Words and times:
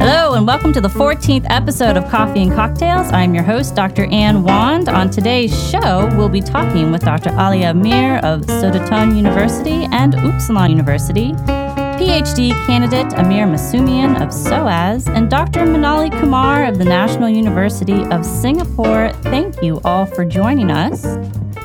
Hello, 0.00 0.32
and 0.32 0.46
welcome 0.46 0.72
to 0.72 0.80
the 0.80 0.88
14th 0.88 1.44
episode 1.50 1.98
of 1.98 2.08
Coffee 2.08 2.40
and 2.40 2.50
Cocktails. 2.50 3.12
I'm 3.12 3.34
your 3.34 3.44
host, 3.44 3.74
Dr. 3.74 4.06
Ann 4.06 4.42
Wand. 4.42 4.88
On 4.88 5.10
today's 5.10 5.52
show, 5.70 6.08
we'll 6.16 6.30
be 6.30 6.40
talking 6.40 6.90
with 6.90 7.02
Dr. 7.02 7.28
Alia 7.38 7.74
Mir 7.74 8.16
of 8.20 8.40
Södertörn 8.46 9.14
University 9.14 9.86
and 9.92 10.14
Uppsala 10.14 10.70
University, 10.70 11.32
PhD 12.00 12.52
candidate 12.64 13.12
Amir 13.18 13.44
Masumian 13.44 14.22
of 14.22 14.32
SOAS, 14.32 15.06
and 15.06 15.28
Dr. 15.28 15.66
Manali 15.66 16.10
Kumar 16.18 16.64
of 16.64 16.78
the 16.78 16.84
National 16.86 17.28
University 17.28 18.02
of 18.04 18.24
Singapore. 18.24 19.10
Thank 19.24 19.62
you 19.62 19.82
all 19.84 20.06
for 20.06 20.24
joining 20.24 20.70
us. 20.70 21.02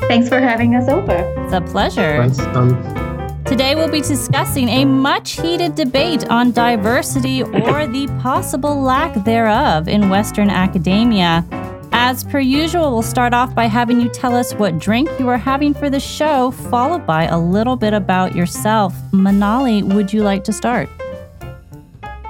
Thanks 0.08 0.28
for 0.28 0.40
having 0.40 0.74
us 0.74 0.90
over. 0.90 1.16
It's 1.38 1.54
a 1.54 1.62
pleasure. 1.62 2.18
Thanks. 2.18 2.38
Um, 2.54 3.05
Today, 3.46 3.76
we'll 3.76 3.88
be 3.88 4.00
discussing 4.00 4.68
a 4.68 4.84
much 4.84 5.40
heated 5.40 5.76
debate 5.76 6.28
on 6.28 6.50
diversity 6.50 7.44
or 7.44 7.86
the 7.86 8.08
possible 8.20 8.80
lack 8.80 9.14
thereof 9.24 9.86
in 9.86 10.10
Western 10.10 10.50
academia. 10.50 11.44
As 11.92 12.24
per 12.24 12.40
usual, 12.40 12.90
we'll 12.90 13.02
start 13.02 13.32
off 13.32 13.54
by 13.54 13.66
having 13.66 14.00
you 14.00 14.08
tell 14.08 14.34
us 14.34 14.52
what 14.54 14.80
drink 14.80 15.08
you 15.20 15.28
are 15.28 15.38
having 15.38 15.74
for 15.74 15.88
the 15.88 16.00
show, 16.00 16.50
followed 16.50 17.06
by 17.06 17.26
a 17.26 17.38
little 17.38 17.76
bit 17.76 17.94
about 17.94 18.34
yourself. 18.34 18.92
Manali, 19.12 19.80
would 19.94 20.12
you 20.12 20.22
like 20.22 20.42
to 20.44 20.52
start? 20.52 20.88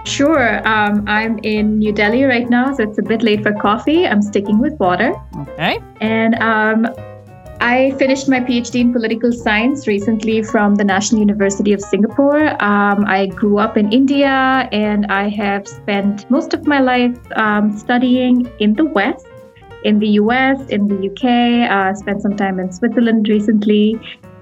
Sure. 0.04 0.66
Um, 0.68 1.02
I'm 1.08 1.38
in 1.38 1.78
New 1.78 1.92
Delhi 1.92 2.24
right 2.24 2.48
now, 2.48 2.74
so 2.74 2.82
it's 2.82 2.98
a 2.98 3.02
bit 3.02 3.22
late 3.22 3.42
for 3.42 3.52
coffee. 3.54 4.06
I'm 4.06 4.22
sticking 4.22 4.58
with 4.58 4.74
water. 4.74 5.14
Okay. 5.34 5.80
And 6.00 6.34
um, 6.36 6.86
I 7.60 7.92
finished 7.98 8.28
my 8.28 8.40
PhD 8.40 8.80
in 8.80 8.92
political 8.92 9.32
science 9.32 9.86
recently 9.86 10.42
from 10.42 10.74
the 10.74 10.84
National 10.84 11.20
University 11.20 11.72
of 11.72 11.80
Singapore. 11.80 12.50
Um, 12.62 13.04
I 13.06 13.26
grew 13.26 13.58
up 13.58 13.76
in 13.76 13.92
India 13.92 14.68
and 14.72 15.06
I 15.06 15.28
have 15.30 15.66
spent 15.66 16.30
most 16.30 16.52
of 16.54 16.66
my 16.66 16.80
life 16.80 17.16
um, 17.36 17.76
studying 17.76 18.50
in 18.58 18.74
the 18.74 18.84
West, 18.84 19.26
in 19.84 19.98
the 19.98 20.08
US, 20.20 20.68
in 20.68 20.86
the 20.86 21.08
UK. 21.10 21.70
Uh, 21.70 21.94
spent 21.94 22.22
some 22.22 22.36
time 22.36 22.60
in 22.60 22.72
Switzerland 22.72 23.28
recently. 23.28 23.98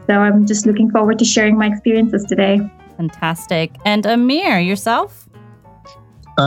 So 0.07 0.15
I'm 0.15 0.47
just 0.47 0.67
looking 0.67 0.91
forward 0.91 1.19
to 1.21 1.25
sharing 1.25 1.57
my 1.57 1.67
experiences 1.67 2.25
today. 2.25 2.61
Fantastic. 2.97 3.71
And 3.85 4.05
Amir, 4.07 4.59
yourself? 4.59 5.29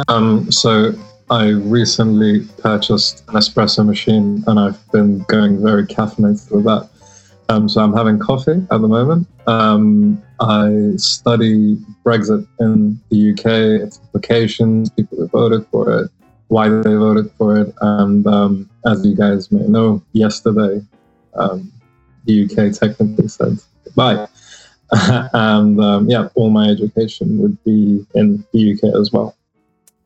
um, 0.10 0.52
so 0.52 0.94
I 1.30 1.50
recently 1.50 2.46
purchased 2.60 3.24
an 3.28 3.36
espresso 3.36 3.86
machine 3.86 4.44
and 4.48 4.58
I've 4.58 4.92
been 4.92 5.20
going 5.24 5.62
very 5.62 5.86
caffeinated 5.86 6.50
with 6.52 6.64
that. 6.64 6.90
Um, 7.50 7.68
so 7.68 7.82
I'm 7.82 7.94
having 7.94 8.18
coffee 8.18 8.66
at 8.72 8.82
the 8.82 8.88
moment. 8.88 9.28
Um, 9.46 10.24
I 10.40 10.94
study 10.96 11.76
Brexit 12.06 12.48
in 12.60 13.00
the 13.10 13.32
UK, 13.32 13.82
its 13.86 14.00
implications, 14.00 14.90
people 14.90 15.18
who 15.18 15.28
voted 15.28 15.68
for 15.68 15.92
it, 16.00 16.12
why 16.48 16.70
they 16.70 16.96
voted 16.96 17.30
for 17.38 17.58
it, 17.60 17.74
and 17.82 18.26
um, 18.28 18.70
as 18.86 19.06
you 19.06 19.16
guys 19.16 19.52
may 19.52 19.68
know, 19.68 20.02
yesterday 20.14 20.82
um, 21.36 21.72
the 22.26 22.46
UK 22.46 22.74
technically 22.74 23.28
said 23.28 23.58
goodbye. 23.84 24.28
and 25.34 25.80
um, 25.82 26.10
yeah, 26.10 26.30
all 26.36 26.50
my 26.50 26.70
education 26.70 27.38
would 27.40 27.62
be 27.66 28.06
in 28.16 28.46
the 28.54 28.74
UK 28.74 28.96
as 28.96 29.12
well. 29.12 29.36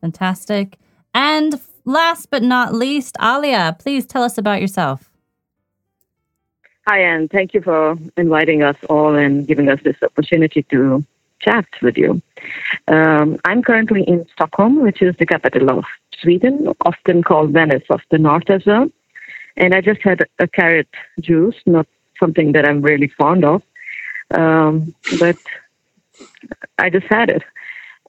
Fantastic. 0.00 0.78
And 1.14 1.60
last 1.84 2.30
but 2.30 2.42
not 2.42 2.74
least, 2.74 3.16
Alia, 3.20 3.76
please 3.78 4.06
tell 4.06 4.22
us 4.22 4.38
about 4.38 4.60
yourself. 4.60 5.10
Hi, 6.88 7.00
Anne. 7.00 7.28
thank 7.28 7.54
you 7.54 7.60
for 7.60 7.96
inviting 8.16 8.62
us 8.64 8.76
all 8.88 9.14
and 9.14 9.46
giving 9.46 9.68
us 9.68 9.78
this 9.84 9.96
opportunity 10.02 10.62
to 10.64 11.04
chat 11.40 11.66
with 11.80 11.96
you. 11.96 12.20
Um, 12.88 13.38
I'm 13.44 13.62
currently 13.62 14.02
in 14.02 14.26
Stockholm, 14.32 14.82
which 14.82 15.00
is 15.00 15.14
the 15.16 15.26
capital 15.26 15.70
of 15.70 15.84
Sweden, 16.20 16.68
often 16.84 17.22
called 17.22 17.50
Venice 17.50 17.84
of 17.90 18.00
the 18.10 18.18
North 18.18 18.50
as 18.50 18.64
well. 18.66 18.90
And 19.56 19.74
I 19.74 19.80
just 19.80 20.00
had 20.02 20.26
a 20.38 20.48
carrot 20.48 20.88
juice, 21.20 21.56
not 21.66 21.86
something 22.18 22.52
that 22.52 22.68
I'm 22.68 22.82
really 22.82 23.08
fond 23.08 23.44
of, 23.44 23.62
um, 24.32 24.94
but 25.20 25.36
I 26.78 26.90
just 26.90 27.06
had 27.06 27.28
it. 27.30 27.42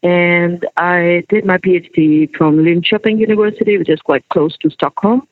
And 0.03 0.67
I 0.75 1.23
did 1.29 1.45
my 1.45 1.57
PhD 1.57 2.35
from 2.35 2.57
Linköping 2.57 3.19
University, 3.19 3.77
which 3.77 3.89
is 3.89 4.01
quite 4.01 4.27
close 4.29 4.57
to 4.57 4.69
Stockholm, 4.69 5.25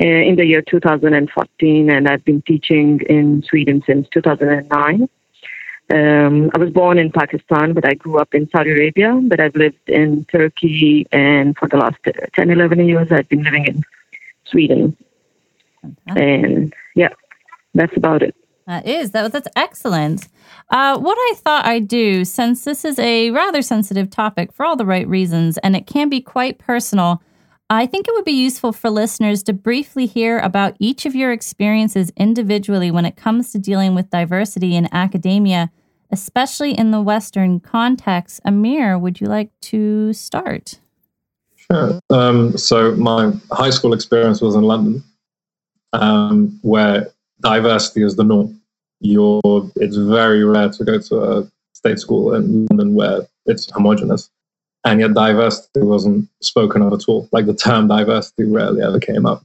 uh, 0.00 0.04
in 0.04 0.36
the 0.36 0.44
year 0.44 0.60
2014. 0.60 1.90
And 1.90 2.06
I've 2.06 2.24
been 2.24 2.42
teaching 2.42 3.00
in 3.08 3.42
Sweden 3.42 3.82
since 3.86 4.06
2009. 4.10 5.08
Um, 5.90 6.50
I 6.54 6.58
was 6.58 6.70
born 6.70 6.98
in 6.98 7.10
Pakistan, 7.10 7.72
but 7.72 7.86
I 7.86 7.94
grew 7.94 8.18
up 8.18 8.34
in 8.34 8.48
Saudi 8.50 8.70
Arabia. 8.72 9.18
But 9.22 9.40
I've 9.40 9.56
lived 9.56 9.88
in 9.88 10.26
Turkey, 10.26 11.06
and 11.10 11.56
for 11.56 11.66
the 11.66 11.78
last 11.78 11.96
10, 12.34 12.50
11 12.50 12.86
years, 12.86 13.10
I've 13.10 13.28
been 13.30 13.42
living 13.42 13.64
in 13.64 13.82
Sweden. 14.44 14.94
And 16.08 16.74
yeah, 16.94 17.14
that's 17.74 17.96
about 17.96 18.22
it. 18.22 18.34
That 18.68 18.86
is 18.86 19.12
that. 19.12 19.32
That's 19.32 19.48
excellent. 19.56 20.28
Uh, 20.68 20.98
what 20.98 21.16
I 21.16 21.32
thought 21.36 21.64
I'd 21.64 21.88
do, 21.88 22.26
since 22.26 22.64
this 22.64 22.84
is 22.84 22.98
a 22.98 23.30
rather 23.30 23.62
sensitive 23.62 24.10
topic 24.10 24.52
for 24.52 24.66
all 24.66 24.76
the 24.76 24.84
right 24.84 25.08
reasons, 25.08 25.56
and 25.58 25.74
it 25.74 25.86
can 25.86 26.10
be 26.10 26.20
quite 26.20 26.58
personal, 26.58 27.22
I 27.70 27.86
think 27.86 28.06
it 28.06 28.12
would 28.14 28.26
be 28.26 28.32
useful 28.32 28.72
for 28.72 28.90
listeners 28.90 29.42
to 29.44 29.54
briefly 29.54 30.04
hear 30.04 30.38
about 30.38 30.76
each 30.78 31.06
of 31.06 31.14
your 31.14 31.32
experiences 31.32 32.12
individually 32.14 32.90
when 32.90 33.06
it 33.06 33.16
comes 33.16 33.52
to 33.52 33.58
dealing 33.58 33.94
with 33.94 34.10
diversity 34.10 34.76
in 34.76 34.86
academia, 34.92 35.70
especially 36.10 36.72
in 36.72 36.90
the 36.90 37.00
Western 37.00 37.60
context. 37.60 38.38
Amir, 38.44 38.98
would 38.98 39.18
you 39.18 39.28
like 39.28 39.50
to 39.62 40.12
start? 40.12 40.78
Sure. 41.56 41.98
Um, 42.10 42.58
so 42.58 42.94
my 42.96 43.32
high 43.50 43.70
school 43.70 43.94
experience 43.94 44.42
was 44.42 44.54
in 44.54 44.62
London, 44.62 45.02
um, 45.94 46.58
where 46.60 47.08
diversity 47.40 48.02
is 48.02 48.16
the 48.16 48.24
norm. 48.24 48.57
You're, 49.00 49.40
it's 49.76 49.96
very 49.96 50.44
rare 50.44 50.70
to 50.70 50.84
go 50.84 50.98
to 50.98 51.22
a 51.22 51.50
state 51.72 51.98
school 51.98 52.34
in 52.34 52.66
London 52.66 52.94
where 52.94 53.26
it's 53.46 53.70
homogenous, 53.70 54.30
and 54.84 55.00
yet 55.00 55.14
diversity 55.14 55.82
wasn't 55.82 56.28
spoken 56.42 56.82
of 56.82 56.92
at 56.92 57.08
all. 57.08 57.28
Like 57.32 57.46
the 57.46 57.54
term 57.54 57.88
diversity 57.88 58.44
rarely 58.44 58.82
ever 58.82 58.98
came 58.98 59.26
up. 59.26 59.44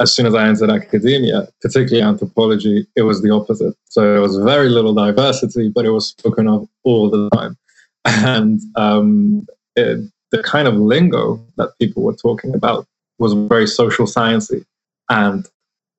As 0.00 0.14
soon 0.14 0.26
as 0.26 0.34
I 0.34 0.48
entered 0.48 0.70
academia, 0.70 1.48
particularly 1.60 2.02
anthropology, 2.02 2.86
it 2.96 3.02
was 3.02 3.22
the 3.22 3.30
opposite. 3.30 3.74
So 3.84 4.00
there 4.00 4.20
was 4.20 4.36
very 4.38 4.68
little 4.68 4.94
diversity, 4.94 5.68
but 5.68 5.84
it 5.84 5.90
was 5.90 6.08
spoken 6.08 6.48
of 6.48 6.68
all 6.82 7.08
the 7.08 7.30
time. 7.30 7.56
And 8.04 8.60
um, 8.74 9.46
it, 9.76 10.10
the 10.32 10.42
kind 10.42 10.66
of 10.66 10.74
lingo 10.74 11.40
that 11.56 11.78
people 11.78 12.02
were 12.02 12.16
talking 12.16 12.54
about 12.54 12.86
was 13.18 13.34
very 13.34 13.66
social 13.66 14.06
sciencey, 14.06 14.64
and 15.08 15.48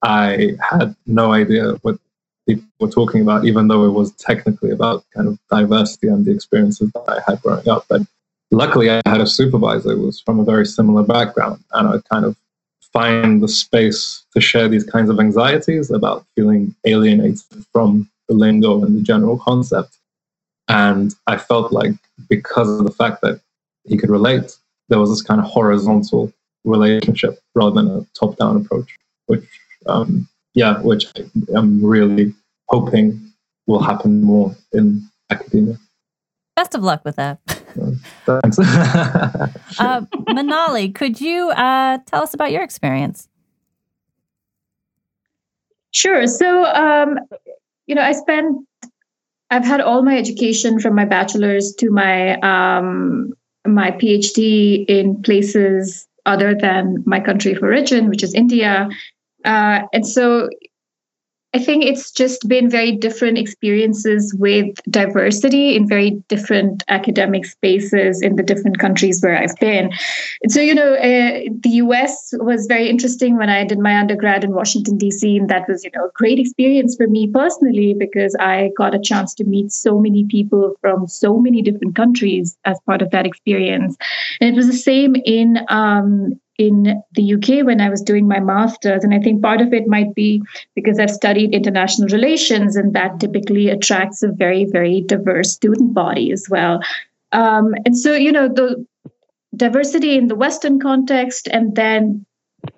I 0.02 0.58
had 0.70 0.96
no 1.06 1.32
idea 1.32 1.74
what 1.84 1.98
people 2.48 2.66
were 2.80 2.90
talking 2.90 3.22
about, 3.22 3.46
even 3.46 3.68
though 3.68 3.86
it 3.86 3.92
was 3.92 4.12
technically 4.14 4.72
about 4.72 5.04
kind 5.16 5.28
of 5.28 5.40
diversity 5.50 6.08
and 6.08 6.26
the 6.26 6.31
experiences 6.31 6.92
that 6.92 7.04
I 7.08 7.20
had 7.30 7.42
growing 7.42 7.68
up. 7.68 7.86
But 7.90 8.02
luckily, 8.52 8.90
I 8.90 9.02
had 9.06 9.22
a 9.22 9.28
supervisor 9.28 9.96
who 9.96 10.06
was 10.06 10.20
from 10.20 10.40
a 10.40 10.44
very 10.44 10.66
similar 10.66 11.03
background, 11.03 11.64
and 11.74 11.88
I 11.88 12.00
kind 12.12 12.26
of 12.26 12.36
find 12.92 13.42
the 13.42 13.48
space 13.48 14.24
to 14.34 14.40
share 14.40 14.68
these 14.68 14.84
kinds 14.84 15.09
of 15.09 15.20
anxieties 15.20 15.90
about 15.90 16.26
feeling 16.36 16.76
alienated 16.86 17.40
from 17.72 18.09
the 18.28 18.36
lingo 18.36 18.84
and 18.84 18.96
the 18.96 19.02
general 19.02 19.38
concept. 19.38 19.98
And 20.68 21.14
I 21.28 21.38
felt 21.38 21.74
like 21.74 21.94
because 22.30 22.70
of 22.80 22.86
the 22.86 22.92
fact 22.92 23.22
that 23.22 23.42
he 23.86 23.98
could 23.98 24.09
relate, 24.09 24.56
there 24.90 25.00
was 25.00 25.09
this 25.09 25.22
kind 25.22 25.42
of 25.42 25.48
horizontal 25.48 26.32
relationship 26.64 27.40
rather 27.56 27.82
than 27.82 27.90
a 27.90 28.06
top 28.18 28.38
down 28.38 28.58
approach, 28.58 28.96
which, 29.26 29.44
um, 29.88 30.30
yeah, 30.53 30.81
which 30.81 31.06
I'm 31.56 31.84
really 31.84 32.34
hoping 32.69 33.31
will 33.68 33.81
happen 33.81 34.24
more 34.24 34.56
in 34.72 35.08
academia. 35.30 35.78
Best 36.56 36.75
of 36.75 36.84
luck 36.84 37.03
with 37.03 37.16
that. 37.16 37.40
Thanks. 38.25 38.59
uh, 39.80 40.02
Manali, 40.30 40.94
could 40.94 41.20
you 41.20 41.50
uh, 41.52 41.97
tell 42.05 42.22
us 42.23 42.34
about 42.34 42.52
your 42.52 42.61
experience? 42.61 43.28
Sure. 45.91 46.28
So, 46.28 46.66
um, 46.66 47.17
you 47.88 47.96
know, 47.96 48.02
I 48.02 48.11
spent, 48.14 48.67
I've 49.50 49.66
had 49.66 49.82
all 49.82 50.03
my 50.03 50.17
education 50.17 50.79
from 50.79 50.96
my 50.96 51.05
bachelor's 51.05 51.73
to 51.79 51.90
my 51.91 52.40
um, 52.40 53.34
my 53.66 53.91
PhD 53.91 54.85
in 54.88 55.22
places 55.22 56.08
other 56.26 56.55
than 56.55 57.03
my 57.05 57.20
country 57.20 57.53
of 57.53 57.61
origin, 57.64 58.09
which 58.09 58.23
is 58.23 58.34
India. 58.34 58.90
Uh, 59.43 59.81
and 59.93 60.05
so 60.05 60.49
I 61.55 61.59
think 61.59 61.85
it's 61.85 62.11
just 62.11 62.47
been 62.47 62.67
very 62.67 62.91
different 62.93 63.37
experiences 63.37 64.35
with 64.40 64.75
diversity 64.90 65.75
in 65.75 65.87
very 65.87 66.11
different 66.28 66.84
academic 66.87 67.45
spaces 67.45 68.23
in 68.23 68.37
the 68.37 68.43
different 68.43 68.79
countries 68.79 69.22
where 69.22 69.37
I've 69.37 69.55
been. 69.57 69.91
And 70.41 70.51
so, 70.51 70.61
you 70.61 70.73
know, 70.73 70.95
uh, 70.95 71.41
the 71.61 71.69
US 71.84 72.34
was 72.40 72.66
very 72.66 72.90
interesting 72.90 73.37
when 73.37 73.49
I 73.49 73.66
did 73.66 73.78
my 73.78 73.95
undergrad 73.95 74.43
in 74.43 74.55
Washington, 74.55 74.97
D.C., 74.97 75.37
and 75.37 75.47
that 75.49 75.67
was, 75.67 75.84
you 75.84 75.91
know, 75.93 76.05
a 76.05 76.11
great 76.16 76.40
experience 76.40 76.95
for 76.95 77.05
me 77.05 77.28
personally 77.28 77.93
because 77.93 78.35
I 78.40 78.72
got 78.75 78.95
a 78.95 78.99
chance 78.99 79.35
to 79.35 79.43
meet 79.43 79.72
so 79.72 79.99
many 79.99 80.25
people 80.25 80.75
from 80.81 81.07
so 81.07 81.37
many 81.37 81.61
different 81.61 81.95
countries 81.95 82.57
as 82.66 82.79
part 82.87 83.03
of 83.03 83.11
that 83.11 83.28
experience. 83.28 83.95
And 84.41 84.49
it 84.49 84.55
was 84.55 84.66
the 84.66 84.73
same 84.73 85.16
in 85.23 85.59
um, 85.69 86.40
in 86.68 87.02
the 87.14 87.34
UK 87.34 87.66
when 87.66 87.82
I 87.82 87.90
was 87.90 88.02
doing 88.02 88.28
my 88.28 88.40
master's. 88.40 89.04
And 89.04 89.14
I 89.14 89.20
think 89.20 89.42
part 89.42 89.62
of 89.62 89.74
it 89.74 89.88
might 89.88 90.14
be 90.16 90.42
because 90.76 91.00
I've 91.00 91.12
studied 91.12 91.54
international 91.54 92.08
relations, 92.10 92.76
and 92.76 92.94
that 92.94 93.20
typically 93.20 93.70
attracts 93.70 94.24
a 94.24 94.30
very, 94.30 94.66
very 94.66 95.02
diverse 95.02 95.52
student 95.54 95.94
body 95.94 96.32
as 96.32 96.48
well. 96.50 96.82
Um, 97.32 97.74
and 97.86 97.98
so, 97.98 98.14
you 98.14 98.32
know, 98.32 98.48
the 98.48 98.86
diversity 99.56 100.18
in 100.18 100.28
the 100.28 100.36
Western 100.36 100.80
context, 100.80 101.48
and 101.52 101.76
then 101.76 102.26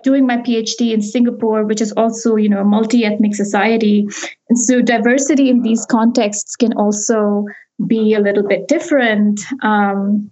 doing 0.03 0.25
my 0.25 0.37
PhD 0.37 0.93
in 0.93 1.01
Singapore, 1.01 1.63
which 1.63 1.81
is 1.81 1.91
also, 1.93 2.35
you 2.35 2.49
know, 2.49 2.61
a 2.61 2.65
multi-ethnic 2.65 3.35
society. 3.35 4.07
And 4.49 4.57
so 4.57 4.81
diversity 4.81 5.49
in 5.49 5.61
these 5.61 5.85
contexts 5.85 6.55
can 6.55 6.73
also 6.73 7.45
be 7.85 8.13
a 8.13 8.19
little 8.19 8.43
bit 8.47 8.67
different. 8.67 9.41
Um, 9.61 10.31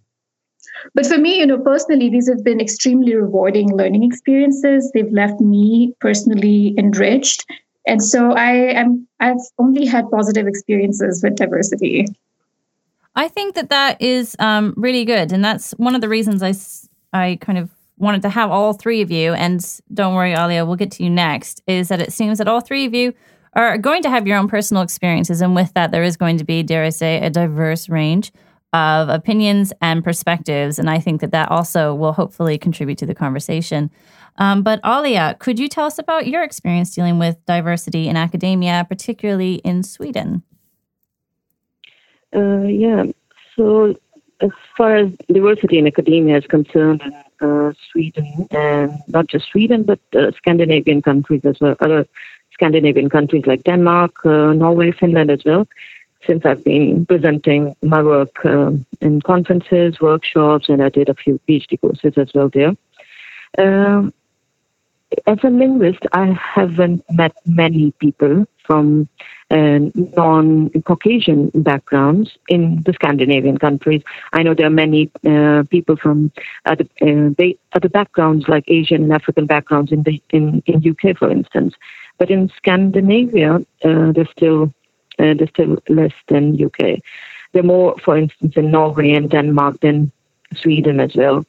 but 0.93 1.05
for 1.05 1.17
me, 1.17 1.39
you 1.39 1.45
know, 1.45 1.57
personally, 1.57 2.09
these 2.09 2.27
have 2.29 2.43
been 2.43 2.59
extremely 2.59 3.15
rewarding 3.15 3.75
learning 3.75 4.03
experiences. 4.03 4.91
They've 4.93 5.11
left 5.11 5.39
me 5.39 5.93
personally 5.99 6.75
enriched. 6.77 7.45
And 7.85 8.01
so 8.01 8.31
I 8.31 8.51
am 8.51 9.07
I've 9.19 9.37
only 9.57 9.85
had 9.85 10.09
positive 10.09 10.47
experiences 10.47 11.21
with 11.23 11.35
diversity. 11.35 12.05
I 13.15 13.27
think 13.27 13.55
that 13.55 13.69
that 13.69 14.01
is 14.01 14.35
um, 14.39 14.73
really 14.75 15.05
good, 15.05 15.31
and 15.31 15.43
that's 15.43 15.71
one 15.73 15.93
of 15.95 16.01
the 16.01 16.09
reasons 16.09 16.41
I 16.41 16.53
I 17.17 17.37
kind 17.41 17.57
of 17.57 17.69
wanted 17.97 18.21
to 18.23 18.29
have 18.29 18.51
all 18.51 18.73
three 18.73 19.01
of 19.01 19.11
you. 19.11 19.33
And 19.33 19.63
don't 19.93 20.15
worry, 20.15 20.33
Alia, 20.33 20.65
we'll 20.65 20.77
get 20.77 20.91
to 20.91 21.03
you 21.03 21.09
next. 21.09 21.61
Is 21.67 21.89
that 21.89 22.01
it 22.01 22.11
seems 22.11 22.37
that 22.37 22.47
all 22.47 22.61
three 22.61 22.85
of 22.85 22.93
you 22.93 23.13
are 23.53 23.77
going 23.77 24.01
to 24.01 24.09
have 24.09 24.25
your 24.27 24.37
own 24.37 24.47
personal 24.47 24.81
experiences, 24.81 25.41
and 25.41 25.53
with 25.53 25.73
that, 25.73 25.91
there 25.91 26.03
is 26.03 26.17
going 26.17 26.37
to 26.37 26.43
be, 26.43 26.63
dare 26.63 26.85
I 26.85 26.89
say, 26.89 27.17
a 27.17 27.29
diverse 27.29 27.89
range 27.89 28.31
of 28.73 29.07
opinions 29.09 29.71
and 29.81 30.03
perspectives. 30.03 30.79
And 30.79 30.89
I 30.89 30.99
think 30.99 31.21
that 31.21 31.31
that 31.31 31.49
also 31.49 31.93
will 31.93 32.13
hopefully 32.13 32.57
contribute 32.57 32.97
to 32.97 33.05
the 33.05 33.15
conversation. 33.15 33.91
Um, 34.37 34.63
but 34.63 34.79
Alia, 34.83 35.37
could 35.39 35.59
you 35.59 35.69
tell 35.69 35.85
us 35.85 35.99
about 35.99 36.27
your 36.27 36.43
experience 36.43 36.93
dealing 36.93 37.19
with 37.19 37.37
diversity 37.45 38.07
in 38.07 38.17
academia, 38.17 38.85
particularly 38.89 39.55
in 39.55 39.83
Sweden? 39.83 40.43
Uh, 42.35 42.63
yeah. 42.63 43.05
So, 43.55 43.95
as 44.41 44.49
far 44.75 44.95
as 44.95 45.11
diversity 45.31 45.77
in 45.77 45.85
academia 45.85 46.37
is 46.37 46.47
concerned, 46.47 47.03
uh, 47.41 47.73
Sweden, 47.91 48.47
and 48.51 48.91
not 49.07 49.27
just 49.27 49.45
Sweden, 49.51 49.83
but 49.83 49.99
uh, 50.15 50.31
Scandinavian 50.35 51.01
countries 51.03 51.41
as 51.43 51.57
well, 51.61 51.75
other 51.79 52.07
Scandinavian 52.51 53.09
countries 53.09 53.43
like 53.45 53.63
Denmark, 53.63 54.25
uh, 54.25 54.53
Norway, 54.53 54.91
Finland 54.91 55.29
as 55.29 55.41
well, 55.45 55.67
since 56.27 56.45
I've 56.45 56.63
been 56.63 57.05
presenting 57.05 57.75
my 57.81 58.01
work 58.01 58.45
um, 58.45 58.85
in 59.01 59.21
conferences, 59.21 59.99
workshops, 59.99 60.69
and 60.69 60.81
I 60.81 60.89
did 60.89 61.09
a 61.09 61.13
few 61.13 61.39
PhD 61.47 61.79
courses 61.79 62.13
as 62.17 62.33
well 62.33 62.49
there. 62.49 62.73
Um, 63.57 64.13
as 65.27 65.37
a 65.43 65.49
linguist, 65.49 66.05
I 66.13 66.31
haven't 66.31 67.03
met 67.11 67.33
many 67.45 67.91
people 67.99 68.45
from 68.65 69.07
uh, 69.51 69.79
non 70.17 70.69
Caucasian 70.85 71.51
backgrounds 71.53 72.31
in 72.47 72.81
the 72.85 72.93
Scandinavian 72.93 73.57
countries. 73.57 74.01
I 74.31 74.41
know 74.43 74.53
there 74.53 74.67
are 74.67 74.71
many 74.71 75.11
uh, 75.27 75.63
people 75.69 75.97
from 75.97 76.31
other, 76.65 76.85
uh, 77.01 77.29
other 77.73 77.89
backgrounds, 77.89 78.47
like 78.47 78.63
Asian 78.67 79.03
and 79.03 79.13
African 79.13 79.45
backgrounds 79.45 79.91
in 79.91 80.03
the 80.03 80.21
in, 80.31 80.63
in 80.65 80.89
UK, 80.89 81.17
for 81.17 81.29
instance. 81.29 81.75
But 82.17 82.31
in 82.31 82.49
Scandinavia, 82.57 83.55
uh, 83.83 84.11
there's 84.11 84.29
still 84.31 84.73
uh, 85.19 85.33
they're 85.33 85.47
still 85.47 85.77
less 85.89 86.13
than 86.27 86.63
UK. 86.63 86.99
They're 87.51 87.63
more, 87.63 87.95
for 87.99 88.17
instance, 88.17 88.55
in 88.55 88.71
Norway 88.71 89.11
and 89.11 89.29
Denmark 89.29 89.79
than 89.81 90.11
Sweden 90.55 90.99
as 90.99 91.15
well. 91.15 91.45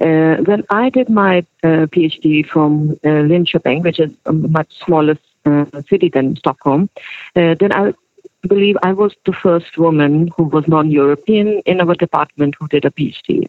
Uh, 0.00 0.36
when 0.44 0.64
I 0.70 0.90
did 0.90 1.08
my 1.08 1.38
uh, 1.64 1.86
PhD 1.92 2.46
from 2.46 2.92
uh, 3.04 3.26
Linköping, 3.30 3.82
which 3.82 3.98
is 3.98 4.12
a 4.26 4.32
much 4.32 4.70
smaller 4.84 5.18
uh, 5.44 5.64
city 5.88 6.08
than 6.08 6.36
Stockholm, 6.36 6.88
uh, 7.34 7.54
then 7.58 7.72
I 7.72 7.94
believe 8.42 8.76
I 8.82 8.92
was 8.92 9.14
the 9.26 9.32
first 9.32 9.76
woman 9.76 10.28
who 10.36 10.44
was 10.44 10.68
non-European 10.68 11.60
in 11.66 11.80
our 11.80 11.94
department 11.94 12.54
who 12.58 12.68
did 12.68 12.84
a 12.84 12.90
PhD. 12.90 13.48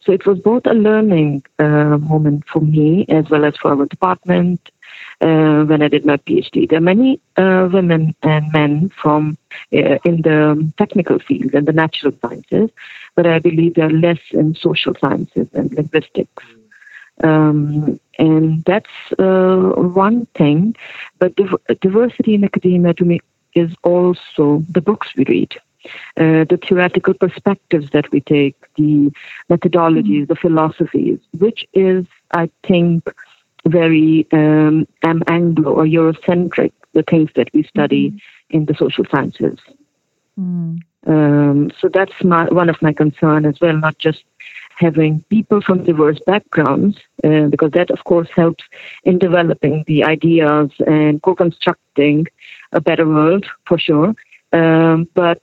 So 0.00 0.12
it 0.12 0.26
was 0.26 0.38
both 0.38 0.66
a 0.66 0.74
learning 0.74 1.44
uh, 1.58 1.98
moment 1.98 2.44
for 2.46 2.60
me 2.60 3.06
as 3.08 3.28
well 3.30 3.44
as 3.44 3.56
for 3.56 3.70
our 3.72 3.86
department 3.86 4.70
uh, 5.20 5.64
when 5.64 5.82
I 5.82 5.88
did 5.88 6.04
my 6.04 6.16
PhD. 6.16 6.68
There 6.68 6.78
are 6.78 6.90
many 6.94 7.20
uh, 7.36 7.68
women 7.72 8.14
and 8.22 8.52
men 8.52 8.90
from 8.90 9.38
uh, 9.72 9.98
in 10.04 10.22
the 10.22 10.72
technical 10.78 11.18
field 11.18 11.54
and 11.54 11.66
the 11.66 11.72
natural 11.72 12.12
sciences, 12.20 12.70
but 13.14 13.26
I 13.26 13.38
believe 13.38 13.74
there 13.74 13.86
are 13.86 13.90
less 13.90 14.20
in 14.30 14.54
social 14.54 14.94
sciences 15.00 15.48
and 15.54 15.72
linguistics. 15.72 16.42
Um, 17.22 18.00
and 18.18 18.64
that's 18.64 18.90
uh, 19.18 19.72
one 19.76 20.26
thing. 20.34 20.74
But 21.18 21.36
div- 21.36 21.80
diversity 21.80 22.34
in 22.34 22.44
academia 22.44 22.94
to 22.94 23.04
me 23.04 23.20
is 23.54 23.72
also 23.82 24.64
the 24.68 24.80
books 24.80 25.14
we 25.16 25.24
read. 25.24 25.54
Uh, 26.16 26.44
the 26.48 26.58
theoretical 26.66 27.12
perspectives 27.14 27.90
that 27.90 28.10
we 28.10 28.20
take, 28.20 28.56
the 28.76 29.12
methodologies, 29.50 30.22
mm-hmm. 30.22 30.32
the 30.32 30.36
philosophies, 30.36 31.18
which 31.38 31.66
is, 31.74 32.06
I 32.32 32.48
think, 32.66 33.04
very 33.66 34.26
um, 34.32 34.86
Anglo 35.02 35.72
or 35.72 35.84
Eurocentric, 35.84 36.72
the 36.92 37.02
things 37.02 37.30
that 37.34 37.48
we 37.54 37.62
study 37.64 38.10
mm-hmm. 38.10 38.56
in 38.56 38.66
the 38.66 38.74
social 38.74 39.04
sciences. 39.10 39.58
Mm. 40.38 40.80
Um, 41.06 41.70
so 41.78 41.88
that's 41.88 42.22
my, 42.22 42.44
one 42.46 42.68
of 42.68 42.80
my 42.80 42.92
concern 42.92 43.44
as 43.44 43.60
well, 43.60 43.76
not 43.76 43.98
just 43.98 44.24
having 44.76 45.22
people 45.28 45.60
from 45.60 45.84
diverse 45.84 46.18
backgrounds, 46.26 46.98
uh, 47.22 47.46
because 47.46 47.70
that, 47.72 47.90
of 47.90 48.04
course, 48.04 48.28
helps 48.34 48.64
in 49.04 49.18
developing 49.18 49.84
the 49.86 50.02
ideas 50.02 50.70
and 50.86 51.22
co-constructing 51.22 52.26
a 52.72 52.80
better 52.80 53.06
world 53.06 53.46
for 53.66 53.78
sure. 53.78 54.14
Um, 54.52 55.08
but 55.14 55.42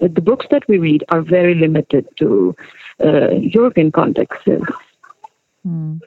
the 0.00 0.20
books 0.20 0.46
that 0.50 0.68
we 0.68 0.78
read 0.78 1.04
are 1.08 1.22
very 1.22 1.54
limited 1.54 2.06
to 2.16 2.54
uh, 3.02 3.30
European 3.30 3.90
contexts. 3.90 4.44
Mm. 5.66 6.00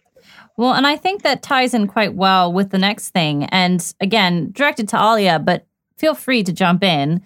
Well, 0.59 0.73
and 0.73 0.85
I 0.85 0.97
think 0.97 1.21
that 1.21 1.41
ties 1.41 1.73
in 1.73 1.87
quite 1.87 2.15
well 2.15 2.51
with 2.51 2.71
the 2.71 2.77
next 2.77 3.11
thing. 3.11 3.45
And 3.45 3.93
again, 4.01 4.51
directed 4.51 4.89
to 4.89 4.97
Alia, 5.01 5.39
but 5.39 5.65
feel 5.97 6.13
free 6.13 6.43
to 6.43 6.51
jump 6.51 6.83
in. 6.83 7.23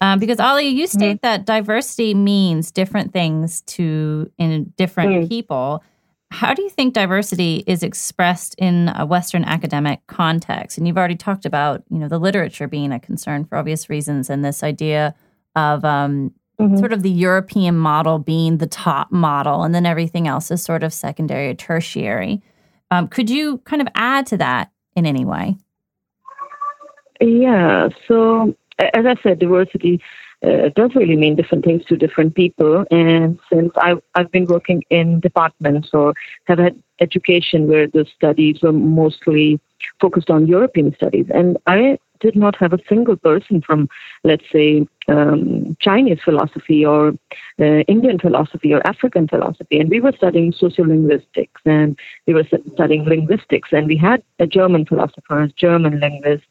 Um, 0.00 0.20
because 0.20 0.38
Alia, 0.38 0.70
you 0.70 0.84
mm-hmm. 0.84 0.96
state 0.96 1.16
mm. 1.16 1.20
that 1.22 1.46
diversity 1.46 2.14
means 2.14 2.70
different 2.70 3.12
things 3.12 3.62
to 3.62 4.30
in 4.38 4.72
different 4.76 5.10
mm. 5.10 5.28
people. 5.28 5.82
How 6.30 6.54
do 6.54 6.62
you 6.62 6.70
think 6.70 6.94
diversity 6.94 7.64
is 7.66 7.82
expressed 7.82 8.54
in 8.56 8.92
a 8.94 9.04
Western 9.04 9.42
academic 9.42 10.06
context? 10.06 10.78
And 10.78 10.86
you've 10.86 10.96
already 10.96 11.16
talked 11.16 11.44
about, 11.44 11.82
you 11.90 11.98
know, 11.98 12.06
the 12.06 12.20
literature 12.20 12.68
being 12.68 12.92
a 12.92 13.00
concern 13.00 13.46
for 13.46 13.58
obvious 13.58 13.90
reasons, 13.90 14.30
and 14.30 14.44
this 14.44 14.62
idea 14.62 15.12
of 15.56 15.84
um, 15.84 16.32
mm-hmm. 16.60 16.76
sort 16.76 16.92
of 16.92 17.02
the 17.02 17.10
European 17.10 17.76
model 17.76 18.20
being 18.20 18.58
the 18.58 18.68
top 18.68 19.10
model, 19.10 19.64
and 19.64 19.74
then 19.74 19.86
everything 19.86 20.28
else 20.28 20.52
is 20.52 20.62
sort 20.62 20.84
of 20.84 20.92
secondary 20.92 21.48
or 21.48 21.54
tertiary. 21.54 22.40
Um, 22.90 23.08
could 23.08 23.30
you 23.30 23.58
kind 23.58 23.82
of 23.82 23.88
add 23.94 24.26
to 24.26 24.36
that 24.38 24.70
in 24.94 25.06
any 25.06 25.24
way? 25.24 25.56
Yeah. 27.20 27.88
So, 28.06 28.54
as 28.78 29.06
I 29.06 29.16
said, 29.22 29.38
diversity 29.38 30.00
uh, 30.42 30.68
does 30.74 30.94
really 30.94 31.16
mean 31.16 31.34
different 31.34 31.64
things 31.64 31.84
to 31.86 31.96
different 31.96 32.34
people. 32.34 32.84
And 32.90 33.38
since 33.50 33.72
I've, 33.76 34.02
I've 34.14 34.30
been 34.30 34.44
working 34.46 34.82
in 34.90 35.20
departments 35.20 35.90
or 35.92 36.14
have 36.44 36.58
had 36.58 36.80
education 37.00 37.68
where 37.68 37.86
the 37.86 38.06
studies 38.14 38.60
were 38.62 38.72
mostly 38.72 39.60
focused 40.00 40.30
on 40.30 40.46
European 40.46 40.94
studies, 40.94 41.26
and 41.34 41.58
I 41.66 41.98
did 42.20 42.36
not 42.36 42.56
have 42.56 42.72
a 42.72 42.78
single 42.88 43.16
person 43.16 43.60
from, 43.60 43.88
let's 44.24 44.44
say, 44.52 44.86
um, 45.08 45.76
Chinese 45.80 46.18
philosophy 46.24 46.84
or 46.84 47.08
uh, 47.60 47.82
Indian 47.88 48.18
philosophy 48.18 48.72
or 48.74 48.86
African 48.86 49.28
philosophy. 49.28 49.78
And 49.78 49.88
we 49.88 50.00
were 50.00 50.12
studying 50.16 50.52
sociolinguistics 50.52 51.60
and 51.64 51.98
we 52.26 52.34
were 52.34 52.44
studying 52.74 53.04
linguistics. 53.04 53.68
And 53.72 53.86
we 53.86 53.96
had 53.96 54.22
a 54.38 54.46
German 54.46 54.84
philosophers, 54.86 55.52
German 55.56 56.00
linguists, 56.00 56.46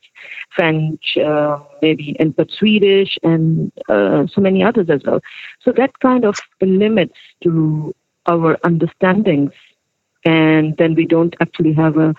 French, 0.55 1.17
uh, 1.17 1.60
maybe, 1.81 2.15
and 2.19 2.36
but 2.36 2.50
Swedish 2.51 3.17
and 3.24 3.72
uh, 3.89 4.27
so 4.27 4.41
many 4.41 4.63
others 4.63 4.89
as 4.89 5.01
well. 5.05 5.19
So 5.62 5.72
that 5.74 6.00
kind 6.00 6.25
of 6.25 6.38
limits 6.62 7.17
to 7.43 7.93
our 8.27 8.57
understandings. 8.63 9.51
And 10.24 10.75
then 10.77 10.95
we 10.95 11.05
don't 11.05 11.36
actually 11.39 11.74
have 11.74 11.98
a 11.98 12.15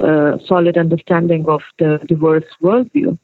uh, 0.00 0.38
solid 0.46 0.76
understanding 0.76 1.46
of 1.48 1.62
the 1.78 2.00
diverse 2.06 2.44
worldview. 2.62 3.18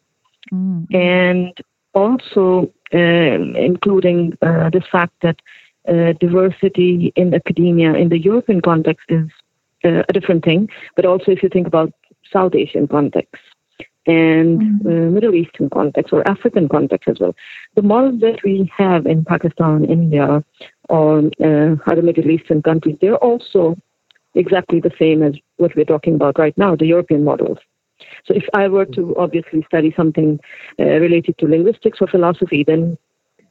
Mm. 0.52 0.94
And 0.94 1.52
also 1.94 2.72
um, 2.92 3.56
including 3.56 4.36
uh, 4.42 4.70
the 4.70 4.82
fact 4.92 5.14
that 5.22 5.36
uh, 5.88 6.12
diversity 6.20 7.12
in 7.16 7.34
academia 7.34 7.94
in 7.94 8.08
the 8.08 8.18
European 8.18 8.60
context 8.60 9.06
is 9.08 9.28
uh, 9.84 10.02
a 10.08 10.12
different 10.12 10.44
thing, 10.44 10.68
but 10.94 11.06
also 11.06 11.30
if 11.32 11.42
you 11.42 11.48
think 11.48 11.66
about 11.66 11.92
South 12.32 12.54
Asian 12.54 12.86
context 12.88 13.42
and 14.06 14.60
mm-hmm. 14.60 15.14
Middle 15.14 15.34
Eastern 15.34 15.68
context 15.70 16.12
or 16.12 16.26
African 16.28 16.68
context 16.68 17.08
as 17.08 17.18
well. 17.18 17.34
The 17.74 17.82
models 17.82 18.20
that 18.20 18.40
we 18.44 18.70
have 18.76 19.06
in 19.06 19.24
Pakistan, 19.24 19.84
India, 19.84 20.44
or 20.88 21.18
uh, 21.42 21.76
other 21.90 22.02
Middle 22.02 22.30
Eastern 22.30 22.62
countries, 22.62 22.96
they're 23.00 23.16
also 23.16 23.76
exactly 24.36 24.80
the 24.80 24.92
same 24.98 25.22
as 25.22 25.34
what 25.56 25.74
we're 25.74 25.84
talking 25.84 26.14
about 26.14 26.38
right 26.38 26.56
now, 26.56 26.76
the 26.76 26.86
European 26.86 27.24
models. 27.24 27.58
So 28.26 28.34
if 28.34 28.44
I 28.54 28.68
were 28.68 28.84
to 28.86 29.14
obviously 29.16 29.64
study 29.66 29.92
something 29.96 30.38
uh, 30.78 30.84
related 30.84 31.38
to 31.38 31.46
linguistics 31.46 31.98
or 32.00 32.06
philosophy, 32.06 32.62
then 32.64 32.98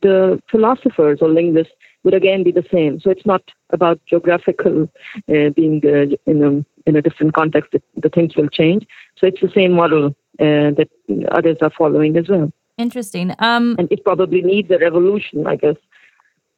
the 0.01 0.42
philosophers 0.51 1.20
or 1.22 1.30
linguists 1.30 1.74
would 2.04 2.13
again 2.13 2.44
be 2.44 2.51
the 2.51 2.65
same. 2.72 3.00
So 3.00 3.10
it's 3.10 3.25
not 3.25 3.42
about 3.72 4.00
geographical 4.06 4.84
uh, 5.27 5.50
being 5.56 5.82
uh, 5.84 6.15
in 6.32 6.44
a 6.44 6.65
in 6.88 6.96
a 6.96 7.01
different 7.01 7.34
context 7.34 7.72
that 7.72 7.82
the 7.96 8.10
things 8.10 8.36
will 8.36 8.50
change. 8.50 8.86
So 9.18 9.25
it's 9.25 9.42
the 9.42 9.51
same 9.56 9.72
model 9.72 10.15
uh, 10.39 10.70
that 10.77 10.89
others 11.32 11.58
are 11.62 11.72
following 11.75 12.15
as 12.18 12.30
well. 12.30 12.51
Interesting. 12.77 13.34
Um, 13.39 13.75
and 13.80 13.92
it 13.92 14.04
probably 14.04 14.42
needs 14.42 14.70
a 14.70 14.77
revolution, 14.77 15.48
I 15.48 15.56
guess, 15.56 15.77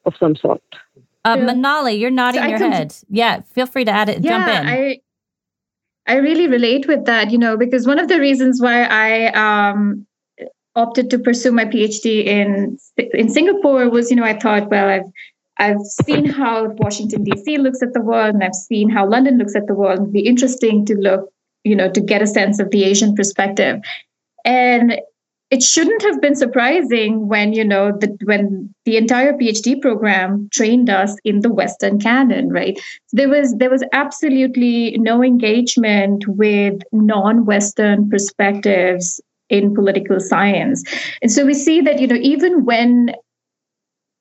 of 0.06 0.14
some 0.20 0.36
sort. 0.36 0.64
Uh, 1.28 1.38
Manali, 1.38 2.00
you're 2.00 2.10
nodding 2.10 2.42
so 2.42 2.48
your 2.48 2.58
head. 2.58 2.96
Yeah, 3.10 3.42
feel 3.42 3.66
free 3.66 3.84
to 3.86 3.92
add 3.92 4.08
it. 4.08 4.24
Yeah, 4.24 4.38
jump 4.38 4.48
in. 4.48 4.68
I, 4.68 5.00
I 6.08 6.16
really 6.16 6.48
relate 6.48 6.88
with 6.88 7.06
that, 7.06 7.32
you 7.32 7.38
know, 7.38 7.58
because 7.58 7.86
one 7.86 8.00
of 8.00 8.08
the 8.08 8.20
reasons 8.20 8.62
why 8.62 8.84
I 8.84 9.72
um, 9.72 10.08
opted 10.76 11.10
to 11.10 11.20
pursue 11.20 11.52
my 11.52 11.66
PhD 11.66 12.26
in 12.26 12.78
in 13.14 13.30
Singapore 13.30 13.90
was, 13.90 14.10
you 14.10 14.16
know, 14.16 14.24
I 14.24 14.40
thought, 14.40 14.70
well, 14.70 14.88
I've 14.88 15.12
I've 15.60 15.82
seen 16.06 16.26
how 16.26 16.70
Washington 16.78 17.24
D.C. 17.24 17.58
looks 17.58 17.82
at 17.82 17.94
the 17.94 18.02
world, 18.02 18.36
and 18.36 18.44
I've 18.44 18.56
seen 18.56 18.90
how 18.90 19.10
London 19.10 19.38
looks 19.38 19.56
at 19.56 19.68
the 19.68 19.74
world. 19.74 20.00
It'd 20.00 20.14
be 20.14 20.26
interesting 20.26 20.86
to 20.86 20.96
look, 20.96 21.30
you 21.64 21.76
know, 21.76 21.92
to 21.92 22.00
get 22.00 22.22
a 22.22 22.28
sense 22.28 22.60
of 22.60 22.72
the 22.72 22.84
Asian 22.86 23.16
perspective. 23.16 23.82
And 24.46 25.02
it 25.50 25.63
shouldn't 25.63 26.01
have 26.01 26.22
been 26.22 26.36
surprising 26.36 27.27
when 27.27 27.54
you 27.54 27.63
know 27.63 27.94
that 28.00 28.12
when 28.24 28.74
the 28.86 28.98
entire 28.98 29.34
phd 29.34 29.82
program 29.82 30.50
trained 30.51 30.89
us 30.89 31.16
in 31.24 31.39
the 31.42 31.54
western 31.54 32.00
canon 32.00 32.50
right? 32.50 32.80
There 33.13 33.30
was 33.30 33.56
there 33.58 33.70
was 33.70 33.84
absolutely 33.94 34.98
no 35.00 35.24
engagement 35.24 36.27
with 36.27 36.82
non-western 36.92 38.10
perspectives 38.10 39.22
in 39.50 39.74
political 39.74 40.20
science. 40.20 40.84
And 41.22 41.32
so 41.32 41.46
we 41.46 41.54
see 41.54 41.82
that 41.82 42.01
you 42.01 42.08
know 42.08 42.20
even 42.22 42.66
when 42.66 43.13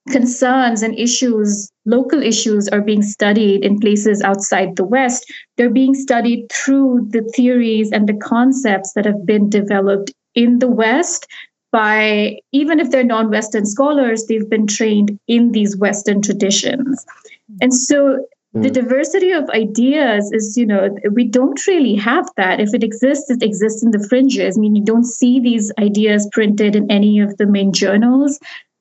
concerns 0.08 0.82
and 0.82 0.96
issues 0.96 1.72
local 1.84 2.22
issues 2.22 2.68
are 2.68 2.80
being 2.80 3.02
studied 3.02 3.64
in 3.64 3.80
places 3.80 4.22
outside 4.22 4.76
the 4.76 4.84
west 4.84 5.26
they're 5.56 5.68
being 5.68 5.94
studied 5.94 6.46
through 6.52 7.04
the 7.10 7.22
theories 7.34 7.90
and 7.90 8.08
the 8.08 8.14
concepts 8.14 8.92
that 8.94 9.04
have 9.04 9.26
been 9.26 9.50
developed 9.50 10.12
in 10.36 10.60
the 10.60 10.68
West 10.68 11.26
by, 11.72 12.38
even 12.52 12.78
if 12.78 12.90
they're 12.90 13.04
non 13.04 13.30
Western 13.30 13.66
scholars, 13.66 14.26
they've 14.26 14.48
been 14.48 14.66
trained 14.66 15.18
in 15.26 15.52
these 15.52 15.76
Western 15.76 16.22
traditions. 16.22 17.04
And 17.60 17.74
so 17.74 18.24
the 18.52 18.68
hmm. 18.68 18.74
diversity 18.74 19.32
of 19.32 19.50
ideas 19.50 20.30
is, 20.32 20.56
you 20.56 20.64
know, 20.64 20.96
we 21.12 21.24
don't 21.24 21.66
really 21.66 21.94
have 21.96 22.28
that. 22.36 22.60
If 22.60 22.72
it 22.72 22.84
exists, 22.84 23.30
it 23.30 23.42
exists 23.42 23.82
in 23.82 23.90
the 23.90 24.06
fringes. 24.08 24.56
I 24.56 24.60
mean, 24.60 24.76
you 24.76 24.84
don't 24.84 25.04
see 25.04 25.40
these 25.40 25.72
ideas 25.78 26.28
printed 26.32 26.76
in 26.76 26.90
any 26.90 27.20
of 27.20 27.36
the 27.36 27.46
main 27.46 27.72
journals. 27.72 28.38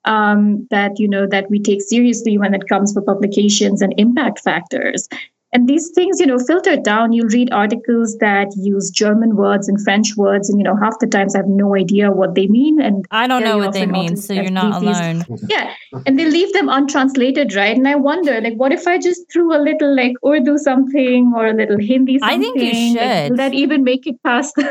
Um, 0.08 0.68
that 0.70 1.00
you 1.00 1.08
know 1.08 1.26
that 1.26 1.50
we 1.50 1.60
take 1.60 1.82
seriously 1.82 2.38
when 2.38 2.54
it 2.54 2.70
comes 2.70 2.94
for 2.94 3.02
publications 3.02 3.82
and 3.82 3.92
impact 3.98 4.40
factors 4.40 5.10
and 5.56 5.70
these 5.70 5.90
things 5.96 6.20
you 6.20 6.26
know 6.26 6.38
filter 6.38 6.76
down. 6.76 7.14
You'll 7.14 7.34
read 7.34 7.52
articles 7.52 8.18
that 8.18 8.54
use 8.58 8.90
german 8.90 9.36
words 9.36 9.70
and 9.70 9.82
french 9.84 10.16
words 10.18 10.50
and 10.50 10.60
you 10.60 10.66
know 10.66 10.76
half 10.82 11.00
the 11.00 11.08
times 11.08 11.36
i 11.36 11.40
have 11.40 11.48
no 11.48 11.76
idea 11.76 12.12
what 12.12 12.36
they 12.36 12.48
mean 12.48 12.82
and 12.82 13.06
i 13.12 13.26
don't 13.28 13.44
know 13.44 13.58
what 13.58 13.74
they 13.74 13.86
mean 13.86 14.18
so 14.18 14.34
you're 14.34 14.52
not 14.52 14.82
alone. 14.82 15.24
Yeah 15.48 15.74
and 16.06 16.20
they 16.20 16.26
leave 16.26 16.52
them 16.54 16.70
untranslated 16.70 17.54
right? 17.56 17.78
And 17.78 17.88
i 17.88 17.96
wonder 17.96 18.40
like 18.42 18.56
what 18.56 18.74
if 18.80 18.88
i 18.88 18.98
just 18.98 19.32
threw 19.32 19.56
a 19.56 19.62
little 19.68 19.96
like 19.96 20.14
urdu 20.26 20.58
something 20.58 21.32
or 21.36 21.48
a 21.48 21.54
little 21.54 21.78
hindi 21.78 22.20
something 22.20 22.40
i 22.40 22.42
think 22.42 22.60
you 22.60 22.74
should 22.74 23.02
like, 23.02 23.30
will 23.30 23.38
that 23.38 23.54
even 23.54 23.84
make 23.84 24.08
it 24.08 24.22
past 24.24 24.56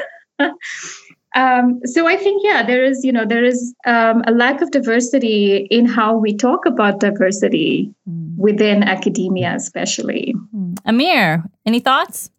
Um, 1.34 1.80
so 1.84 2.06
I 2.06 2.16
think, 2.16 2.42
yeah, 2.44 2.64
there 2.64 2.84
is, 2.84 3.04
you 3.04 3.10
know, 3.10 3.24
there 3.26 3.44
is 3.44 3.74
um, 3.86 4.22
a 4.26 4.30
lack 4.30 4.60
of 4.60 4.70
diversity 4.70 5.66
in 5.70 5.84
how 5.84 6.16
we 6.16 6.36
talk 6.36 6.64
about 6.64 7.00
diversity 7.00 7.92
mm. 8.08 8.36
within 8.36 8.84
academia, 8.84 9.54
especially. 9.54 10.34
Mm. 10.54 10.78
Amir, 10.84 11.44
any 11.66 11.80
thoughts? 11.80 12.30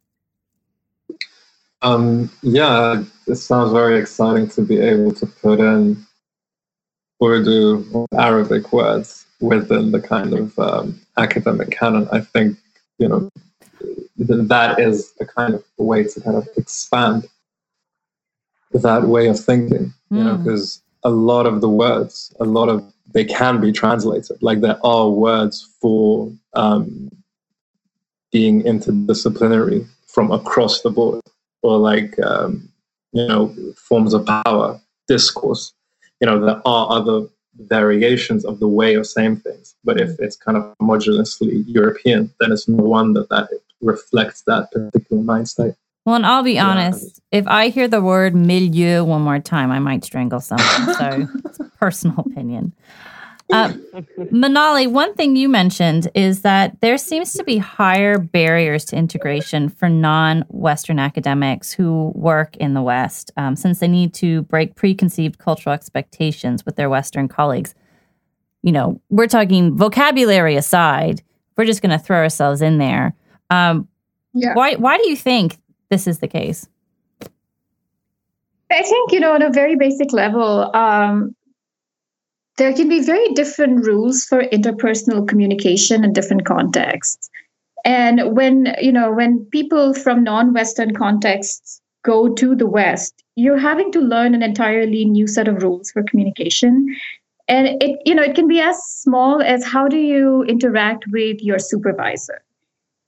Um, 1.82 2.32
yeah, 2.42 3.04
it 3.28 3.36
sounds 3.36 3.72
very 3.74 4.00
exciting 4.00 4.48
to 4.50 4.62
be 4.62 4.80
able 4.80 5.14
to 5.14 5.26
put 5.26 5.60
in 5.60 6.04
Urdu 7.22 8.08
Arabic 8.18 8.72
words 8.72 9.26
within 9.42 9.92
the 9.92 10.00
kind 10.00 10.34
of 10.34 10.58
um, 10.58 11.00
academic 11.18 11.72
canon. 11.72 12.08
I 12.12 12.22
think, 12.22 12.58
you 12.98 13.10
know, 13.10 13.30
that 14.18 14.80
is 14.80 15.14
a 15.20 15.26
kind 15.26 15.54
of 15.54 15.64
way 15.78 16.06
to 16.06 16.22
kind 16.22 16.38
of 16.38 16.48
expand 16.56 17.28
that 18.82 19.04
way 19.04 19.28
of 19.28 19.40
thinking, 19.40 19.94
you 20.12 20.18
mm. 20.18 20.24
know, 20.26 20.38
because 20.38 20.82
hmm. 21.04 21.10
a 21.10 21.12
lot 21.12 21.46
of 21.46 21.62
the 21.62 21.70
words, 21.70 22.34
a 22.40 22.46
lot 22.46 22.70
of 22.70 22.84
they 23.14 23.26
can 23.26 23.62
be 23.62 23.72
translated. 23.72 24.38
Like 24.42 24.62
there 24.62 24.80
are 24.86 25.10
words 25.10 25.68
for 25.80 26.32
um, 26.54 27.10
being 28.32 28.64
interdisciplinary 28.64 29.88
from 30.08 30.32
across 30.32 30.82
the 30.82 30.90
board, 30.90 31.22
or 31.62 31.78
like 31.78 32.18
um, 32.20 32.70
you 33.14 33.28
know 33.28 33.54
forms 33.78 34.14
of 34.14 34.26
power, 34.26 34.80
discourse. 35.08 35.74
You 36.20 36.28
know, 36.28 36.40
there 36.44 36.62
are 36.66 36.92
other 36.92 37.28
variations 37.58 38.46
of 38.46 38.60
the 38.60 38.68
way 38.68 38.96
of 38.96 39.08
saying 39.08 39.38
things. 39.38 39.76
But 39.84 40.00
if 40.00 40.20
it's 40.20 40.36
kind 40.36 40.58
of 40.58 40.74
homogeneously 40.82 41.64
European, 41.68 42.34
then 42.40 42.52
it's 42.52 42.68
no 42.68 42.84
wonder 42.84 43.26
that 43.30 43.50
it 43.52 43.62
reflects 43.82 44.44
that 44.48 44.72
particular 44.72 45.22
mind 45.22 45.48
state. 45.48 45.76
Well, 46.06 46.16
and 46.16 46.26
I'll 46.26 46.44
be 46.44 46.54
yeah. 46.54 46.68
honest, 46.68 47.20
if 47.32 47.48
I 47.48 47.70
hear 47.70 47.88
the 47.88 48.02
word 48.02 48.36
milieu 48.36 49.04
one 49.04 49.24
more 49.24 49.40
time, 49.40 49.72
I 49.72 49.80
might 49.80 50.04
strangle 50.04 50.40
someone. 50.40 50.96
So 50.96 51.28
it's 51.46 51.60
a 51.60 51.64
personal 51.80 52.20
opinion. 52.20 52.74
Uh, 53.52 53.74
Manali, 54.32 54.88
one 54.88 55.14
thing 55.14 55.36
you 55.36 55.48
mentioned 55.48 56.10
is 56.16 56.42
that 56.42 56.80
there 56.82 56.98
seems 56.98 57.34
to 57.34 57.44
be 57.44 57.58
higher 57.58 58.18
barriers 58.18 58.86
to 58.86 58.96
integration 58.96 59.70
for 59.70 59.88
non 59.88 60.46
Western 60.50 60.98
academics 60.98 61.72
who 61.72 62.12
work 62.16 62.56
in 62.58 62.74
the 62.74 62.82
West, 62.82 63.32
um, 63.38 63.56
since 63.56 63.80
they 63.80 63.88
need 63.88 64.14
to 64.16 64.44
break 64.44 64.76
preconceived 64.76 65.38
cultural 65.38 65.74
expectations 65.74 66.66
with 66.66 66.76
their 66.76 66.90
Western 66.90 67.28
colleagues. 67.28 67.76
You 68.64 68.72
know, 68.72 69.00
we're 69.10 69.28
talking 69.28 69.78
vocabulary 69.78 70.56
aside, 70.56 71.22
we're 71.56 71.66
just 71.66 71.82
going 71.82 71.98
to 71.98 72.04
throw 72.04 72.18
ourselves 72.18 72.62
in 72.62 72.80
there. 72.80 73.16
Um, 73.52 73.88
yeah. 74.34 74.56
Why, 74.56 74.76
why 74.76 74.98
do 74.98 75.08
you 75.08 75.16
think 75.16 75.58
this 75.90 76.08
is 76.08 76.20
the 76.20 76.28
case? 76.28 76.68
I 78.72 78.82
think, 78.82 79.12
you 79.12 79.20
know, 79.20 79.34
on 79.34 79.42
a 79.42 79.52
very 79.52 79.76
basic 79.76 80.12
level, 80.12 80.76
um, 80.76 81.36
there 82.58 82.74
can 82.74 82.90
be 82.90 83.02
very 83.02 83.34
different 83.34 83.86
rules 83.86 84.24
for 84.26 84.44
interpersonal 84.44 85.28
communication 85.28 86.04
in 86.04 86.14
different 86.14 86.46
contexts. 86.46 87.30
And 87.84 88.36
when, 88.36 88.76
you 88.82 88.92
know, 88.92 89.12
when 89.12 89.46
people 89.46 89.94
from 89.94 90.24
non-Western 90.24 90.94
contexts 90.96 91.82
go 92.04 92.34
to 92.34 92.56
the 92.56 92.68
West, 92.68 93.24
you're 93.36 93.58
having 93.58 93.92
to 93.92 94.00
learn 94.00 94.34
an 94.34 94.42
entirely 94.42 95.06
new 95.06 95.28
set 95.28 95.48
of 95.48 95.62
rules 95.62 95.92
for 95.92 96.02
communication. 96.04 96.88
And 97.48 97.82
it, 97.82 98.00
you 98.06 98.16
know, 98.16 98.24
it 98.24 98.36
can 98.36 98.48
be 98.48 98.60
as 98.60 98.82
small 98.84 99.42
as 99.42 99.64
how 99.64 99.88
do 99.88 99.98
you 99.98 100.44
interact 100.44 101.06
with 101.12 101.42
your 101.42 101.60
supervisor? 101.60 102.42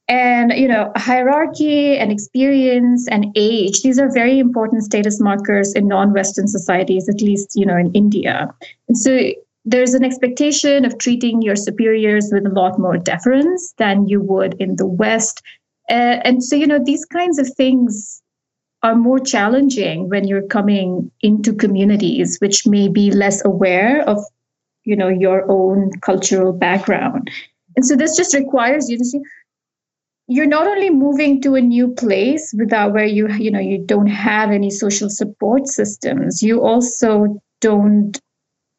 And 0.08 0.54
you 0.54 0.68
know 0.68 0.92
hierarchy 0.96 1.98
and 1.98 2.12
experience 2.12 3.08
and 3.10 3.26
age 3.36 3.82
these 3.82 4.00
are 4.00 4.12
very 4.12 4.40
important 4.40 4.84
status 4.84 5.20
markers 5.20 5.74
in 5.74 5.88
non-western 5.88 6.48
societies 6.48 7.10
at 7.10 7.22
least 7.22 7.54
you 7.56 7.66
know 7.66 7.78
in 7.78 7.92
india. 7.94 8.50
And 8.88 8.98
so 8.98 9.32
there's 9.66 9.94
an 9.94 10.06
expectation 10.06 10.86
of 10.86 10.98
treating 10.98 11.42
your 11.42 11.58
superiors 11.58 12.30
with 12.32 12.46
a 12.46 12.50
lot 12.50 12.80
more 12.80 12.98
deference 12.98 13.74
than 13.78 14.08
you 14.08 14.22
would 14.22 14.54
in 14.62 14.78
the 14.78 14.88
west. 14.88 15.42
Uh, 15.90 16.24
and 16.24 16.42
so 16.42 16.56
you 16.56 16.68
know 16.68 16.80
these 16.84 17.04
kinds 17.06 17.38
of 17.38 17.54
things 17.56 18.22
are 18.84 18.96
more 18.96 19.20
challenging 19.20 20.08
when 20.08 20.26
you're 20.26 20.48
coming 20.48 21.12
into 21.22 21.54
communities 21.54 22.38
which 22.40 22.66
may 22.68 22.88
be 22.88 23.12
less 23.12 23.44
aware 23.44 24.08
of 24.08 24.24
you 24.86 24.96
know 24.96 25.10
your 25.10 25.50
own 25.52 25.92
cultural 26.02 26.54
background. 26.54 27.30
And 27.76 27.86
so 27.86 27.96
this 27.96 28.16
just 28.16 28.34
requires 28.34 28.90
you 28.90 28.98
to 28.98 29.06
see 29.06 29.20
you're 30.27 30.46
not 30.46 30.67
only 30.67 30.89
moving 30.89 31.41
to 31.41 31.55
a 31.55 31.62
new 31.62 31.88
place 31.93 32.53
without 32.57 32.93
where 32.93 33.05
you 33.05 33.29
you 33.34 33.50
know 33.50 33.60
you 33.60 33.77
don't 33.86 34.07
have 34.07 34.51
any 34.51 34.69
social 34.69 35.10
support 35.10 35.67
systems 35.67 36.43
you 36.43 36.62
also 36.62 37.41
don't 37.62 38.19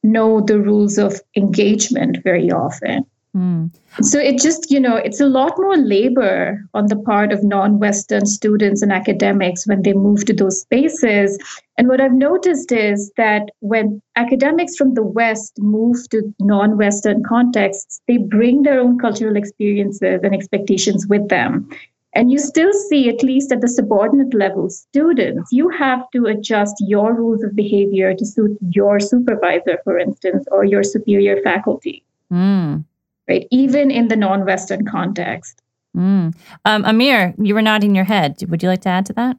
know 0.03 0.41
the 0.41 0.59
rules 0.61 0.99
of 0.99 1.21
engagement 1.37 2.19
very 2.23 2.51
often 2.51 3.05
mm. 3.39 3.71
so 4.01 4.19
it 4.19 4.41
just 4.41 4.71
you 4.71 4.81
know 4.81 4.97
it's 4.97 5.21
a 5.21 5.27
lot 5.27 5.53
more 5.59 5.77
labor 5.77 6.65
on 6.75 6.87
the 6.87 6.97
part 6.97 7.33
of 7.33 7.45
non-western 7.45 8.27
students 8.27 8.83
and 8.83 8.93
academics 8.93 9.67
when 9.67 9.83
they 9.83 9.93
move 9.93 10.25
to 10.25 10.33
those 10.33 10.61
spaces 10.61 11.39
and 11.77 11.89
what 11.89 12.01
i've 12.01 12.13
noticed 12.13 12.73
is 12.73 13.13
that 13.17 13.51
when 13.61 14.03
academics 14.17 14.77
from 14.77 14.95
the 14.95 15.03
west 15.21 15.53
move 15.59 16.09
to 16.11 16.23
non-western 16.41 17.23
contexts 17.23 18.01
they 18.09 18.17
bring 18.17 18.63
their 18.63 18.81
own 18.81 18.99
cultural 18.99 19.37
experiences 19.37 20.21
and 20.23 20.35
expectations 20.35 21.07
with 21.09 21.29
them 21.29 21.69
and 22.15 22.33
you 22.33 22.39
still 22.39 22.73
see, 22.73 23.09
at 23.09 23.23
least 23.23 23.53
at 23.53 23.61
the 23.61 23.69
subordinate 23.69 24.35
level, 24.35 24.71
students, 24.71 25.53
you 25.53 25.69
have 25.69 26.11
to 26.13 26.27
adjust 26.27 26.75
your 26.81 27.15
rules 27.15 27.45
of 27.45 27.55
behavior 27.55 28.15
to 28.15 28.27
suit 28.27 28.57
your 28.71 28.99
supervisor, 28.99 29.79
for 29.85 29.99
instance, 29.99 30.45
or 30.51 30.65
your 30.65 30.83
superior 30.83 31.41
faculty. 31.43 32.03
Mm. 32.33 32.85
Right? 33.29 33.47
Even 33.51 33.91
in 33.91 34.09
the 34.09 34.17
non 34.17 34.45
Western 34.45 34.87
context. 34.87 35.63
Mm. 35.97 36.35
Um, 36.65 36.85
Amir, 36.85 37.35
you 37.39 37.55
were 37.55 37.63
nodding 37.63 37.95
your 37.95 38.05
head. 38.05 38.37
Would 38.49 38.63
you 38.63 38.69
like 38.69 38.83
to 38.83 38.89
add 38.89 39.07
to 39.07 39.13
that? 39.15 39.37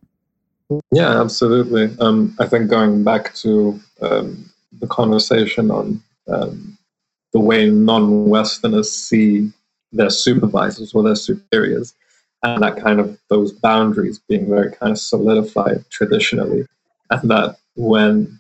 Yeah, 0.91 1.19
absolutely. 1.19 1.89
Um, 1.99 2.35
I 2.39 2.45
think 2.45 2.69
going 2.69 3.03
back 3.03 3.33
to 3.35 3.79
um, 4.01 4.49
the 4.79 4.87
conversation 4.87 5.71
on 5.71 6.01
um, 6.27 6.77
the 7.33 7.39
way 7.39 7.69
non 7.69 8.29
Westerners 8.29 8.91
see 8.91 9.51
their 9.91 10.09
supervisors 10.09 10.93
or 10.93 11.01
their 11.01 11.15
superiors, 11.15 11.95
and 12.43 12.61
that 12.61 12.77
kind 12.77 12.99
of 12.99 13.17
those 13.29 13.51
boundaries 13.51 14.19
being 14.29 14.47
very 14.47 14.71
kind 14.71 14.91
of 14.91 14.99
solidified 14.99 15.83
traditionally, 15.89 16.65
and 17.09 17.29
that 17.31 17.57
when 17.75 18.39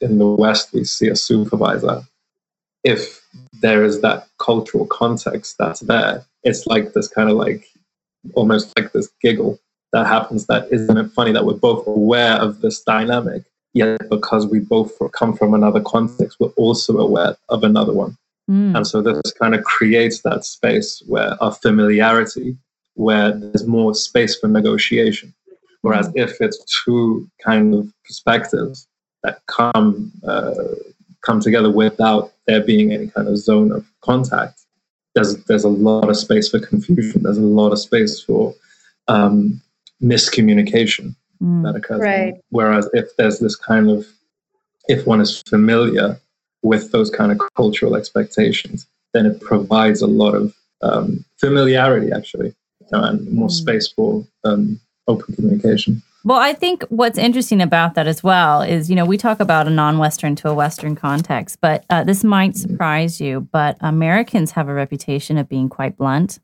in 0.00 0.18
the 0.18 0.26
West 0.26 0.72
we 0.72 0.84
see 0.84 1.08
a 1.08 1.16
supervisor, 1.16 2.02
if 2.88 3.20
there 3.60 3.84
is 3.84 4.00
that 4.00 4.28
cultural 4.38 4.86
context 4.86 5.56
that's 5.58 5.80
there, 5.80 6.24
it's 6.42 6.66
like 6.66 6.94
this 6.94 7.08
kind 7.08 7.28
of 7.28 7.36
like 7.36 7.68
almost 8.32 8.72
like 8.78 8.92
this 8.92 9.10
giggle 9.20 9.58
that 9.92 10.06
happens. 10.06 10.46
That 10.46 10.72
isn't 10.72 10.96
it 10.96 11.10
funny 11.12 11.32
that 11.32 11.44
we're 11.44 11.54
both 11.54 11.86
aware 11.86 12.36
of 12.36 12.62
this 12.62 12.80
dynamic, 12.82 13.42
yet 13.74 14.08
because 14.08 14.46
we 14.46 14.60
both 14.60 14.92
come 15.12 15.36
from 15.36 15.52
another 15.52 15.82
context, 15.82 16.38
we're 16.40 16.56
also 16.56 16.96
aware 16.96 17.36
of 17.50 17.62
another 17.62 17.92
one. 17.92 18.16
Mm. 18.50 18.74
And 18.76 18.86
so 18.86 19.02
this 19.02 19.32
kind 19.32 19.54
of 19.54 19.62
creates 19.64 20.22
that 20.22 20.46
space 20.46 21.02
where 21.06 21.36
our 21.42 21.52
familiarity 21.52 22.56
where 22.94 23.30
there's 23.30 23.66
more 23.66 23.94
space 23.94 24.36
for 24.36 24.48
negotiation. 24.48 25.32
Whereas 25.82 26.08
mm-hmm. 26.08 26.18
if 26.18 26.40
it's 26.40 26.58
two 26.84 27.30
kind 27.44 27.74
of 27.74 27.92
perspectives 28.04 28.88
that 29.22 29.40
come 29.46 30.10
uh, 30.26 30.54
come 31.22 31.40
together 31.40 31.70
without 31.70 32.32
there 32.48 32.64
being 32.64 32.92
any 32.92 33.06
kind 33.06 33.28
of 33.28 33.38
zone 33.38 33.70
of 33.70 33.86
contact, 34.00 34.60
there's 35.14 35.36
there's 35.44 35.64
a 35.64 35.68
lot 35.68 36.08
of 36.08 36.16
space 36.16 36.48
for 36.48 36.58
confusion. 36.58 37.22
There's 37.22 37.38
a 37.38 37.42
lot 37.42 37.72
of 37.72 37.78
space 37.78 38.20
for 38.20 38.54
um, 39.06 39.62
miscommunication 40.02 41.14
mm, 41.40 41.62
that 41.62 41.76
occurs. 41.76 42.00
Right. 42.00 42.34
Whereas 42.50 42.90
if 42.92 43.14
there's 43.16 43.38
this 43.38 43.54
kind 43.54 43.88
of 43.88 44.06
if 44.88 45.06
one 45.06 45.20
is 45.20 45.42
familiar 45.42 46.20
with 46.62 46.90
those 46.90 47.10
kind 47.10 47.30
of 47.30 47.40
cultural 47.56 47.94
expectations, 47.94 48.86
then 49.14 49.26
it 49.26 49.40
provides 49.40 50.02
a 50.02 50.06
lot 50.06 50.34
of 50.34 50.52
um, 50.82 51.24
familiarity 51.38 52.10
actually 52.10 52.54
know, 52.92 53.04
and 53.04 53.30
more 53.30 53.48
hmm. 53.48 53.52
space 53.52 53.88
for 53.88 54.24
um, 54.44 54.80
open 55.06 55.34
communication. 55.34 56.02
Well, 56.24 56.38
I 56.38 56.52
think 56.52 56.82
what's 56.88 57.16
interesting 57.16 57.60
about 57.60 57.94
that 57.94 58.06
as 58.06 58.22
well 58.22 58.60
is, 58.62 58.90
you 58.90 58.96
know, 58.96 59.04
we 59.04 59.16
talk 59.16 59.40
about 59.40 59.66
a 59.66 59.70
non 59.70 59.98
Western 59.98 60.34
to 60.36 60.48
a 60.48 60.54
Western 60.54 60.96
context, 60.96 61.58
but 61.60 61.84
uh, 61.90 62.04
this 62.04 62.24
might 62.24 62.56
surprise 62.56 63.20
you, 63.20 63.48
but 63.52 63.76
Americans 63.80 64.50
have 64.52 64.68
a 64.68 64.74
reputation 64.74 65.38
of 65.38 65.48
being 65.48 65.68
quite 65.68 65.96
blunt. 65.96 66.40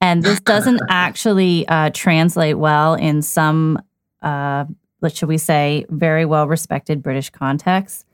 And 0.00 0.22
this 0.22 0.40
doesn't 0.40 0.80
actually 0.90 1.66
uh, 1.68 1.90
translate 1.94 2.58
well 2.58 2.94
in 2.94 3.22
some, 3.22 3.80
uh, 4.20 4.66
what 5.00 5.16
should 5.16 5.28
we 5.28 5.38
say, 5.38 5.86
very 5.88 6.26
well 6.26 6.46
respected 6.46 7.02
British 7.02 7.30
contexts. 7.30 8.04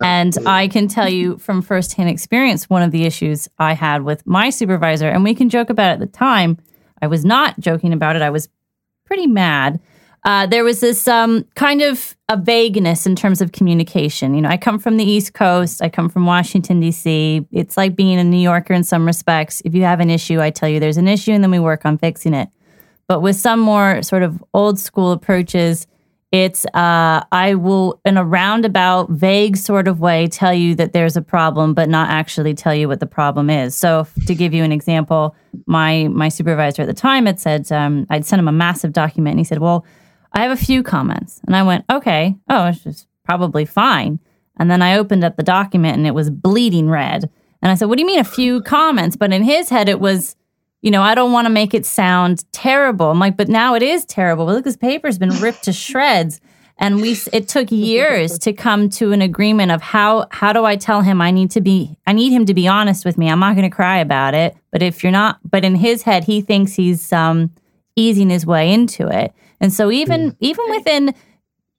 And 0.00 0.36
I 0.46 0.68
can 0.68 0.88
tell 0.88 1.08
you 1.08 1.38
from 1.38 1.62
firsthand 1.62 2.08
experience, 2.08 2.68
one 2.68 2.82
of 2.82 2.90
the 2.90 3.04
issues 3.04 3.48
I 3.58 3.74
had 3.74 4.02
with 4.02 4.26
my 4.26 4.50
supervisor, 4.50 5.08
and 5.08 5.22
we 5.22 5.34
can 5.34 5.48
joke 5.48 5.70
about 5.70 5.90
it 5.90 5.94
at 5.94 6.00
the 6.00 6.06
time, 6.06 6.58
I 7.00 7.06
was 7.06 7.24
not 7.24 7.58
joking 7.60 7.92
about 7.92 8.16
it. 8.16 8.22
I 8.22 8.30
was 8.30 8.48
pretty 9.04 9.26
mad. 9.26 9.80
Uh, 10.24 10.46
there 10.46 10.62
was 10.62 10.80
this 10.80 11.08
um, 11.08 11.44
kind 11.56 11.82
of 11.82 12.16
a 12.28 12.36
vagueness 12.36 13.06
in 13.06 13.16
terms 13.16 13.40
of 13.40 13.50
communication. 13.50 14.34
You 14.34 14.42
know, 14.42 14.48
I 14.48 14.56
come 14.56 14.78
from 14.78 14.96
the 14.96 15.04
East 15.04 15.34
Coast. 15.34 15.82
I 15.82 15.88
come 15.88 16.08
from 16.08 16.26
Washington 16.26 16.78
D.C. 16.80 17.46
It's 17.50 17.76
like 17.76 17.96
being 17.96 18.18
a 18.18 18.24
New 18.24 18.38
Yorker 18.38 18.72
in 18.72 18.84
some 18.84 19.04
respects. 19.04 19.62
If 19.64 19.74
you 19.74 19.82
have 19.82 19.98
an 19.98 20.10
issue, 20.10 20.40
I 20.40 20.50
tell 20.50 20.68
you 20.68 20.78
there's 20.78 20.96
an 20.96 21.08
issue, 21.08 21.32
and 21.32 21.42
then 21.42 21.50
we 21.50 21.58
work 21.58 21.84
on 21.84 21.98
fixing 21.98 22.34
it. 22.34 22.48
But 23.08 23.20
with 23.20 23.36
some 23.36 23.58
more 23.58 24.00
sort 24.02 24.22
of 24.22 24.42
old 24.54 24.78
school 24.78 25.10
approaches, 25.10 25.88
it's 26.30 26.64
uh, 26.66 27.24
I 27.32 27.56
will, 27.56 28.00
in 28.04 28.16
a 28.16 28.24
roundabout, 28.24 29.10
vague 29.10 29.56
sort 29.56 29.88
of 29.88 30.00
way, 30.00 30.28
tell 30.28 30.54
you 30.54 30.76
that 30.76 30.92
there's 30.92 31.16
a 31.16 31.20
problem, 31.20 31.74
but 31.74 31.88
not 31.88 32.08
actually 32.10 32.54
tell 32.54 32.74
you 32.74 32.86
what 32.88 33.00
the 33.00 33.06
problem 33.06 33.50
is. 33.50 33.74
So, 33.74 34.06
to 34.26 34.34
give 34.36 34.54
you 34.54 34.62
an 34.62 34.72
example, 34.72 35.34
my 35.66 36.06
my 36.08 36.28
supervisor 36.28 36.82
at 36.82 36.86
the 36.86 36.94
time 36.94 37.26
had 37.26 37.40
said 37.40 37.70
um, 37.72 38.06
I'd 38.08 38.24
sent 38.24 38.38
him 38.38 38.48
a 38.48 38.52
massive 38.52 38.92
document, 38.92 39.32
and 39.32 39.40
he 39.40 39.44
said, 39.44 39.58
"Well, 39.58 39.84
I 40.32 40.42
have 40.42 40.50
a 40.50 40.64
few 40.64 40.82
comments," 40.82 41.40
and 41.46 41.56
I 41.56 41.62
went, 41.62 41.84
"Okay, 41.90 42.36
oh, 42.48 42.66
it's 42.66 42.84
just 42.84 43.06
probably 43.24 43.64
fine." 43.64 44.18
And 44.56 44.70
then 44.70 44.82
I 44.82 44.96
opened 44.96 45.24
up 45.24 45.36
the 45.36 45.42
document, 45.42 45.96
and 45.96 46.06
it 46.06 46.14
was 46.14 46.30
bleeding 46.30 46.88
red. 46.90 47.30
And 47.60 47.70
I 47.70 47.74
said, 47.74 47.88
"What 47.88 47.96
do 47.96 48.02
you 48.02 48.06
mean 48.06 48.18
a 48.18 48.24
few 48.24 48.62
comments?" 48.62 49.16
But 49.16 49.32
in 49.32 49.42
his 49.44 49.68
head, 49.68 49.88
it 49.88 50.00
was 50.00 50.36
you 50.82 50.90
know, 50.90 51.02
I 51.02 51.14
don't 51.14 51.32
want 51.32 51.46
to 51.46 51.50
make 51.50 51.74
it 51.74 51.86
sound 51.86 52.44
terrible. 52.52 53.10
I'm 53.10 53.20
like, 53.20 53.36
but 53.36 53.48
now 53.48 53.74
it 53.74 53.82
is 53.82 54.04
terrible. 54.04 54.46
But 54.46 54.56
look, 54.56 54.64
this 54.64 54.76
paper's 54.76 55.16
been 55.16 55.30
ripped 55.40 55.64
to 55.64 55.72
shreds. 55.72 56.40
And 56.78 57.00
we, 57.00 57.16
it 57.32 57.46
took 57.46 57.70
years 57.70 58.38
to 58.40 58.52
come 58.52 58.88
to 58.90 59.12
an 59.12 59.22
agreement 59.22 59.70
of 59.70 59.80
how, 59.80 60.26
how 60.32 60.52
do 60.52 60.64
I 60.64 60.74
tell 60.74 61.02
him 61.02 61.20
I 61.20 61.30
need 61.30 61.52
to 61.52 61.60
be, 61.60 61.96
I 62.06 62.12
need 62.12 62.32
him 62.32 62.44
to 62.46 62.54
be 62.54 62.66
honest 62.66 63.04
with 63.04 63.16
me. 63.16 63.28
I'm 63.28 63.38
not 63.38 63.54
going 63.54 63.70
to 63.70 63.74
cry 63.74 63.98
about 63.98 64.34
it. 64.34 64.56
But 64.72 64.82
if 64.82 65.04
you're 65.04 65.12
not, 65.12 65.38
but 65.48 65.64
in 65.64 65.76
his 65.76 66.02
head, 66.02 66.24
he 66.24 66.40
thinks 66.40 66.74
he's, 66.74 67.12
um, 67.12 67.52
easing 67.96 68.30
his 68.30 68.46
way 68.46 68.72
into 68.72 69.08
it. 69.08 69.32
And 69.60 69.72
so 69.72 69.90
even, 69.90 70.36
even 70.40 70.64
within, 70.70 71.14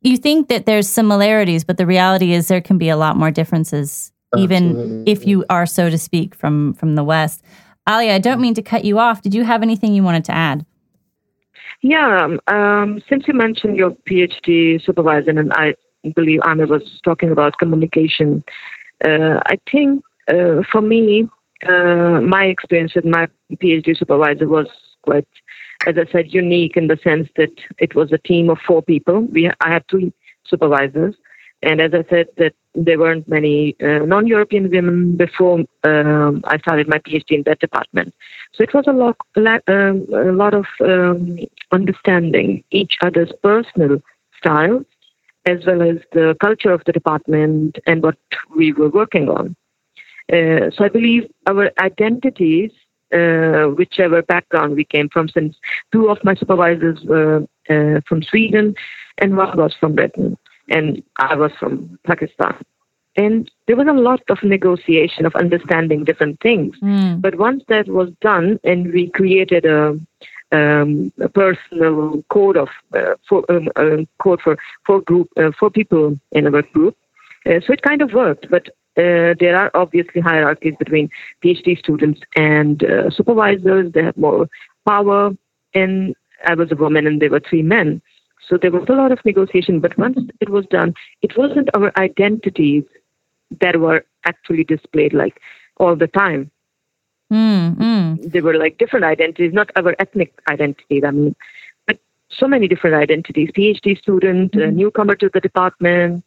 you 0.01 0.17
think 0.17 0.47
that 0.49 0.65
there's 0.65 0.87
similarities, 0.87 1.63
but 1.63 1.77
the 1.77 1.85
reality 1.85 2.33
is 2.33 2.47
there 2.47 2.61
can 2.61 2.77
be 2.77 2.89
a 2.89 2.97
lot 2.97 3.17
more 3.17 3.31
differences, 3.31 4.11
even 4.37 4.69
Absolutely. 4.69 5.11
if 5.11 5.27
you 5.27 5.45
are, 5.49 5.65
so 5.65 5.89
to 5.89 5.97
speak, 5.97 6.35
from, 6.35 6.73
from 6.73 6.95
the 6.95 7.03
West. 7.03 7.43
Ali, 7.87 8.09
I 8.09 8.19
don't 8.19 8.39
mean 8.39 8.53
to 8.53 8.61
cut 8.61 8.85
you 8.85 8.99
off. 8.99 9.21
Did 9.21 9.33
you 9.33 9.43
have 9.43 9.61
anything 9.61 9.93
you 9.93 10.03
wanted 10.03 10.25
to 10.25 10.31
add? 10.31 10.65
Yeah, 11.81 12.23
um, 12.23 12.39
um 12.47 13.01
since 13.09 13.27
you 13.27 13.33
mentioned 13.33 13.75
your 13.75 13.91
PhD 14.09 14.81
supervisor, 14.83 15.31
and 15.31 15.51
I 15.53 15.75
believe 16.15 16.39
Amir 16.45 16.67
was 16.67 17.01
talking 17.03 17.29
about 17.29 17.57
communication, 17.57 18.43
uh, 19.05 19.39
I 19.45 19.59
think 19.69 20.01
uh, 20.29 20.61
for 20.71 20.81
me, 20.81 21.27
uh, 21.67 22.21
my 22.21 22.45
experience 22.45 22.95
with 22.95 23.05
my 23.05 23.27
PhD 23.55 23.97
supervisor 23.97 24.47
was 24.47 24.67
quite, 25.01 25.27
as 25.85 25.95
I 25.97 26.11
said, 26.11 26.33
unique 26.33 26.77
in 26.77 26.87
the 26.87 26.97
sense 27.03 27.29
that 27.35 27.51
it 27.79 27.95
was 27.95 28.11
a 28.11 28.17
team 28.17 28.49
of 28.49 28.59
four 28.65 28.81
people. 28.81 29.21
We, 29.21 29.49
I 29.61 29.69
had 29.69 29.83
two 29.87 30.13
supervisors, 30.45 31.15
and 31.61 31.81
as 31.81 31.93
I 31.93 32.03
said, 32.09 32.27
that 32.37 32.53
there 32.75 32.99
weren't 32.99 33.27
many 33.27 33.75
uh, 33.81 33.99
non-European 34.05 34.69
women 34.69 35.15
before 35.15 35.59
um, 35.83 36.41
I 36.45 36.57
started 36.57 36.87
my 36.87 36.99
PhD 36.99 37.31
in 37.31 37.43
that 37.43 37.59
department. 37.59 38.13
So 38.53 38.63
it 38.63 38.73
was 38.73 38.85
a 38.87 38.91
lot, 38.91 39.17
um, 39.67 40.07
a 40.13 40.31
lot 40.31 40.53
of 40.53 40.65
um, 40.81 41.37
understanding 41.71 42.63
each 42.71 42.97
other's 43.01 43.31
personal 43.43 44.01
styles, 44.37 44.85
as 45.45 45.59
well 45.65 45.81
as 45.81 45.97
the 46.13 46.35
culture 46.41 46.71
of 46.71 46.81
the 46.85 46.91
department 46.91 47.77
and 47.85 48.01
what 48.01 48.17
we 48.55 48.73
were 48.73 48.89
working 48.89 49.29
on. 49.29 49.55
Uh, 50.31 50.71
so 50.71 50.85
I 50.85 50.89
believe 50.89 51.29
our 51.47 51.69
identities, 51.79 52.71
uh, 53.13 53.67
whichever 53.75 54.21
background 54.21 54.75
we 54.75 54.85
came 54.85 55.09
from, 55.09 55.29
since 55.29 55.55
two 55.91 56.09
of 56.09 56.23
my 56.23 56.35
supervisors 56.35 56.99
were 57.03 57.45
uh, 57.69 58.01
from 58.07 58.23
Sweden 58.23 58.75
and 59.19 59.37
one 59.37 59.57
was 59.57 59.73
from 59.79 59.95
Britain 59.95 60.37
and 60.69 61.03
I 61.17 61.35
was 61.35 61.51
from 61.59 61.99
Pakistan. 62.05 62.55
And 63.15 63.51
there 63.67 63.75
was 63.75 63.87
a 63.87 63.93
lot 63.93 64.21
of 64.29 64.41
negotiation 64.43 65.25
of 65.25 65.35
understanding 65.35 66.03
different 66.03 66.39
things. 66.41 66.75
Mm. 66.81 67.21
But 67.21 67.35
once 67.35 67.63
that 67.67 67.87
was 67.87 68.09
done, 68.21 68.59
and 68.63 68.91
we 68.91 69.09
created 69.09 69.65
a, 69.65 69.99
um, 70.51 71.13
a 71.21 71.29
personal 71.29 72.23
code 72.29 72.57
of 72.57 72.69
uh, 72.95 73.13
for 73.29 73.45
um, 73.51 73.69
uh, 73.75 73.97
code 74.19 74.41
for 74.41 74.57
for 74.85 75.01
group 75.01 75.29
uh, 75.37 75.51
for 75.59 75.69
people 75.69 76.19
in 76.31 76.47
our 76.47 76.63
group, 76.63 76.97
uh, 77.45 77.59
so 77.65 77.73
it 77.73 77.83
kind 77.83 78.01
of 78.01 78.13
worked. 78.13 78.49
But 78.49 78.69
uh, 78.97 79.33
there 79.39 79.55
are 79.55 79.71
obviously 79.73 80.21
hierarchies 80.21 80.75
between 80.77 81.09
PhD 81.43 81.77
students 81.77 82.21
and 82.35 82.83
uh, 82.83 83.09
supervisors. 83.09 83.91
They 83.91 84.03
have 84.03 84.17
more 84.17 84.47
power 84.87 85.31
and 85.73 86.15
I 86.45 86.53
was 86.55 86.71
a 86.71 86.75
woman 86.75 87.07
and 87.07 87.21
there 87.21 87.31
were 87.31 87.39
three 87.39 87.63
men. 87.63 88.01
So 88.47 88.57
there 88.57 88.71
was 88.71 88.85
a 88.89 88.93
lot 88.93 89.11
of 89.11 89.23
negotiation, 89.25 89.79
but 89.79 89.97
once 89.97 90.19
it 90.41 90.49
was 90.49 90.65
done, 90.67 90.93
it 91.21 91.37
wasn't 91.37 91.69
our 91.73 91.91
identities 91.97 92.83
that 93.61 93.79
were 93.79 94.05
actually 94.25 94.63
displayed 94.63 95.13
like 95.13 95.39
all 95.77 95.95
the 95.95 96.07
time. 96.07 96.51
Mm, 97.31 97.75
mm. 97.77 98.31
They 98.31 98.41
were 98.41 98.57
like 98.57 98.77
different 98.77 99.05
identities, 99.05 99.53
not 99.53 99.71
our 99.75 99.95
ethnic 99.97 100.33
identities. 100.49 101.03
I 101.05 101.11
mean, 101.11 101.35
so 102.37 102.47
many 102.47 102.67
different 102.67 102.95
identities. 102.95 103.49
PhD 103.51 103.97
student, 103.97 104.55
a 104.55 104.71
newcomer 104.71 105.15
to 105.15 105.29
the 105.33 105.39
department, 105.39 106.23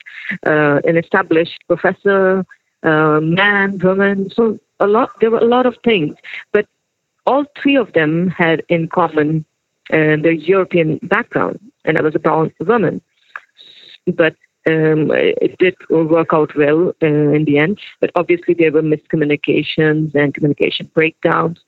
uh, 0.47 0.81
an 0.85 0.97
established 0.97 1.59
professor, 1.67 2.45
uh, 2.83 3.21
man, 3.21 3.79
woman. 3.79 4.31
So 4.31 4.59
a 4.81 4.87
lot. 4.87 5.11
There 5.21 5.31
were 5.31 5.39
a 5.39 5.45
lot 5.45 5.67
of 5.67 5.77
things, 5.85 6.17
but 6.53 6.67
all 7.27 7.45
three 7.61 7.77
of 7.77 7.93
them 7.93 8.29
had 8.29 8.63
in 8.69 8.89
common 8.89 9.45
uh, 9.93 10.17
their 10.23 10.33
European 10.33 10.99
background, 11.03 11.61
and 11.85 11.99
I 11.99 12.03
was 12.03 12.15
a 12.15 12.19
brown 12.19 12.53
woman. 12.61 13.01
But 14.07 14.37
um, 14.69 15.11
it 15.13 15.59
did 15.59 15.77
work 15.91 16.31
out 16.33 16.57
well 16.57 16.89
uh, 17.03 17.07
in 17.07 17.45
the 17.45 17.59
end. 17.59 17.79
But 18.01 18.11
obviously, 18.15 18.55
there 18.55 18.73
were 18.73 18.83
miscommunications 18.83 20.15
and 20.15 20.35
communication 20.35 20.91
breakdowns. 20.95 21.59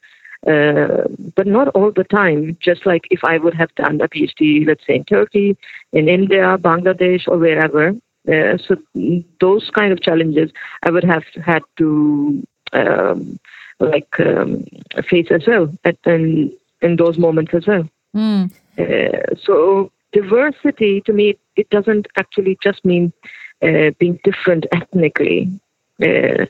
Uh, 0.46 1.02
but 1.34 1.46
not 1.46 1.68
all 1.68 1.90
the 1.90 2.04
time. 2.04 2.56
Just 2.60 2.86
like 2.86 3.06
if 3.10 3.24
I 3.24 3.38
would 3.38 3.54
have 3.54 3.74
done 3.74 4.00
a 4.00 4.08
PhD, 4.08 4.66
let's 4.66 4.86
say 4.86 4.96
in 4.96 5.04
Turkey, 5.04 5.56
in 5.92 6.08
India, 6.08 6.56
Bangladesh, 6.58 7.26
or 7.26 7.38
wherever. 7.38 7.88
Uh, 8.28 8.58
so 8.58 8.76
those 9.40 9.70
kind 9.70 9.92
of 9.92 10.02
challenges 10.02 10.50
I 10.82 10.90
would 10.90 11.04
have 11.04 11.24
had 11.44 11.62
to 11.78 12.46
um, 12.72 13.38
like 13.80 14.20
um, 14.20 14.64
face 15.08 15.28
as 15.30 15.46
well 15.46 15.72
at, 15.84 15.96
in, 16.04 16.52
in 16.82 16.96
those 16.96 17.18
moments 17.18 17.52
as 17.54 17.66
well. 17.66 17.88
Mm. 18.14 18.52
Uh, 18.78 19.34
so 19.42 19.90
diversity 20.12 21.00
to 21.02 21.12
me 21.12 21.36
it 21.56 21.68
doesn't 21.70 22.06
actually 22.16 22.56
just 22.62 22.84
mean 22.84 23.12
uh, 23.62 23.90
being 23.98 24.18
different 24.24 24.66
ethnically 24.72 25.50
uh, 26.02 26.46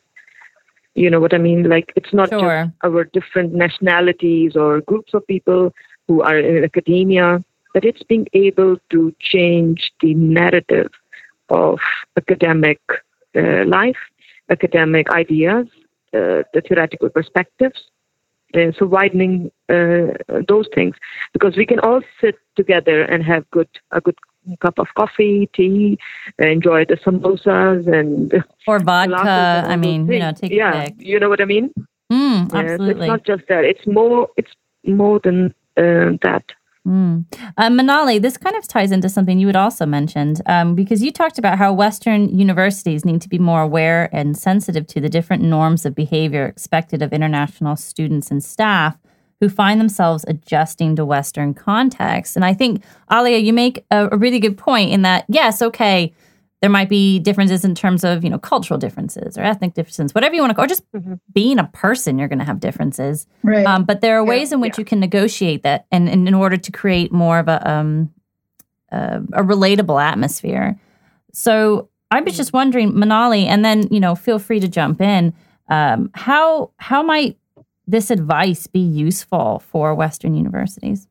you 1.02 1.10
know 1.10 1.20
what 1.20 1.34
i 1.34 1.38
mean 1.38 1.64
like 1.68 1.92
it's 1.96 2.12
not 2.12 2.30
Sure. 2.30 2.40
just 2.40 2.56
our 2.84 3.04
different 3.18 3.54
nationalities 3.54 4.56
or 4.56 4.80
groups 4.82 5.14
of 5.14 5.26
people 5.26 5.72
who 6.06 6.22
are 6.22 6.38
in 6.38 6.64
academia 6.64 7.42
but 7.74 7.84
it's 7.84 8.02
being 8.04 8.26
able 8.32 8.76
to 8.90 9.14
change 9.20 9.92
the 10.00 10.14
narrative 10.14 10.90
of 11.50 11.78
academic 12.16 12.80
uh, 13.36 13.64
life 13.66 14.02
academic 14.50 15.10
ideas 15.10 15.66
uh, 16.14 16.42
the 16.54 16.62
theoretical 16.66 17.08
perspectives 17.10 17.80
uh, 18.54 18.72
so 18.78 18.86
widening 18.86 19.50
uh, 19.68 20.06
those 20.48 20.68
things 20.74 20.94
because 21.32 21.56
we 21.56 21.66
can 21.66 21.80
all 21.80 22.00
sit 22.20 22.36
together 22.56 23.02
and 23.02 23.22
have 23.24 23.48
good 23.50 23.68
a 23.92 24.00
good 24.00 24.16
cup 24.56 24.78
of 24.78 24.86
coffee, 24.96 25.48
tea, 25.54 25.98
enjoy 26.38 26.84
the 26.84 26.96
samosas 26.96 27.86
and 27.92 28.32
Or 28.66 28.78
vodka. 28.88 29.62
and 29.64 29.72
I 29.72 29.76
mean, 29.76 30.06
you 30.10 30.18
know, 30.18 30.32
take 30.32 30.50
yeah, 30.50 30.82
a 30.82 30.84
pick. 30.86 30.94
you 30.98 31.20
know 31.20 31.28
what 31.28 31.40
I 31.40 31.44
mean. 31.44 31.72
Mm, 32.12 32.52
Yeah, 32.52 32.58
absolutely. 32.60 33.02
it's 33.06 33.08
not 33.08 33.24
just 33.24 33.42
that. 33.48 33.64
It's 33.64 33.86
more. 33.86 34.28
It's 34.36 34.50
more 34.86 35.20
than 35.22 35.54
uh, 35.76 36.16
that. 36.22 36.44
Mm. 36.86 37.26
Uh, 37.58 37.68
Manali, 37.68 38.20
this 38.22 38.38
kind 38.38 38.56
of 38.56 38.66
ties 38.66 38.92
into 38.92 39.10
something 39.10 39.38
you 39.38 39.46
had 39.48 39.56
also 39.56 39.84
mentioned 39.84 40.40
um, 40.46 40.74
because 40.74 41.02
you 41.02 41.12
talked 41.12 41.38
about 41.38 41.58
how 41.58 41.70
Western 41.70 42.30
universities 42.38 43.04
need 43.04 43.20
to 43.20 43.28
be 43.28 43.38
more 43.38 43.60
aware 43.60 44.08
and 44.10 44.38
sensitive 44.38 44.86
to 44.86 45.00
the 45.00 45.10
different 45.10 45.42
norms 45.42 45.84
of 45.84 45.94
behavior 45.94 46.46
expected 46.46 47.02
of 47.02 47.12
international 47.12 47.76
students 47.76 48.30
and 48.30 48.42
staff 48.42 48.96
who 49.40 49.48
find 49.48 49.80
themselves 49.80 50.24
adjusting 50.28 50.96
to 50.96 51.04
Western 51.04 51.54
contexts. 51.54 52.34
And 52.36 52.44
I 52.44 52.54
think, 52.54 52.82
Alia, 53.12 53.38
you 53.38 53.52
make 53.52 53.84
a, 53.90 54.08
a 54.10 54.16
really 54.16 54.40
good 54.40 54.58
point 54.58 54.90
in 54.90 55.02
that, 55.02 55.24
yes, 55.28 55.62
okay, 55.62 56.12
there 56.60 56.70
might 56.70 56.88
be 56.88 57.20
differences 57.20 57.64
in 57.64 57.72
terms 57.76 58.02
of, 58.02 58.24
you 58.24 58.30
know, 58.30 58.38
cultural 58.38 58.78
differences 58.78 59.38
or 59.38 59.42
ethnic 59.42 59.74
differences, 59.74 60.12
whatever 60.12 60.34
you 60.34 60.40
want 60.40 60.50
to 60.50 60.54
call 60.56 60.64
or 60.64 60.68
just 60.68 60.82
Mhm. 60.92 61.20
being 61.32 61.60
a 61.60 61.70
person, 61.72 62.18
you're 62.18 62.26
going 62.26 62.40
to 62.40 62.44
have 62.44 62.58
differences. 62.58 63.28
Right. 63.44 63.64
Um, 63.64 63.84
but 63.84 64.00
there 64.00 64.18
are 64.18 64.24
Yeah, 64.24 64.28
ways 64.28 64.50
in 64.50 64.60
which 64.60 64.76
yeah. 64.76 64.80
you 64.80 64.84
can 64.84 64.98
negotiate 64.98 65.62
that, 65.62 65.86
and, 65.92 66.08
and 66.08 66.26
in 66.26 66.34
order 66.34 66.56
to 66.56 66.72
create 66.72 67.12
more 67.12 67.38
of 67.38 67.46
a 67.46 67.70
um, 67.70 68.10
uh, 68.90 69.20
a 69.34 69.42
relatable 69.44 70.02
atmosphere. 70.02 70.76
So 71.32 71.88
I 72.10 72.20
was 72.22 72.36
just 72.36 72.52
wondering, 72.52 72.92
Manali, 72.92 73.44
and 73.44 73.64
then 73.64 73.86
you 73.92 74.00
know, 74.00 74.14
feel 74.16 74.38
free 74.40 74.58
to 74.60 74.66
jump 74.66 75.00
in. 75.00 75.34
Um, 75.68 76.10
how 76.14 76.70
how 76.78 77.02
might 77.04 77.36
this 77.88 78.10
advice 78.10 78.66
be 78.66 78.78
useful 78.78 79.60
for 79.60 79.94
Western 79.94 80.34
universities? 80.34 81.08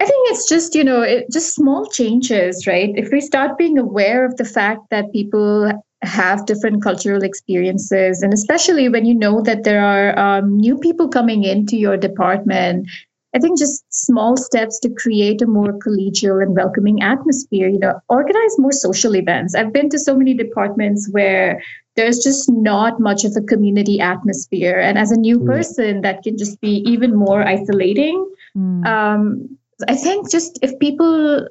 I 0.00 0.06
think 0.06 0.30
it's 0.30 0.48
just, 0.48 0.74
you 0.74 0.82
know, 0.82 1.02
it, 1.02 1.26
just 1.30 1.54
small 1.54 1.86
changes, 1.86 2.66
right? 2.66 2.90
If 2.96 3.12
we 3.12 3.20
start 3.20 3.58
being 3.58 3.78
aware 3.78 4.24
of 4.24 4.36
the 4.36 4.46
fact 4.46 4.90
that 4.90 5.12
people 5.12 5.70
have 6.02 6.46
different 6.46 6.82
cultural 6.82 7.22
experiences, 7.22 8.22
and 8.22 8.32
especially 8.32 8.88
when 8.88 9.04
you 9.04 9.14
know 9.14 9.42
that 9.42 9.64
there 9.64 9.84
are 9.84 10.18
um, 10.18 10.56
new 10.56 10.78
people 10.78 11.08
coming 11.08 11.44
into 11.44 11.76
your 11.76 11.98
department, 11.98 12.88
I 13.34 13.38
think 13.38 13.58
just 13.58 13.84
small 13.92 14.36
steps 14.36 14.80
to 14.80 14.90
create 14.90 15.42
a 15.42 15.46
more 15.46 15.78
collegial 15.78 16.42
and 16.42 16.56
welcoming 16.56 17.02
atmosphere, 17.02 17.68
you 17.68 17.78
know, 17.78 18.00
organize 18.08 18.58
more 18.58 18.72
social 18.72 19.14
events. 19.14 19.54
I've 19.54 19.72
been 19.72 19.90
to 19.90 19.98
so 19.98 20.16
many 20.16 20.34
departments 20.34 21.08
where 21.12 21.62
there's 22.00 22.20
just 22.20 22.50
not 22.50 22.98
much 22.98 23.24
of 23.24 23.36
a 23.36 23.42
community 23.42 24.00
atmosphere. 24.00 24.78
And 24.80 24.96
as 24.96 25.10
a 25.10 25.20
new 25.20 25.38
Mm. 25.38 25.46
person, 25.46 26.00
that 26.00 26.22
can 26.22 26.38
just 26.38 26.58
be 26.60 26.74
even 26.92 27.14
more 27.14 27.42
isolating 27.46 28.26
Mm. 28.56 28.86
um, 28.86 29.58
I 29.88 29.94
think 29.94 30.30
just 30.30 30.58
if 30.60 30.78
people 30.78 31.46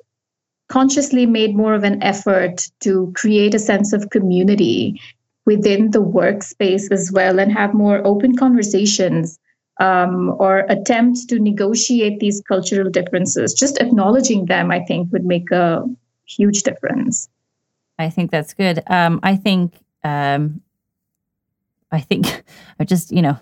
consciously 0.67 1.25
made 1.25 1.55
more 1.55 1.73
of 1.73 1.83
an 1.83 2.01
effort 2.03 2.67
to 2.81 3.11
create 3.15 3.53
a 3.55 3.59
sense 3.59 3.93
of 3.93 4.09
community 4.09 4.99
within 5.45 5.91
the 5.91 6.03
workspace 6.03 6.91
as 6.91 7.11
well 7.11 7.39
and 7.39 7.51
have 7.51 7.73
more 7.73 8.05
open 8.05 8.35
conversations 8.35 9.39
um, 9.79 10.35
or 10.37 10.59
attempts 10.69 11.25
to 11.25 11.39
negotiate 11.39 12.19
these 12.19 12.41
cultural 12.41 12.89
differences, 12.89 13.53
just 13.53 13.81
acknowledging 13.81 14.45
them, 14.45 14.69
I 14.69 14.81
think, 14.83 15.11
would 15.11 15.25
make 15.25 15.49
a 15.51 15.83
huge 16.27 16.63
difference. 16.63 17.29
I 17.97 18.09
think 18.09 18.29
that's 18.29 18.53
good. 18.53 18.83
Um, 18.87 19.19
I 19.23 19.35
think 19.37 19.73
um, 20.03 20.61
I 21.91 21.99
think 21.99 22.43
I 22.79 22.83
just 22.83 23.11
you 23.11 23.21
know 23.21 23.37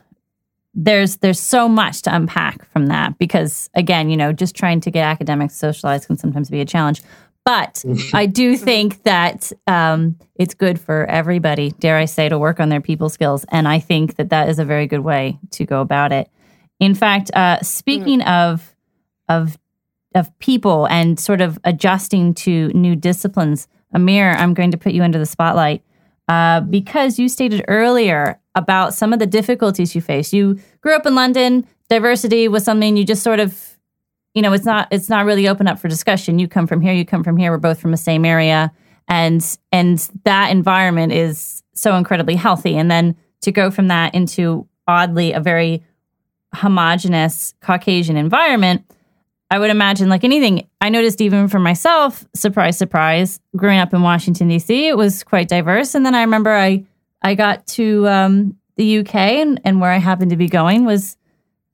there's 0.74 1.18
there's 1.18 1.40
so 1.40 1.68
much 1.68 2.04
to 2.04 2.16
unpack 2.16 2.70
from 2.72 2.88
that 2.88 3.18
because 3.18 3.70
again 3.74 4.10
you 4.10 4.18
know 4.18 4.32
just 4.32 4.56
trying 4.56 4.80
to 4.82 4.92
get 4.92 5.04
academics 5.04 5.56
socialized 5.56 6.08
can 6.08 6.18
sometimes 6.18 6.50
be 6.50 6.62
a 6.62 6.66
challenge. 6.66 7.02
But 7.46 7.86
I 8.14 8.26
do 8.26 8.58
think 8.58 9.04
that 9.04 9.54
um, 9.68 10.18
it's 10.36 10.54
good 10.54 10.82
for 10.82 11.06
everybody, 11.06 11.72
dare 11.80 11.98
I 11.98 12.04
say, 12.04 12.28
to 12.28 12.38
work 12.38 12.60
on 12.60 12.68
their 12.68 12.82
people 12.82 13.08
skills, 13.08 13.46
and 13.50 13.70
I 13.70 13.80
think 13.80 14.18
that 14.18 14.30
that 14.32 14.50
is 14.50 14.60
a 14.60 14.66
very 14.66 14.86
good 14.86 15.00
way 15.00 15.40
to 15.52 15.66
go 15.66 15.80
about 15.80 16.12
it. 16.12 16.30
In 16.82 16.94
fact, 16.94 17.32
uh, 17.34 17.62
speaking 17.62 18.22
of 18.24 18.76
of 19.30 19.58
of 20.16 20.38
people 20.40 20.88
and 20.88 21.20
sort 21.20 21.42
of 21.42 21.60
adjusting 21.64 22.34
to 22.34 22.70
new 22.70 22.96
disciplines. 22.96 23.68
Amir, 23.94 24.32
I'm 24.32 24.54
going 24.54 24.72
to 24.72 24.78
put 24.78 24.94
you 24.94 25.04
under 25.04 25.20
the 25.20 25.26
spotlight 25.26 25.82
uh, 26.28 26.62
because 26.62 27.18
you 27.18 27.30
stated 27.30 27.64
earlier 27.68 28.40
about 28.56 28.94
some 28.94 29.14
of 29.14 29.20
the 29.20 29.26
difficulties 29.26 29.96
you 29.96 30.02
face. 30.02 30.34
You 30.34 30.60
grew 30.82 30.96
up 30.96 31.06
in 31.06 31.16
London. 31.16 31.66
Diversity 31.90 32.48
was 32.48 32.64
something 32.64 32.98
you 32.98 33.06
just 33.06 33.24
sort 33.24 33.40
of, 33.40 33.78
you 34.34 34.42
know, 34.42 34.52
it's 34.54 34.66
not 34.66 34.88
it's 34.92 35.10
not 35.10 35.26
really 35.26 35.48
open 35.48 35.68
up 35.68 35.80
for 35.80 35.88
discussion. 35.88 36.40
You 36.40 36.48
come 36.48 36.68
from 36.68 36.82
here. 36.82 36.94
You 36.94 37.06
come 37.06 37.24
from 37.24 37.38
here. 37.38 37.52
We're 37.52 37.58
both 37.58 37.80
from 37.80 37.92
the 37.92 37.98
same 37.98 38.26
area, 38.26 38.72
and 39.08 39.58
and 39.72 39.98
that 40.26 40.52
environment 40.52 41.14
is 41.14 41.64
so 41.74 41.96
incredibly 41.96 42.36
healthy. 42.36 42.76
And 42.76 42.92
then 42.92 43.16
to 43.42 43.52
go 43.52 43.72
from 43.72 43.88
that 43.88 44.14
into 44.14 44.68
oddly 44.88 45.32
a 45.34 45.40
very 45.40 45.84
homogenous 46.54 47.54
Caucasian 47.62 48.18
environment 48.18 48.84
I 49.50 49.60
would 49.60 49.70
imagine, 49.70 50.10
like 50.10 50.24
anything, 50.24 50.68
I 50.82 50.90
noticed 50.90 51.22
even 51.22 51.48
for 51.48 51.60
myself, 51.60 52.26
surprise, 52.34 52.78
surprise, 52.78 53.40
growing 53.56 53.80
up 53.80 53.94
in 53.94 54.02
Washington, 54.02 54.50
D.C., 54.50 54.88
it 54.88 54.98
was 54.98 55.24
quite 55.24 55.48
diverse. 55.48 55.96
And 55.96 56.06
then 56.06 56.16
I 56.16 56.22
remember 56.22 56.52
I, 56.52 56.84
I 57.22 57.36
got 57.36 57.66
to 57.68 58.08
um, 58.08 58.58
the 58.76 59.00
UK 59.00 59.16
and, 59.16 59.62
and 59.64 59.80
where 59.80 59.92
I 59.92 59.98
happened 59.98 60.32
to 60.32 60.38
be 60.38 60.48
going 60.48 60.84
was 60.84 61.16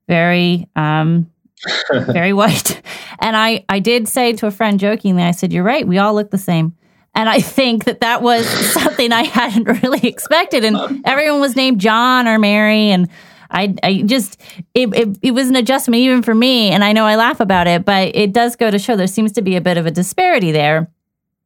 very, 0.08 0.68
um, 0.76 1.32
very 1.92 2.34
white. 2.34 2.82
And 3.20 3.36
I, 3.36 3.66
I 3.70 3.80
did 3.80 4.08
say 4.08 4.34
to 4.34 4.46
a 4.46 4.52
friend 4.52 4.80
jokingly, 4.80 5.24
I 5.24 5.32
said, 5.32 5.52
You're 5.52 5.64
right, 5.64 5.88
we 5.88 5.98
all 5.98 6.14
look 6.14 6.30
the 6.30 6.38
same. 6.38 6.76
And 7.16 7.30
I 7.30 7.40
think 7.40 7.86
that 7.86 8.02
that 8.02 8.22
was 8.22 8.48
something 8.74 9.12
I 9.12 9.24
hadn't 9.24 9.64
really 9.84 10.08
expected. 10.08 10.66
And 10.66 11.02
everyone 11.06 11.42
was 11.42 11.56
named 11.56 11.80
John 11.80 12.28
or 12.28 12.40
Mary. 12.40 12.90
And 12.90 13.08
I, 13.54 13.76
I 13.84 14.02
just 14.06 14.42
it, 14.74 14.94
it, 14.96 15.18
it 15.22 15.32
was 15.32 15.48
an 15.48 15.56
adjustment 15.56 16.00
even 16.02 16.22
for 16.22 16.34
me 16.34 16.72
and 16.72 16.84
i 16.84 16.92
know 16.92 17.06
i 17.06 17.16
laugh 17.16 17.40
about 17.40 17.68
it 17.68 17.86
but 17.86 18.16
it 18.16 18.34
does 18.34 18.56
go 18.56 18.72
to 18.72 18.80
show 18.80 18.96
there 18.96 19.08
seems 19.08 19.32
to 19.34 19.42
be 19.42 19.56
a 19.56 19.62
bit 19.62 19.78
of 19.78 19.86
a 19.86 19.92
disparity 19.92 20.52
there 20.52 20.90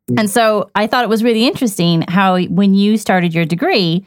mm. 0.09 0.19
and 0.19 0.29
so 0.29 0.69
i 0.75 0.87
thought 0.87 1.03
it 1.03 1.09
was 1.09 1.23
really 1.23 1.45
interesting 1.45 2.03
how 2.07 2.39
when 2.43 2.73
you 2.73 2.97
started 2.97 3.33
your 3.33 3.45
degree 3.45 4.05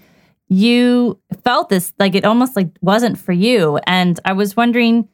you 0.51 1.19
felt 1.45 1.69
this 1.69 1.95
like 1.99 2.15
it 2.15 2.25
almost 2.25 2.57
like 2.57 2.69
wasn't 2.83 3.17
for 3.17 3.33
you. 3.33 3.79
And 3.87 4.21
I 4.25 4.35
was 4.35 4.57
wondering 4.57 5.09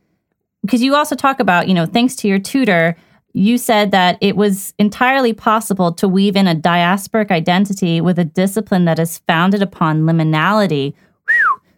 because 0.63 0.83
you 0.83 0.97
also 0.97 1.15
talk 1.15 1.39
about, 1.39 1.69
you 1.69 1.75
know, 1.75 1.87
thanks 1.87 2.17
to 2.17 2.29
your 2.29 2.41
tutor, 2.41 2.97
you 3.35 3.59
said 3.59 3.91
that 3.91 4.17
it 4.23 4.35
was 4.35 4.75
entirely 4.79 5.35
possible 5.35 5.93
to 5.93 6.09
weave 6.09 6.37
in 6.37 6.49
a 6.49 6.55
diasporic 6.55 7.31
identity 7.31 8.01
with 8.01 8.19
a 8.19 8.25
discipline 8.25 8.87
that 8.87 8.99
is 8.99 9.19
founded 9.19 9.63
upon 9.63 10.03
liminality. 10.03 10.95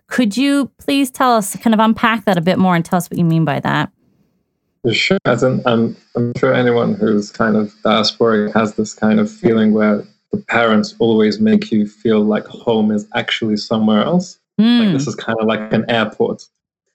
Could 0.08 0.36
you 0.36 0.70
please 0.78 1.10
tell 1.10 1.32
us, 1.32 1.54
kind 1.56 1.74
of 1.74 1.80
unpack 1.80 2.24
that 2.24 2.36
a 2.36 2.40
bit 2.40 2.58
more 2.58 2.74
and 2.74 2.84
tell 2.84 2.96
us 2.96 3.10
what 3.10 3.18
you 3.18 3.24
mean 3.24 3.44
by 3.44 3.60
that? 3.60 3.92
Sure. 4.92 5.18
As 5.24 5.42
in, 5.42 5.60
I'm, 5.66 5.96
I'm 6.16 6.32
sure 6.38 6.54
anyone 6.54 6.94
who's 6.94 7.30
kind 7.30 7.56
of 7.56 7.72
diasporic 7.84 8.54
has 8.54 8.74
this 8.74 8.94
kind 8.94 9.20
of 9.20 9.30
feeling 9.30 9.72
where 9.72 10.02
the 10.32 10.38
parents 10.48 10.94
always 10.98 11.40
make 11.40 11.70
you 11.70 11.86
feel 11.86 12.20
like 12.20 12.46
home 12.46 12.90
is 12.90 13.06
actually 13.14 13.56
somewhere 13.56 14.02
else. 14.02 14.38
Mm. 14.58 14.84
Like 14.84 14.92
this 14.92 15.06
is 15.06 15.14
kind 15.14 15.38
of 15.40 15.46
like 15.46 15.72
an 15.72 15.84
airport, 15.90 16.44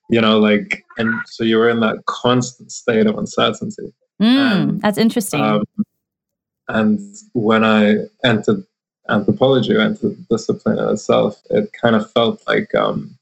you 0.10 0.20
know, 0.20 0.40
like, 0.40 0.84
and 0.98 1.14
so 1.28 1.44
you're 1.44 1.70
in 1.70 1.80
that 1.82 2.06
constant 2.08 2.72
state 2.72 3.06
of 3.06 3.18
uncertainty. 3.18 3.94
Mm, 4.22 4.52
and, 4.52 4.82
that's 4.82 4.98
interesting. 4.98 5.42
Um, 5.42 5.64
and 6.68 7.00
when 7.34 7.64
I 7.64 7.98
entered 8.24 8.64
anthropology, 9.10 9.74
or 9.74 9.96
discipline 10.30 10.80
in 10.80 10.90
itself, 10.90 11.42
it 11.50 11.72
kind 11.74 11.96
of 11.96 12.12
felt 12.12 12.42
like 12.48 12.74
um, 12.76 13.18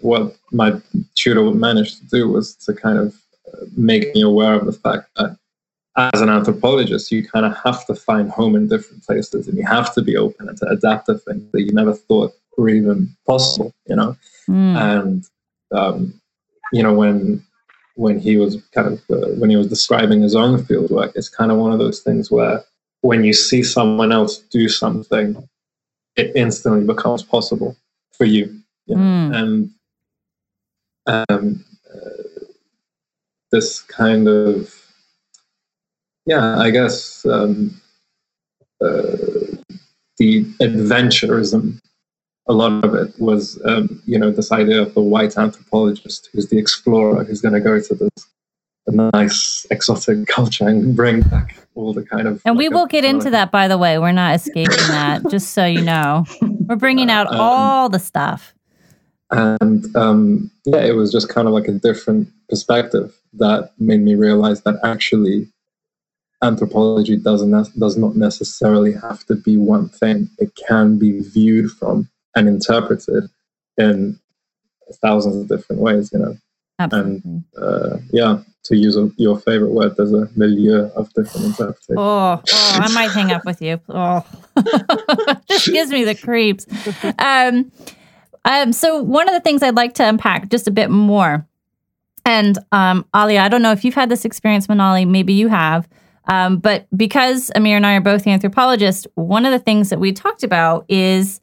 what 0.00 0.36
my 0.52 0.80
tutor 1.14 1.42
managed 1.52 1.98
to 1.98 2.06
do 2.06 2.28
was 2.28 2.54
to 2.56 2.74
kind 2.74 2.98
of 2.98 3.14
uh, 3.52 3.66
make 3.76 4.14
me 4.14 4.22
aware 4.22 4.54
of 4.54 4.66
the 4.66 4.72
fact 4.72 5.10
that 5.16 5.36
as 5.96 6.20
an 6.20 6.30
anthropologist, 6.30 7.10
you 7.12 7.26
kind 7.26 7.44
of 7.44 7.56
have 7.64 7.84
to 7.86 7.94
find 7.94 8.30
home 8.30 8.54
in 8.54 8.68
different 8.68 9.04
places 9.04 9.48
and 9.48 9.58
you 9.58 9.66
have 9.66 9.92
to 9.94 10.02
be 10.02 10.16
open 10.16 10.48
and 10.48 10.56
to 10.58 10.66
adapt 10.68 11.06
to 11.06 11.18
things 11.18 11.50
that 11.52 11.62
you 11.62 11.72
never 11.72 11.92
thought 11.92 12.32
were 12.56 12.68
even 12.68 13.14
possible, 13.26 13.72
you 13.86 13.96
know? 13.96 14.16
Mm. 14.48 14.76
And, 14.76 15.24
um, 15.72 16.20
you 16.72 16.82
know, 16.82 16.94
when 16.94 17.44
when 17.96 18.18
he 18.18 18.36
was 18.36 18.56
kind 18.72 18.88
of 18.88 19.00
uh, 19.10 19.28
when 19.38 19.50
he 19.50 19.56
was 19.56 19.66
describing 19.66 20.22
his 20.22 20.34
own 20.34 20.64
field 20.64 20.90
work, 20.90 21.12
it's 21.14 21.28
kind 21.28 21.50
of 21.50 21.58
one 21.58 21.72
of 21.72 21.78
those 21.78 22.00
things 22.00 22.30
where 22.30 22.62
when 23.02 23.24
you 23.24 23.32
see 23.32 23.62
someone 23.62 24.12
else 24.12 24.38
do 24.38 24.68
something, 24.68 25.48
it 26.16 26.32
instantly 26.34 26.86
becomes 26.86 27.22
possible 27.22 27.76
for 28.12 28.24
you. 28.24 28.60
you 28.86 28.96
know? 28.96 29.02
mm. 29.02 29.70
And 31.06 31.24
um, 31.28 31.64
uh, 31.92 32.44
this 33.50 33.80
kind 33.82 34.28
of 34.28 34.74
yeah, 36.26 36.58
I 36.58 36.70
guess 36.70 37.24
um, 37.26 37.80
uh, 38.80 39.16
the 40.18 40.44
adventurism, 40.60 41.80
a 42.46 42.52
lot 42.52 42.84
of 42.84 42.94
it 42.94 43.18
was, 43.18 43.60
um, 43.64 44.02
you 44.06 44.18
know, 44.18 44.30
this 44.30 44.52
idea 44.52 44.82
of 44.82 44.94
the 44.94 45.00
white 45.00 45.36
anthropologist 45.36 46.28
who's 46.32 46.48
the 46.48 46.58
explorer 46.58 47.24
who's 47.24 47.40
going 47.40 47.54
to 47.54 47.60
go 47.60 47.80
to 47.80 47.94
this 47.94 48.26
nice 48.90 49.66
exotic 49.70 50.26
culture 50.26 50.68
and 50.68 50.96
bring 50.96 51.22
back 51.22 51.56
all 51.74 51.92
the 51.92 52.04
kind 52.04 52.28
of. 52.28 52.42
And 52.44 52.56
we 52.56 52.68
will 52.68 52.86
get 52.86 53.04
into 53.04 53.30
that, 53.30 53.50
by 53.50 53.68
the 53.68 53.78
way. 53.78 53.98
We're 53.98 54.12
not 54.12 54.34
escaping 54.36 54.76
that, 54.88 55.22
just 55.30 55.52
so 55.52 55.64
you 55.64 55.82
know. 55.82 56.24
We're 56.40 56.76
bringing 56.76 57.10
out 57.10 57.26
um, 57.28 57.40
all 57.40 57.88
the 57.88 57.98
stuff. 57.98 58.54
And 59.30 59.94
um, 59.96 60.50
yeah, 60.64 60.84
it 60.84 60.96
was 60.96 61.12
just 61.12 61.28
kind 61.28 61.46
of 61.46 61.54
like 61.54 61.68
a 61.68 61.72
different 61.72 62.28
perspective 62.48 63.16
that 63.34 63.72
made 63.78 64.00
me 64.00 64.14
realize 64.14 64.62
that 64.62 64.80
actually 64.82 65.48
anthropology 66.42 67.16
doesn't 67.16 67.78
does 67.78 67.96
not 67.96 68.16
necessarily 68.16 68.92
have 68.92 69.24
to 69.26 69.36
be 69.36 69.56
one 69.56 69.88
thing. 69.88 70.28
It 70.38 70.52
can 70.56 70.98
be 70.98 71.20
viewed 71.20 71.70
from 71.70 72.08
and 72.34 72.48
interpreted 72.48 73.24
in 73.76 74.18
thousands 75.02 75.36
of 75.36 75.48
different 75.48 75.82
ways. 75.82 76.10
You 76.12 76.20
know, 76.20 76.36
Absolutely. 76.80 77.20
and 77.24 77.44
uh, 77.60 77.96
yeah, 78.10 78.42
to 78.64 78.76
use 78.76 78.96
a, 78.96 79.10
your 79.16 79.38
favorite 79.38 79.70
word, 79.70 79.96
there's 79.96 80.12
a 80.12 80.28
milieu 80.34 80.88
of 80.96 81.12
different 81.12 81.46
interpretations. 81.46 81.98
Oh, 81.98 82.42
oh 82.42 82.78
I 82.80 82.90
might 82.92 83.10
hang 83.10 83.32
up 83.32 83.44
with 83.44 83.60
you. 83.60 83.80
Oh, 83.88 84.24
this 85.48 85.68
gives 85.68 85.90
me 85.90 86.04
the 86.04 86.14
creeps. 86.14 86.66
Um, 87.18 87.70
um, 88.44 88.72
so 88.72 89.02
one 89.02 89.28
of 89.28 89.34
the 89.34 89.40
things 89.40 89.62
I'd 89.62 89.76
like 89.76 89.94
to 89.94 90.08
unpack 90.08 90.48
just 90.48 90.66
a 90.66 90.70
bit 90.70 90.90
more. 90.90 91.46
And 92.24 92.58
um, 92.72 93.04
Ali, 93.12 93.38
I 93.38 93.48
don't 93.48 93.62
know 93.62 93.72
if 93.72 93.84
you've 93.84 93.94
had 93.94 94.08
this 94.08 94.24
experience, 94.24 94.66
Manali. 94.66 95.06
Maybe 95.06 95.32
you 95.32 95.48
have. 95.48 95.88
Um, 96.26 96.58
but 96.58 96.86
because 96.96 97.50
Amir 97.54 97.76
and 97.76 97.86
I 97.86 97.94
are 97.94 98.00
both 98.00 98.26
anthropologists, 98.26 99.06
one 99.14 99.44
of 99.44 99.52
the 99.52 99.58
things 99.58 99.90
that 99.90 99.98
we 99.98 100.12
talked 100.12 100.44
about 100.44 100.84
is 100.88 101.40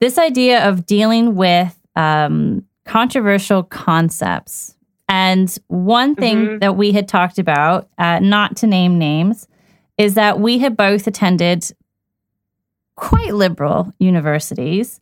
this 0.00 0.18
idea 0.18 0.66
of 0.68 0.86
dealing 0.86 1.34
with 1.34 1.78
um, 1.96 2.64
controversial 2.88 3.62
concepts. 3.62 4.74
And 5.08 5.56
one 5.68 6.14
thing 6.14 6.36
mm-hmm. 6.38 6.58
that 6.58 6.76
we 6.76 6.92
had 6.92 7.08
talked 7.08 7.38
about, 7.38 7.88
uh, 7.98 8.18
not 8.18 8.56
to 8.56 8.66
name 8.66 8.98
names, 8.98 9.46
is 9.96 10.14
that 10.14 10.40
we 10.40 10.58
had 10.58 10.76
both 10.76 11.06
attended 11.06 11.70
quite 12.96 13.34
liberal 13.34 13.92
universities. 13.98 15.00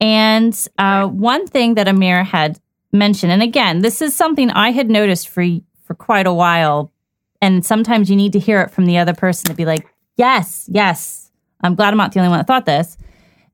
And 0.00 0.56
uh, 0.78 1.06
one 1.08 1.46
thing 1.46 1.74
that 1.74 1.88
Amir 1.88 2.24
had 2.24 2.60
mentioned, 2.92 3.32
and 3.32 3.42
again, 3.42 3.80
this 3.80 4.00
is 4.00 4.14
something 4.14 4.50
I 4.50 4.70
had 4.70 4.88
noticed 4.88 5.28
for 5.28 5.44
for 5.84 5.94
quite 5.94 6.28
a 6.28 6.32
while 6.32 6.92
and 7.42 7.66
sometimes 7.66 8.08
you 8.08 8.14
need 8.14 8.32
to 8.34 8.38
hear 8.38 8.60
it 8.60 8.70
from 8.70 8.86
the 8.86 8.98
other 8.98 9.12
person 9.12 9.50
to 9.50 9.54
be 9.54 9.64
like, 9.64 9.84
yes, 10.16 10.68
yes, 10.70 11.32
I'm 11.60 11.74
glad 11.74 11.88
I'm 11.88 11.98
not 11.98 12.12
the 12.12 12.20
only 12.20 12.30
one 12.30 12.38
that 12.38 12.46
thought 12.46 12.66
this. 12.66 12.96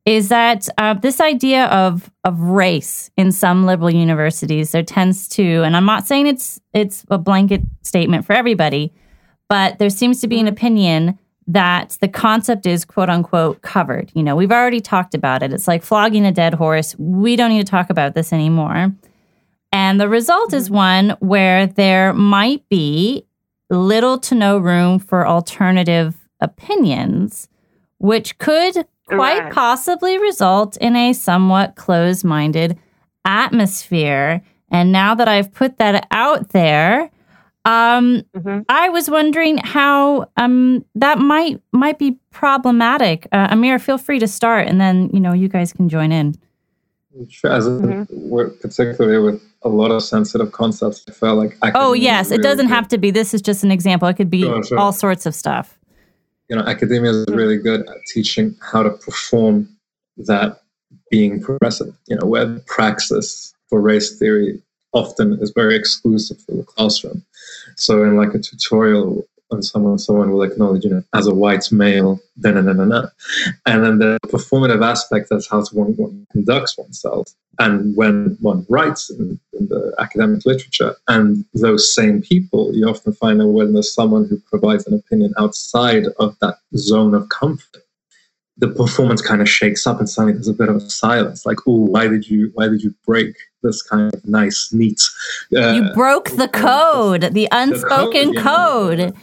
Is 0.09 0.31
that 0.31 0.71
uh, 0.79 0.95
this 0.95 1.21
idea 1.21 1.67
of 1.67 2.11
of 2.25 2.41
race 2.41 3.11
in 3.19 3.31
some 3.31 3.67
liberal 3.67 3.91
universities? 3.91 4.73
There 4.73 4.83
tends 4.83 5.29
to, 5.29 5.63
and 5.65 5.77
I'm 5.77 5.85
not 5.85 6.07
saying 6.07 6.29
it's 6.29 6.59
it's 6.73 7.05
a 7.11 7.19
blanket 7.19 7.61
statement 7.83 8.25
for 8.25 8.33
everybody, 8.33 8.95
but 9.51 9.79
there 9.79 9.91
seems 9.91 10.23
to 10.23 10.27
be 10.27 10.41
an 10.41 10.47
mm-hmm. 10.47 10.55
opinion 10.55 11.19
that 11.47 11.99
the 12.01 12.09
concept 12.09 12.65
is 12.65 12.87
quote 12.87 13.11
unquote 13.11 13.61
covered. 13.61 14.11
You 14.15 14.23
know, 14.23 14.35
we've 14.35 14.51
already 14.51 14.81
talked 14.81 15.15
about 15.15 15.43
it. 15.43 15.53
It's 15.53 15.69
like 15.69 15.83
flogging 15.83 16.25
a 16.25 16.33
dead 16.33 16.55
horse. 16.55 16.97
We 16.99 17.37
don't 17.37 17.51
need 17.51 17.67
to 17.67 17.71
talk 17.71 17.91
about 17.91 18.15
this 18.15 18.33
anymore. 18.33 18.95
And 19.73 20.01
the 20.01 20.09
result 20.09 20.55
is 20.55 20.69
mm-hmm. 20.69 20.75
one 20.75 21.17
where 21.21 21.67
there 21.67 22.15
might 22.15 22.67
be 22.71 23.27
little 23.69 24.19
to 24.21 24.35
no 24.35 24.57
room 24.57 25.01
for 25.01 25.29
alternative 25.29 26.17
opinions, 26.41 27.51
which 27.99 28.39
could 28.39 28.87
quite 29.09 29.45
right. 29.45 29.53
possibly 29.53 30.19
result 30.19 30.77
in 30.79 30.97
a 30.97 31.13
somewhat 31.13 31.77
closed 31.77 32.25
minded 32.25 32.79
atmosphere. 33.25 34.43
And 34.71 34.93
now 34.93 35.15
that 35.15 35.29
I've 35.29 35.53
put 35.53 35.79
that 35.79 36.07
out 36.11 36.51
there, 36.51 37.11
um, 37.65 38.23
mm-hmm. 38.35 38.61
I 38.69 38.89
was 38.89 39.11
wondering 39.11 39.59
how 39.59 40.31
um, 40.37 40.85
that 40.95 41.19
might 41.19 41.61
might 41.73 41.99
be 41.99 42.19
problematic. 42.31 43.27
Uh, 43.33 43.49
Amir, 43.51 43.79
feel 43.79 43.99
free 43.99 44.19
to 44.21 44.29
start, 44.29 44.67
and 44.67 44.81
then 44.81 45.11
you 45.13 45.21
know 45.21 45.33
you 45.33 45.49
guys 45.49 45.73
can 45.73 45.89
join 45.89 46.13
in. 46.13 46.35
Sure. 47.29 47.53
As 47.53 47.67
mm-hmm. 47.67 48.49
particularly 48.61 49.19
with 49.19 49.43
a 49.63 49.69
lot 49.69 49.91
of 49.91 50.03
sensitive 50.03 50.53
concepts. 50.53 51.05
I 51.09 51.13
felt 51.13 51.39
like 51.39 51.73
oh 51.75 51.93
yes, 51.93 52.31
it 52.31 52.43
doesn't 52.43 52.69
good. 52.69 52.75
have 52.75 52.89
to 52.89 52.99
be. 52.99 53.11
This 53.11 53.35
is 53.35 53.43
just 53.43 53.65
an 53.65 53.71
example. 53.71 54.09
It 54.09 54.15
could 54.15 54.31
be 54.31 54.43
sure, 54.43 54.63
sure. 54.63 54.79
all 54.79 54.93
sorts 54.93 55.27
of 55.27 55.35
stuff. 55.35 55.78
You 56.49 56.57
know, 56.57 56.63
academia 56.63 57.11
is 57.11 57.27
really 57.29 57.59
good 57.59 57.81
at 57.81 57.97
teaching 58.13 58.57
how 58.61 58.83
to 58.83 58.91
perform 58.91 59.69
that 60.17 60.63
being 61.11 61.41
progressive. 61.41 61.95
You 62.09 62.17
know, 62.17 62.27
where 62.27 62.59
praxis 62.67 63.55
for 63.69 63.81
race 63.81 64.19
theory 64.19 64.63
often 64.93 65.35
is 65.41 65.51
very 65.51 65.77
exclusive 65.77 66.41
for 66.41 66.53
the 66.53 66.65
classroom. 66.65 67.25
So 67.77 68.03
in 68.03 68.17
like 68.17 68.35
a 68.35 68.39
tutorial 68.39 69.27
and 69.51 69.65
someone 69.65 69.99
someone 69.99 70.31
will 70.31 70.43
acknowledge 70.43 70.85
you 70.85 70.91
know 70.91 71.03
as 71.15 71.27
a 71.27 71.35
white 71.35 71.71
male 71.73 72.21
then 72.37 72.57
and 72.57 72.69
then 72.69 72.81
and 72.81 72.93
then 72.93 73.05
and 73.67 73.85
then 73.85 73.99
the 73.99 74.19
performative 74.27 74.85
aspect 74.85 75.29
that's 75.31 75.49
how 75.49 75.63
one, 75.73 75.97
one 75.97 76.27
conducts 76.33 76.77
oneself. 76.79 77.29
And 77.61 77.97
when 77.97 78.39
one 78.41 78.65
writes 78.69 79.11
in, 79.11 79.41
in, 79.59 79.67
the 79.67 79.93
academic 79.99 80.47
literature 80.47 80.95
and 81.09 81.45
those 81.55 81.93
same 81.95 82.23
people 82.23 82.75
you 82.75 82.87
often 82.89 83.13
find 83.13 83.41
that 83.41 83.49
when 83.49 83.73
there's 83.73 83.93
someone 83.93 84.27
who 84.27 84.39
provides 84.41 84.87
an 84.87 84.95
opinion 84.95 85.35
outside 85.39 86.05
of 86.21 86.39
that 86.41 86.59
zone 86.77 87.15
of 87.15 87.29
comfort 87.29 87.83
the 88.59 88.69
performance 88.69 89.23
kind 89.23 89.41
of 89.41 89.49
shakes 89.49 89.87
up 89.87 89.99
and 89.99 90.09
suddenly 90.09 90.35
there's 90.35 90.49
a 90.49 90.53
bit 90.53 90.69
of 90.69 90.77
a 90.77 90.91
silence 90.91 91.47
like 91.47 91.59
oh 91.67 91.87
why 91.87 92.07
did 92.09 92.29
you 92.29 92.51
why 92.55 92.69
did 92.69 92.83
you 92.83 92.95
break 93.07 93.35
this 93.63 93.83
kind 93.83 94.13
of 94.13 94.25
nice 94.25 94.71
neat 94.73 95.01
uh, 95.57 95.73
you 95.73 95.93
broke 95.95 96.31
the 96.31 96.49
code 96.49 97.23
the 97.33 97.49
unspoken 97.53 98.33
the 98.33 98.41
code, 98.41 98.99
code 98.99 99.15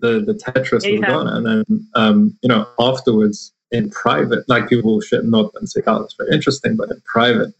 the 0.00 0.20
the 0.20 0.34
Tetris 0.34 0.84
yeah. 0.84 0.92
was 0.92 1.00
gone, 1.00 1.28
and 1.28 1.46
then 1.46 1.88
um, 1.94 2.38
you 2.42 2.48
know 2.48 2.66
afterwards 2.78 3.52
in 3.70 3.90
private, 3.90 4.48
like 4.48 4.68
people 4.68 5.00
should 5.00 5.24
not 5.24 5.52
and 5.56 5.68
say, 5.68 5.80
"Oh, 5.86 6.00
that's 6.00 6.14
very 6.14 6.32
interesting," 6.32 6.76
but 6.76 6.90
in 6.90 7.00
private. 7.04 7.54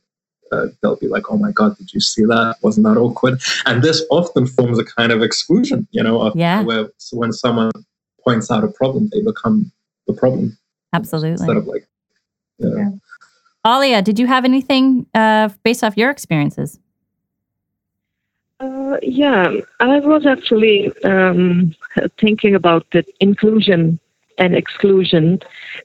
Uh, 0.50 0.68
they'll 0.80 0.96
be 0.96 1.08
like, 1.08 1.24
"Oh 1.30 1.36
my 1.36 1.52
God, 1.52 1.76
did 1.76 1.92
you 1.92 2.00
see 2.00 2.24
that? 2.24 2.56
Wasn't 2.62 2.84
that 2.86 2.96
awkward?" 2.96 3.40
And 3.66 3.82
this 3.82 4.04
often 4.10 4.46
forms 4.46 4.78
a 4.78 4.84
kind 4.84 5.12
of 5.12 5.22
exclusion, 5.22 5.86
you 5.90 6.02
know, 6.02 6.32
yeah. 6.34 6.62
where 6.62 6.88
when 7.12 7.32
someone 7.32 7.70
points 8.24 8.50
out 8.50 8.64
a 8.64 8.68
problem, 8.68 9.10
they 9.12 9.22
become 9.22 9.70
the 10.06 10.14
problem. 10.14 10.56
Absolutely. 10.94 11.32
Instead 11.32 11.56
of 11.56 11.66
like, 11.66 11.86
you 12.58 12.70
know, 12.70 12.98
Alia, 13.66 14.00
did 14.00 14.18
you 14.18 14.26
have 14.26 14.44
anything 14.44 15.06
uh, 15.14 15.50
based 15.62 15.84
off 15.84 15.96
your 15.96 16.10
experiences? 16.10 16.78
Uh, 18.60 18.96
yeah, 19.02 19.52
I 19.80 19.98
was 20.00 20.26
actually 20.26 20.92
um, 21.04 21.74
thinking 22.18 22.54
about 22.54 22.86
the 22.92 23.04
inclusion 23.20 23.98
and 24.38 24.54
exclusion. 24.54 25.38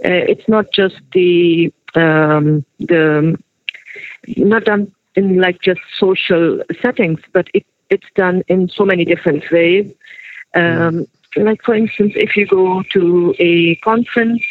Uh, 0.03 0.23
it's 0.31 0.47
not 0.47 0.71
just 0.71 0.95
the 1.13 1.71
um, 1.95 2.65
the 2.79 3.37
not 4.37 4.65
done 4.65 4.91
in 5.15 5.39
like 5.39 5.61
just 5.61 5.81
social 5.97 6.61
settings, 6.81 7.19
but 7.33 7.47
it, 7.53 7.65
it's 7.89 8.07
done 8.15 8.43
in 8.47 8.67
so 8.69 8.85
many 8.85 9.05
different 9.05 9.43
ways. 9.51 9.91
Um, 10.55 11.05
like 11.35 11.61
for 11.63 11.75
instance, 11.75 12.13
if 12.15 12.35
you 12.35 12.47
go 12.47 12.83
to 12.93 13.35
a 13.39 13.75
conference, 13.77 14.43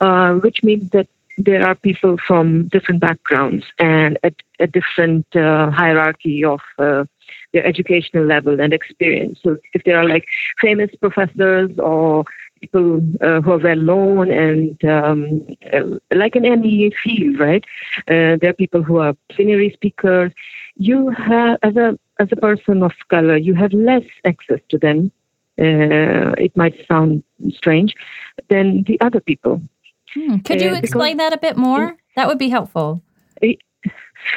uh, 0.00 0.34
which 0.34 0.62
means 0.62 0.90
that 0.90 1.08
there 1.38 1.66
are 1.66 1.74
people 1.74 2.16
from 2.26 2.68
different 2.68 3.00
backgrounds 3.00 3.64
and 3.78 4.18
a, 4.22 4.32
a 4.60 4.66
different 4.66 5.26
uh, 5.34 5.70
hierarchy 5.70 6.44
of 6.44 6.60
uh, 6.78 7.04
their 7.52 7.66
educational 7.66 8.24
level 8.24 8.60
and 8.60 8.72
experience. 8.72 9.38
So 9.42 9.56
if 9.72 9.84
there 9.84 9.98
are 9.98 10.08
like 10.08 10.26
famous 10.60 10.90
professors 11.00 11.70
or 11.78 12.24
people 12.60 13.02
uh, 13.20 13.40
who 13.40 13.52
are 13.52 13.58
well 13.58 13.76
known 13.76 14.30
and 14.30 14.84
um, 14.84 15.46
uh, 15.72 15.98
like 16.14 16.36
in 16.36 16.44
any 16.44 16.90
field, 17.02 17.38
right? 17.38 17.64
Uh, 18.08 18.36
there 18.40 18.50
are 18.50 18.54
people 18.54 18.82
who 18.82 18.98
are 18.98 19.14
plenary 19.30 19.70
speakers. 19.70 20.32
You 20.76 21.10
have, 21.10 21.58
as 21.62 21.76
a 21.76 21.98
as 22.20 22.28
a 22.30 22.36
person 22.36 22.82
of 22.82 22.92
color, 23.08 23.36
you 23.36 23.54
have 23.54 23.72
less 23.72 24.04
access 24.24 24.60
to 24.68 24.78
them. 24.78 25.10
Uh, 25.58 26.34
it 26.46 26.56
might 26.56 26.74
sound 26.88 27.22
strange 27.50 27.94
than 28.48 28.84
the 28.84 29.00
other 29.00 29.20
people. 29.20 29.62
Hmm. 30.14 30.38
Could 30.38 30.60
you 30.60 30.70
uh, 30.70 30.76
explain 30.76 31.16
that 31.18 31.32
a 31.32 31.38
bit 31.38 31.56
more? 31.56 31.96
That 32.16 32.28
would 32.28 32.38
be 32.38 32.48
helpful. 32.48 33.02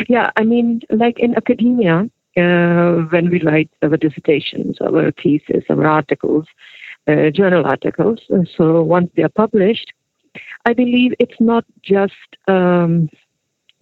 Yeah, 0.08 0.32
I 0.36 0.43
mean, 0.43 0.82
like 0.89 1.19
in 1.19 1.36
academia, 1.36 2.10
uh, 2.38 3.08
when 3.10 3.30
we 3.30 3.41
write 3.41 3.69
our 3.82 3.97
dissertations, 3.97 4.78
our 4.82 5.12
thesis, 5.12 5.63
our 5.69 5.86
articles, 5.86 6.45
uh, 7.08 7.30
journal 7.32 7.65
articles. 7.65 8.19
So 8.56 8.82
once 8.84 9.10
they 9.15 9.23
are 9.23 9.30
published, 9.30 9.93
I 10.65 10.73
believe 10.73 11.13
it's 11.19 11.39
not 11.39 11.65
just 11.82 12.13
um, 12.47 13.10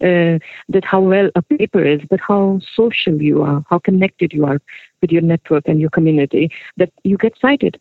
uh, 0.00 0.38
that 0.68 0.84
how 0.84 1.00
well 1.00 1.30
a 1.34 1.42
paper 1.42 1.84
is, 1.84 2.00
but 2.08 2.20
how 2.20 2.60
social 2.74 3.20
you 3.20 3.42
are, 3.42 3.64
how 3.68 3.78
connected 3.78 4.32
you 4.32 4.44
are 4.46 4.60
with 5.00 5.10
your 5.10 5.22
network 5.22 5.66
and 5.66 5.80
your 5.80 5.90
community, 5.90 6.50
that 6.76 6.92
you 7.04 7.16
get 7.16 7.34
cited. 7.40 7.80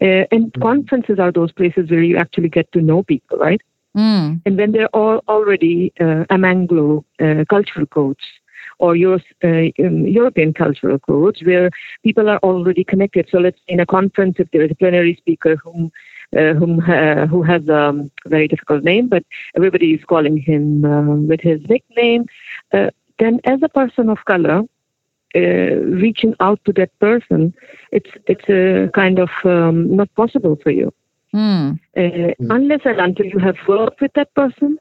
Uh, 0.00 0.24
and 0.30 0.52
mm-hmm. 0.52 0.62
conferences 0.62 1.18
are 1.18 1.32
those 1.32 1.52
places 1.52 1.90
where 1.90 2.02
you 2.02 2.16
actually 2.16 2.48
get 2.48 2.70
to 2.72 2.80
know 2.80 3.02
people, 3.02 3.36
right? 3.38 3.60
Mm. 3.96 4.42
And 4.44 4.56
when 4.56 4.72
they're 4.72 4.94
all 4.94 5.22
already 5.26 5.92
uh, 5.98 6.24
Anglo 6.30 7.04
uh, 7.20 7.44
cultural 7.48 7.86
codes, 7.86 8.20
or 8.78 8.96
Euro, 8.96 9.20
uh, 9.44 9.48
um, 9.84 10.06
European 10.06 10.52
cultural 10.52 10.98
codes 10.98 11.42
where 11.42 11.70
people 12.02 12.28
are 12.28 12.38
already 12.42 12.84
connected. 12.84 13.28
So 13.30 13.38
let's 13.38 13.58
in 13.68 13.80
a 13.80 13.86
conference, 13.86 14.36
if 14.38 14.50
there 14.50 14.62
is 14.62 14.70
a 14.70 14.74
plenary 14.74 15.16
speaker 15.16 15.56
whom 15.56 15.90
uh, 16.36 16.54
whom 16.54 16.80
uh, 16.80 17.26
who 17.26 17.42
has 17.42 17.68
a 17.68 18.10
very 18.26 18.48
difficult 18.48 18.82
name, 18.84 19.08
but 19.08 19.24
everybody 19.54 19.94
is 19.94 20.04
calling 20.04 20.36
him 20.36 20.84
uh, 20.84 21.16
with 21.30 21.40
his 21.40 21.60
nickname. 21.68 22.26
Uh, 22.72 22.90
then, 23.18 23.40
as 23.44 23.60
a 23.62 23.68
person 23.68 24.10
of 24.10 24.18
color, 24.24 24.62
uh, 25.34 25.38
reaching 25.38 26.34
out 26.40 26.60
to 26.64 26.72
that 26.72 26.90
person, 26.98 27.54
it's 27.92 28.10
it's 28.26 28.48
a 28.48 28.90
kind 28.92 29.18
of 29.18 29.30
um, 29.44 29.94
not 29.94 30.12
possible 30.14 30.56
for 30.62 30.70
you. 30.70 30.92
Mm. 31.34 31.78
Unless 31.94 32.80
and 32.84 33.00
until 33.00 33.26
you 33.26 33.38
have 33.38 33.56
worked 33.68 34.00
with 34.00 34.12
that 34.14 34.32
person, 34.34 34.78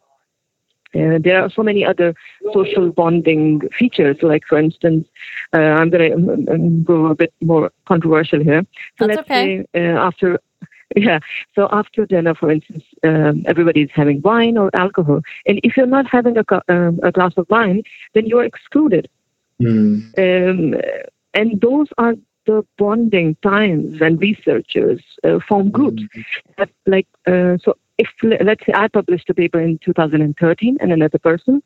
uh, 0.95 1.19
there 1.21 1.41
are 1.41 1.49
so 1.49 1.61
many 1.61 1.85
other 1.85 2.13
social 2.53 2.91
bonding 2.91 3.61
features, 3.77 4.17
like, 4.21 4.43
for 4.47 4.57
instance, 4.57 5.07
uh, 5.53 5.57
I'm 5.57 5.89
going 5.89 6.11
to 6.11 6.15
um, 6.15 6.47
um, 6.49 6.83
go 6.83 7.07
a 7.07 7.15
bit 7.15 7.33
more 7.41 7.71
controversial 7.87 8.43
here. 8.43 8.65
So 8.97 9.07
That's 9.07 9.17
let's 9.17 9.29
okay. 9.29 9.65
say 9.73 9.81
uh, 9.81 9.97
after 9.99 10.39
yeah. 10.95 11.19
So 11.55 11.67
after 11.71 12.05
dinner, 12.05 12.35
for 12.35 12.51
instance, 12.51 12.83
um, 13.03 13.43
everybody 13.47 13.81
is 13.81 13.89
having 13.93 14.21
wine 14.21 14.57
or 14.57 14.69
alcohol, 14.75 15.21
and 15.45 15.59
if 15.63 15.75
you're 15.75 15.85
not 15.87 16.05
having 16.07 16.37
a, 16.37 16.43
um, 16.71 16.99
a 17.03 17.11
glass 17.11 17.33
of 17.37 17.47
wine, 17.49 17.83
then 18.13 18.27
you're 18.27 18.45
excluded. 18.45 19.09
Mm. 19.61 20.13
Um, 20.17 20.81
and 21.33 21.59
those 21.61 21.87
are 21.97 22.15
the 22.45 22.65
bonding 22.77 23.35
times 23.41 24.01
and 24.01 24.19
researchers 24.19 25.01
uh, 25.23 25.39
form 25.47 25.69
groups. 25.71 26.03
Mm. 26.03 26.25
That, 26.57 26.69
like 26.85 27.07
uh, 27.27 27.57
so, 27.63 27.77
if 27.97 28.09
let's 28.23 28.65
say 28.65 28.73
I 28.73 28.87
published 28.87 29.29
a 29.29 29.33
paper 29.33 29.59
in 29.59 29.79
2013 29.79 30.77
and 30.79 30.91
another 30.91 31.17
person 31.17 31.63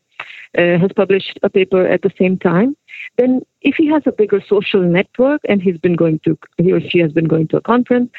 uh, 0.57 0.77
has 0.77 0.91
published 0.95 1.39
a 1.43 1.49
paper 1.49 1.85
at 1.87 2.03
the 2.03 2.11
same 2.17 2.37
time, 2.37 2.75
then 3.17 3.41
if 3.61 3.75
he 3.75 3.87
has 3.87 4.03
a 4.05 4.11
bigger 4.11 4.41
social 4.47 4.81
network 4.81 5.41
and 5.49 5.61
he's 5.61 5.77
been 5.77 5.95
going 5.95 6.19
to 6.19 6.37
he 6.57 6.71
or 6.71 6.79
she 6.79 6.99
has 6.99 7.11
been 7.11 7.27
going 7.27 7.47
to 7.49 7.57
a 7.57 7.61
conference 7.61 8.11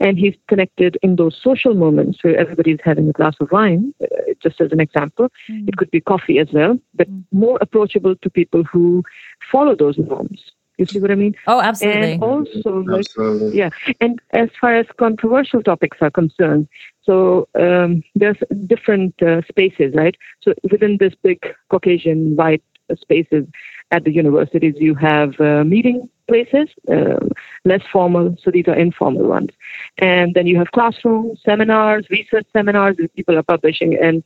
and 0.00 0.18
he's 0.18 0.34
connected 0.48 0.96
in 1.02 1.16
those 1.16 1.38
social 1.42 1.74
moments 1.74 2.22
where 2.22 2.36
everybody's 2.38 2.78
having 2.84 3.08
a 3.08 3.12
glass 3.12 3.34
of 3.40 3.50
wine, 3.50 3.92
uh, 4.02 4.06
just 4.42 4.60
as 4.60 4.70
an 4.72 4.80
example, 4.80 5.28
mm. 5.50 5.68
it 5.68 5.76
could 5.76 5.90
be 5.90 6.00
coffee 6.00 6.38
as 6.38 6.48
well, 6.52 6.78
but 6.94 7.10
mm. 7.10 7.24
more 7.32 7.58
approachable 7.60 8.14
to 8.16 8.30
people 8.30 8.62
who 8.62 9.02
follow 9.50 9.74
those 9.74 9.98
norms. 9.98 10.52
You 10.78 10.86
see 10.86 11.00
what 11.00 11.10
I 11.10 11.16
mean? 11.16 11.34
Oh, 11.48 11.60
absolutely. 11.60 12.12
And 12.12 12.22
also, 12.22 12.84
absolutely. 12.92 13.58
yeah. 13.58 13.70
And 14.00 14.20
as 14.30 14.48
far 14.60 14.76
as 14.76 14.86
controversial 14.96 15.62
topics 15.62 15.98
are 16.00 16.10
concerned, 16.10 16.68
so 17.02 17.48
um, 17.58 18.04
there's 18.14 18.36
different 18.66 19.20
uh, 19.20 19.42
spaces, 19.48 19.94
right? 19.94 20.16
So 20.40 20.54
within 20.70 20.98
this 20.98 21.14
big 21.22 21.40
Caucasian 21.68 22.36
white 22.36 22.62
spaces 22.94 23.46
at 23.90 24.04
the 24.04 24.12
universities, 24.12 24.74
you 24.78 24.94
have 24.94 25.40
uh, 25.40 25.64
meeting 25.64 26.08
places, 26.28 26.68
uh, 26.88 27.26
less 27.64 27.82
formal. 27.92 28.36
So 28.42 28.52
these 28.52 28.68
are 28.68 28.76
informal 28.76 29.26
ones, 29.26 29.50
and 29.98 30.32
then 30.34 30.46
you 30.46 30.58
have 30.58 30.70
classrooms, 30.70 31.40
seminars, 31.44 32.06
research 32.08 32.46
seminars. 32.52 32.96
People 33.16 33.36
are 33.36 33.42
publishing, 33.42 33.98
and 34.00 34.22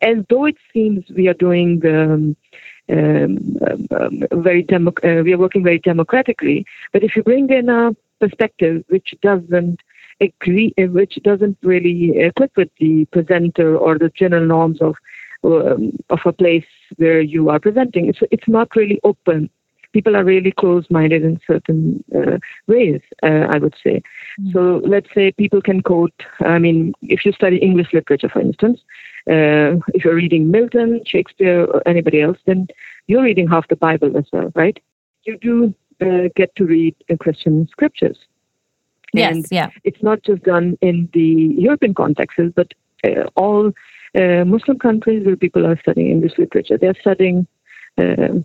as 0.00 0.24
though 0.30 0.46
it 0.46 0.56
seems 0.72 1.04
we 1.14 1.28
are 1.28 1.34
doing. 1.34 1.82
Um, 1.86 2.36
um, 2.88 3.58
um, 3.98 4.22
very 4.32 4.62
demo- 4.62 4.92
uh, 5.02 5.22
we 5.22 5.32
are 5.32 5.38
working 5.38 5.64
very 5.64 5.78
democratically. 5.78 6.64
But 6.92 7.02
if 7.02 7.16
you 7.16 7.22
bring 7.22 7.50
in 7.50 7.68
a 7.68 7.94
perspective 8.20 8.84
which 8.88 9.14
doesn't 9.22 9.80
agree, 10.20 10.72
uh, 10.78 10.84
which 10.84 11.18
doesn't 11.22 11.58
really 11.62 12.30
click 12.36 12.52
with 12.56 12.70
the 12.80 13.04
presenter 13.06 13.76
or 13.76 13.98
the 13.98 14.10
general 14.10 14.46
norms 14.46 14.80
of 14.80 14.96
um, 15.44 15.92
of 16.10 16.20
a 16.24 16.32
place 16.32 16.64
where 16.96 17.20
you 17.20 17.48
are 17.50 17.60
presenting, 17.60 18.08
it's 18.08 18.20
it's 18.30 18.48
not 18.48 18.74
really 18.76 19.00
open. 19.04 19.50
People 19.92 20.16
are 20.16 20.24
really 20.24 20.52
closed-minded 20.52 21.22
in 21.22 21.40
certain 21.46 22.04
uh, 22.14 22.38
ways, 22.66 23.00
uh, 23.22 23.46
I 23.50 23.56
would 23.58 23.74
say. 23.82 24.02
Mm. 24.40 24.52
So 24.52 24.82
let's 24.84 25.08
say 25.14 25.32
people 25.32 25.62
can 25.62 25.80
quote. 25.80 26.12
I 26.40 26.58
mean, 26.58 26.92
if 27.02 27.24
you 27.24 27.32
study 27.32 27.56
English 27.56 27.94
literature, 27.94 28.28
for 28.28 28.40
instance, 28.40 28.80
uh, 29.28 29.76
if 29.94 30.04
you're 30.04 30.14
reading 30.14 30.50
Milton, 30.50 31.00
Shakespeare, 31.04 31.64
or 31.64 31.82
anybody 31.86 32.20
else, 32.20 32.38
then 32.46 32.68
you're 33.06 33.24
reading 33.24 33.48
half 33.48 33.68
the 33.68 33.76
Bible 33.76 34.16
as 34.16 34.24
well, 34.32 34.52
right? 34.54 34.78
You 35.24 35.38
do 35.38 35.74
uh, 36.00 36.28
get 36.36 36.54
to 36.56 36.64
read 36.64 36.94
Christian 37.20 37.68
scriptures. 37.70 38.18
Yes, 39.12 39.34
and 39.34 39.46
yeah. 39.50 39.70
It's 39.84 40.02
not 40.02 40.22
just 40.22 40.42
done 40.42 40.76
in 40.80 41.08
the 41.12 41.54
European 41.58 41.94
contexts, 41.94 42.52
but 42.54 42.72
uh, 43.04 43.24
all 43.34 43.72
uh, 44.14 44.44
Muslim 44.44 44.78
countries 44.78 45.24
where 45.26 45.36
people 45.36 45.66
are 45.66 45.78
studying 45.80 46.10
English 46.10 46.38
literature, 46.38 46.78
they're 46.78 47.00
studying 47.00 47.46
uh, 47.98 48.40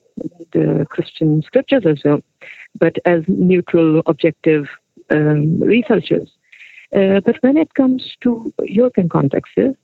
the 0.54 0.88
Christian 0.90 1.42
scriptures 1.44 1.84
as 1.86 2.02
well, 2.06 2.22
but 2.80 2.96
as 3.06 3.24
neutral, 3.28 4.02
objective 4.06 4.68
um, 5.10 5.60
researchers. 5.60 6.30
Uh, 6.96 7.20
but 7.26 7.38
when 7.42 7.58
it 7.58 7.74
comes 7.74 8.16
to 8.22 8.54
European 8.64 9.10
contexts, 9.10 9.78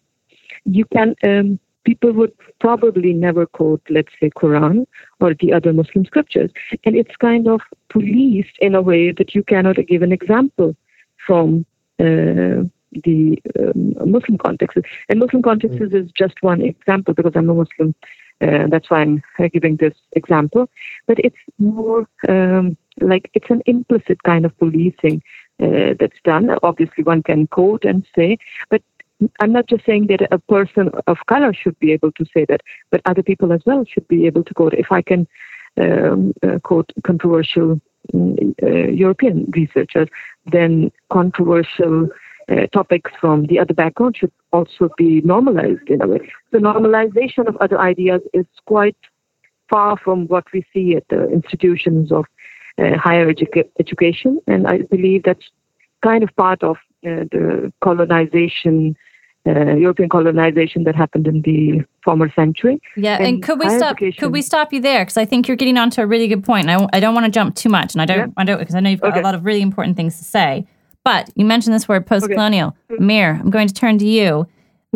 you 0.67 0.85
can 0.85 1.15
um, 1.23 1.59
people 1.87 2.11
would 2.11 2.33
probably 2.59 3.13
never 3.13 3.45
quote, 3.45 3.81
let's 3.89 4.11
say, 4.19 4.29
Quran 4.29 4.85
or 5.21 5.33
the 5.33 5.53
other 5.53 5.71
Muslim 5.71 6.03
scriptures, 6.05 6.51
and 6.83 6.95
it's 6.95 7.15
kind 7.15 7.47
of 7.47 7.61
policed 7.89 8.57
in 8.59 8.75
a 8.75 8.81
way 8.81 9.11
that 9.13 9.33
you 9.33 9.41
cannot 9.43 9.77
give 9.87 10.01
an 10.01 10.11
example 10.11 10.75
from 11.25 11.65
uh, 11.99 12.59
the 13.05 13.41
um, 13.59 14.11
Muslim 14.11 14.37
context. 14.37 14.77
And 15.09 15.19
Muslim 15.19 15.41
context 15.41 15.79
mm. 15.79 15.93
is 15.93 16.11
just 16.11 16.35
one 16.41 16.61
example 16.61 17.13
because 17.13 17.33
I'm 17.35 17.49
a 17.49 17.53
Muslim. 17.53 17.95
Uh, 18.39 18.67
that's 18.69 18.89
why 18.91 18.99
I'm 19.01 19.23
giving 19.53 19.77
this 19.77 19.95
example. 20.11 20.69
But 21.07 21.17
it's 21.19 21.43
more 21.57 22.07
um, 22.27 22.77
like 23.01 23.31
it's 23.33 23.49
an 23.49 23.61
implicit 23.65 24.21
kind 24.23 24.45
of 24.45 24.57
policing 24.59 25.23
uh, 25.63 25.95
that's 25.99 26.21
done. 26.23 26.55
Obviously, 26.63 27.03
one 27.03 27.23
can 27.23 27.47
quote 27.47 27.83
and 27.83 28.05
say, 28.15 28.37
but 28.69 28.81
I'm 29.39 29.51
not 29.51 29.67
just 29.67 29.85
saying 29.85 30.07
that 30.07 30.27
a 30.31 30.39
person 30.39 30.91
of 31.07 31.17
color 31.27 31.53
should 31.53 31.77
be 31.79 31.91
able 31.91 32.11
to 32.13 32.25
say 32.33 32.45
that, 32.49 32.61
but 32.91 33.01
other 33.05 33.23
people 33.23 33.51
as 33.51 33.61
well 33.65 33.83
should 33.85 34.07
be 34.07 34.27
able 34.27 34.43
to 34.43 34.53
quote. 34.53 34.73
If 34.73 34.91
I 34.91 35.01
can 35.01 35.27
um, 35.81 36.33
uh, 36.43 36.59
quote 36.59 36.91
controversial 37.03 37.81
mm, 38.13 38.55
uh, 38.63 38.91
European 38.91 39.51
researchers, 39.55 40.09
then 40.51 40.91
controversial 41.11 42.09
uh, 42.49 42.67
topics 42.67 43.11
from 43.19 43.45
the 43.47 43.59
other 43.59 43.73
background 43.73 44.15
should 44.17 44.31
also 44.53 44.89
be 44.97 45.21
normalized 45.21 45.87
in 45.87 46.01
a 46.01 46.07
way. 46.07 46.31
The 46.51 46.59
normalization 46.59 47.47
of 47.47 47.57
other 47.57 47.79
ideas 47.79 48.21
is 48.33 48.45
quite 48.65 48.97
far 49.69 49.97
from 49.97 50.27
what 50.27 50.45
we 50.53 50.65
see 50.73 50.95
at 50.95 51.07
the 51.09 51.27
institutions 51.29 52.11
of 52.11 52.25
uh, 52.77 52.97
higher 52.97 53.33
edu- 53.33 53.69
education, 53.79 54.39
and 54.47 54.67
I 54.67 54.83
believe 54.83 55.23
that's 55.23 55.49
kind 56.03 56.23
of 56.23 56.33
part 56.35 56.63
of 56.63 56.77
uh, 57.05 57.25
the 57.31 57.73
colonization 57.81 58.95
uh, 59.47 59.75
European 59.75 60.09
colonization 60.09 60.83
that 60.83 60.95
happened 60.95 61.25
in 61.27 61.41
the 61.41 61.85
former 62.03 62.31
century. 62.35 62.79
Yeah, 62.95 63.17
and, 63.17 63.27
and 63.27 63.43
could 63.43 63.59
we 63.59 63.69
stop? 63.69 63.97
Education. 63.97 64.19
Could 64.19 64.33
we 64.33 64.41
stop 64.41 64.73
you 64.73 64.81
there? 64.81 65.03
Because 65.05 65.17
I 65.17 65.25
think 65.25 65.47
you're 65.47 65.57
getting 65.57 65.77
onto 65.77 66.01
a 66.01 66.05
really 66.05 66.27
good 66.27 66.43
point. 66.43 66.69
And 66.69 66.81
I, 66.81 66.97
I 66.97 66.99
don't 66.99 67.15
want 67.15 67.25
to 67.25 67.31
jump 67.31 67.55
too 67.55 67.69
much, 67.69 67.93
and 67.93 68.01
I 68.01 68.05
don't, 68.05 68.19
yeah. 68.19 68.33
I 68.37 68.43
don't, 68.43 68.59
because 68.59 68.75
I 68.75 68.81
know 68.81 68.89
you've 68.89 69.01
got 69.01 69.11
okay. 69.11 69.21
a 69.21 69.23
lot 69.23 69.35
of 69.35 69.45
really 69.45 69.61
important 69.61 69.95
things 69.95 70.17
to 70.17 70.23
say. 70.23 70.67
But 71.03 71.29
you 71.35 71.45
mentioned 71.45 71.73
this 71.73 71.87
word 71.87 72.05
post-colonial. 72.05 72.75
Okay. 72.91 73.01
Amir, 73.01 73.39
I'm 73.41 73.49
going 73.49 73.67
to 73.67 73.73
turn 73.73 73.97
to 73.99 74.05
you. 74.05 74.47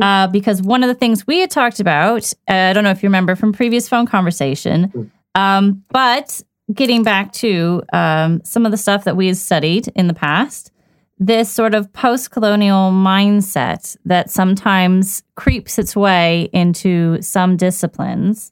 Uh, 0.02 0.26
because 0.26 0.62
one 0.62 0.84
of 0.84 0.88
the 0.88 0.96
things 0.96 1.28
we 1.28 1.40
had 1.40 1.52
talked 1.52 1.80
about, 1.80 2.34
uh, 2.50 2.54
I 2.54 2.74
don't 2.74 2.84
know 2.84 2.92
if 2.92 3.04
you 3.04 3.08
remember 3.08 3.36
from 3.36 3.52
previous 3.52 3.90
phone 3.90 4.08
conversation, 4.08 5.12
um, 5.36 5.84
but 5.90 6.42
getting 6.74 7.04
back 7.04 7.34
to 7.34 7.84
um, 7.92 8.42
some 8.44 8.66
of 8.66 8.72
the 8.72 8.78
stuff 8.78 9.04
that 9.04 9.18
we 9.18 9.28
had 9.28 9.36
studied 9.36 9.90
in 9.90 10.08
the 10.08 10.14
past, 10.14 10.71
this 11.22 11.52
sort 11.52 11.76
of 11.76 11.94
post 11.94 12.32
colonial 12.32 12.92
mindset 12.92 13.96
that 14.06 14.32
sometimes 14.32 15.22
creeps 15.36 15.78
its 15.78 15.96
way 15.96 16.50
into 16.52 17.22
some 17.22 17.56
disciplines. 17.56 18.52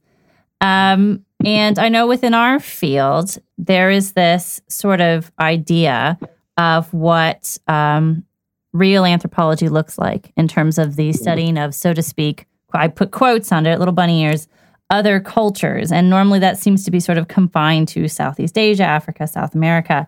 Um, 0.62 1.26
and 1.44 1.80
I 1.80 1.90
know 1.90 2.06
within 2.06 2.36
our 2.36 2.60
field, 2.60 3.40
there 3.58 3.90
is 3.90 4.12
this 4.12 4.62
sort 4.70 5.02
of 5.02 5.32
idea 5.40 6.20
of 6.58 6.94
what 6.94 7.58
um, 7.68 8.24
real 8.72 9.04
anthropology 9.04 9.68
looks 9.68 9.98
like 9.98 10.32
in 10.38 10.48
terms 10.48 10.78
of 10.78 10.96
the 10.96 11.12
studying 11.12 11.58
of, 11.58 11.74
so 11.74 11.92
to 11.96 12.04
speak, 12.04 12.46
I 12.72 12.88
put 12.88 13.10
quotes 13.10 13.52
under 13.52 13.72
it, 13.72 13.80
little 13.80 13.96
bunny 13.96 14.22
ears, 14.22 14.48
other 14.92 15.20
cultures. 15.20 15.92
And 15.92 16.08
normally 16.08 16.38
that 16.40 16.60
seems 16.60 16.86
to 16.86 16.92
be 16.92 17.00
sort 17.00 17.18
of 17.18 17.30
confined 17.30 17.88
to 17.90 18.08
Southeast 18.08 18.60
Asia, 18.60 18.84
Africa, 18.84 19.26
South 19.26 19.56
America. 19.56 20.08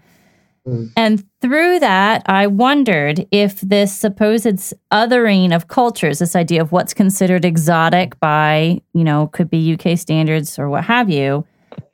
Mm. 0.68 0.91
And 0.95 1.24
through 1.41 1.80
that, 1.80 2.24
I 2.28 2.47
wondered 2.47 3.26
if 3.32 3.62
this 3.62 3.95
supposed 3.95 4.74
othering 4.91 5.55
of 5.55 5.68
cultures, 5.68 6.20
this 6.20 6.36
idea 6.36 6.62
of 6.62 6.72
what's 6.72 6.93
considered 6.93 7.45
exotic 7.45 8.20
by, 8.20 8.82
you 8.93 9.03
know, 9.03 9.28
could 9.28 9.49
be 9.49 9.74
UK 9.74 9.97
standards 9.97 10.59
or 10.59 10.70
what 10.70 10.84
have 10.84 11.09
you, 11.09 11.45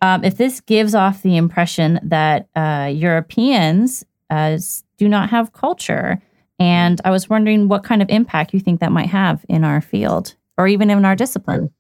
um, 0.02 0.24
if 0.24 0.38
this 0.38 0.60
gives 0.62 0.94
off 0.94 1.22
the 1.22 1.38
impression 1.38 2.00
that 2.04 2.48
uh, 2.56 2.92
Europeans 2.94 4.06
uh, 4.30 4.58
do 4.98 5.08
not 5.08 5.30
have 5.30 5.54
culture. 5.54 6.22
And 6.60 7.00
I 7.06 7.12
was 7.12 7.30
wondering 7.30 7.68
what 7.68 7.84
kind 7.84 8.02
of 8.02 8.10
impact 8.10 8.54
you 8.54 8.60
think 8.60 8.80
that 8.80 8.92
might 8.92 9.10
have 9.10 9.46
in 9.48 9.64
our 9.64 9.80
field 9.80 10.36
or 10.58 10.68
even 10.68 10.90
in 10.90 11.06
our 11.06 11.16
discipline. 11.16 11.72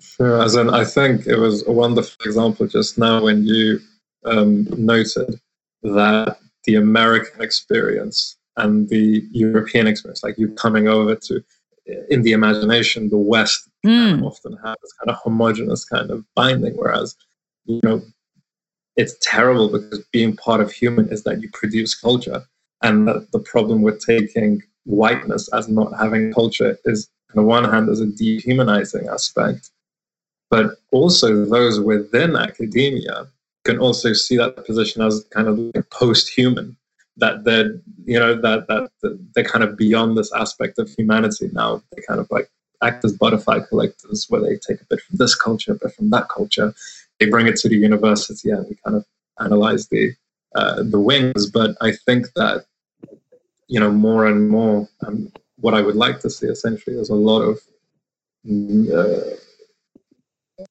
Sure. 0.00 0.42
As 0.42 0.54
in, 0.54 0.70
I 0.70 0.84
think 0.84 1.26
it 1.26 1.36
was 1.36 1.66
a 1.66 1.72
wonderful 1.72 2.24
example 2.24 2.66
just 2.66 2.98
now 2.98 3.22
when 3.22 3.44
you 3.44 3.80
um, 4.24 4.66
noted 4.76 5.40
that 5.82 6.38
the 6.64 6.74
American 6.74 7.40
experience 7.40 8.36
and 8.56 8.88
the 8.88 9.22
European 9.30 9.86
experience, 9.86 10.22
like 10.22 10.38
you 10.38 10.50
coming 10.52 10.88
over 10.88 11.14
to, 11.14 11.42
in 12.10 12.22
the 12.22 12.32
imagination, 12.32 13.10
the 13.10 13.18
West 13.18 13.68
mm. 13.84 14.22
often 14.24 14.56
have 14.64 14.76
this 14.82 14.92
kind 14.94 15.10
of 15.10 15.16
homogenous 15.22 15.84
kind 15.84 16.10
of 16.10 16.24
binding, 16.34 16.74
whereas, 16.74 17.14
you 17.66 17.80
know, 17.82 18.02
it's 18.96 19.14
terrible 19.20 19.68
because 19.68 20.04
being 20.10 20.34
part 20.36 20.60
of 20.60 20.72
human 20.72 21.08
is 21.10 21.22
that 21.24 21.40
you 21.42 21.50
produce 21.52 21.94
culture. 21.94 22.42
And 22.82 23.06
the, 23.06 23.26
the 23.32 23.38
problem 23.38 23.82
with 23.82 24.04
taking 24.04 24.62
whiteness 24.84 25.48
as 25.52 25.68
not 25.68 25.92
having 25.98 26.32
culture 26.32 26.78
is, 26.84 27.08
on 27.30 27.42
the 27.42 27.48
one 27.48 27.64
hand, 27.64 27.88
there's 27.88 28.00
a 28.00 28.06
dehumanizing 28.06 29.08
aspect, 29.08 29.70
but 30.50 30.76
also 30.92 31.44
those 31.44 31.78
within 31.78 32.36
academia 32.36 33.26
can 33.66 33.78
also 33.78 34.12
see 34.12 34.36
that 34.36 34.64
position 34.64 35.02
as 35.02 35.24
kind 35.30 35.48
of 35.48 35.58
like 35.58 35.90
post-human 35.90 36.76
that 37.18 37.44
they're 37.44 37.80
you 38.04 38.18
know 38.18 38.34
that, 38.40 38.66
that 38.68 38.90
that 39.02 39.18
they're 39.34 39.44
kind 39.44 39.64
of 39.64 39.76
beyond 39.76 40.16
this 40.16 40.32
aspect 40.32 40.78
of 40.78 40.88
humanity 40.90 41.48
now. 41.52 41.82
They 41.92 42.02
kind 42.08 42.20
of 42.20 42.28
like 42.30 42.48
act 42.82 43.04
as 43.04 43.12
butterfly 43.12 43.60
collectors 43.68 44.26
where 44.28 44.40
they 44.40 44.56
take 44.56 44.80
a 44.80 44.84
bit 44.90 45.00
from 45.00 45.16
this 45.16 45.34
culture 45.34 45.72
a 45.72 45.74
bit 45.74 45.92
from 45.94 46.10
that 46.10 46.28
culture. 46.28 46.74
They 47.18 47.26
bring 47.26 47.46
it 47.46 47.56
to 47.56 47.68
the 47.68 47.76
university 47.76 48.50
and 48.50 48.66
we 48.68 48.76
kind 48.84 48.96
of 48.96 49.04
analyze 49.40 49.88
the 49.88 50.12
uh, 50.54 50.82
the 50.82 51.00
wings. 51.00 51.50
But 51.50 51.76
i 51.80 51.92
think 52.06 52.32
that 52.34 52.66
you 53.68 53.80
know 53.80 53.90
more 53.90 54.26
and 54.26 54.48
more 54.48 54.88
um, 55.04 55.32
what 55.64 55.74
i 55.74 55.82
would 55.82 55.96
like 55.96 56.20
to 56.20 56.30
see 56.30 56.46
essentially 56.46 56.96
is 56.96 57.08
a 57.08 57.14
lot 57.14 57.42
of 57.50 57.58
uh, 58.46 59.20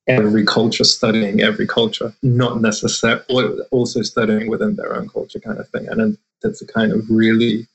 every 0.08 0.46
culture 0.46 0.84
studying 0.84 1.42
every 1.42 1.68
culture, 1.68 2.14
not 2.24 2.62
necessarily 2.62 3.60
also 3.72 4.02
studying 4.02 4.50
within 4.50 4.76
their 4.76 4.96
own 4.96 5.10
culture 5.10 5.40
kind 5.40 5.60
of 5.60 5.70
thing. 5.70 5.88
And 5.88 6.18
that's 6.42 6.62
a 6.62 6.68
kind 6.68 6.92
of 6.92 7.10
really 7.10 7.68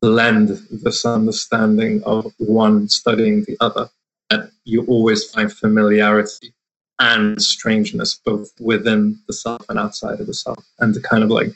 blend 0.00 0.48
this 0.70 1.04
understanding 1.04 2.02
of 2.04 2.32
one 2.38 2.88
studying 2.88 3.44
the 3.44 3.56
other. 3.60 3.88
And 4.30 4.50
you 4.64 4.84
always 4.86 5.30
find 5.30 5.52
familiarity 5.52 6.54
and 6.98 7.42
strangeness 7.42 8.20
both 8.24 8.52
within 8.60 9.18
the 9.26 9.32
self 9.32 9.68
and 9.68 9.78
outside 9.78 10.20
of 10.20 10.26
the 10.26 10.34
self. 10.34 10.64
And 10.78 10.94
to 10.94 11.00
kind 11.00 11.24
of 11.24 11.30
like 11.30 11.48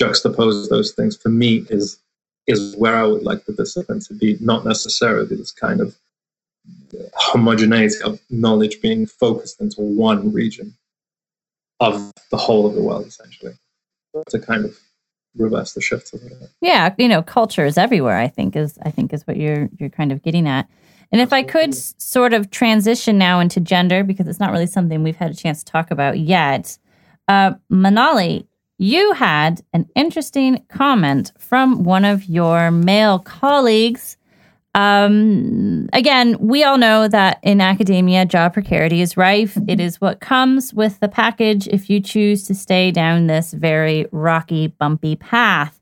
juxtapose 0.00 0.68
those 0.68 0.92
things 0.92 1.16
for 1.16 1.28
me 1.28 1.66
is 1.68 1.98
is 2.46 2.76
where 2.76 2.94
I 2.94 3.04
would 3.04 3.22
like 3.22 3.46
the 3.46 3.54
discipline 3.54 4.00
to 4.00 4.14
be, 4.14 4.36
not 4.38 4.66
necessarily 4.66 5.34
this 5.34 5.50
kind 5.50 5.80
of 5.80 5.96
homogeneity 7.14 7.96
of 8.04 8.20
knowledge 8.30 8.80
being 8.80 9.06
focused 9.06 9.60
into 9.60 9.80
one 9.80 10.32
region 10.32 10.74
of 11.80 12.12
the 12.30 12.36
whole 12.36 12.66
of 12.66 12.74
the 12.74 12.82
world, 12.82 13.06
essentially, 13.06 13.54
to 14.28 14.38
kind 14.38 14.64
of 14.64 14.78
reverse 15.36 15.72
the 15.72 15.80
shift 15.80 16.12
a 16.12 16.16
little 16.16 16.38
bit. 16.38 16.50
Yeah, 16.60 16.94
you 16.98 17.08
know, 17.08 17.22
culture 17.22 17.64
is 17.64 17.76
everywhere. 17.76 18.18
I 18.18 18.28
think 18.28 18.56
is 18.56 18.78
I 18.82 18.90
think 18.90 19.12
is 19.12 19.26
what 19.26 19.36
you're 19.36 19.68
you're 19.78 19.90
kind 19.90 20.12
of 20.12 20.22
getting 20.22 20.46
at. 20.48 20.68
And 21.12 21.20
if 21.20 21.32
I 21.32 21.42
could 21.42 21.74
sort 21.74 22.32
of 22.32 22.50
transition 22.50 23.18
now 23.18 23.38
into 23.38 23.60
gender, 23.60 24.02
because 24.02 24.26
it's 24.26 24.40
not 24.40 24.50
really 24.50 24.66
something 24.66 25.02
we've 25.02 25.16
had 25.16 25.30
a 25.30 25.36
chance 25.36 25.62
to 25.62 25.70
talk 25.70 25.90
about 25.90 26.18
yet, 26.18 26.76
uh, 27.28 27.52
Manali, 27.70 28.46
you 28.78 29.12
had 29.12 29.62
an 29.72 29.88
interesting 29.94 30.64
comment 30.68 31.32
from 31.38 31.84
one 31.84 32.04
of 32.04 32.24
your 32.24 32.70
male 32.70 33.18
colleagues 33.18 34.16
um, 34.74 35.88
again, 35.92 36.36
we 36.40 36.64
all 36.64 36.78
know 36.78 37.06
that 37.06 37.38
in 37.42 37.60
academia, 37.60 38.26
job 38.26 38.54
precarity 38.54 39.00
is 39.00 39.16
rife. 39.16 39.56
It 39.68 39.78
is 39.78 40.00
what 40.00 40.20
comes 40.20 40.74
with 40.74 40.98
the 40.98 41.08
package 41.08 41.68
if 41.68 41.88
you 41.88 42.00
choose 42.00 42.42
to 42.48 42.54
stay 42.54 42.90
down 42.90 43.28
this 43.28 43.52
very 43.52 44.06
rocky, 44.10 44.66
bumpy 44.66 45.14
path. 45.14 45.80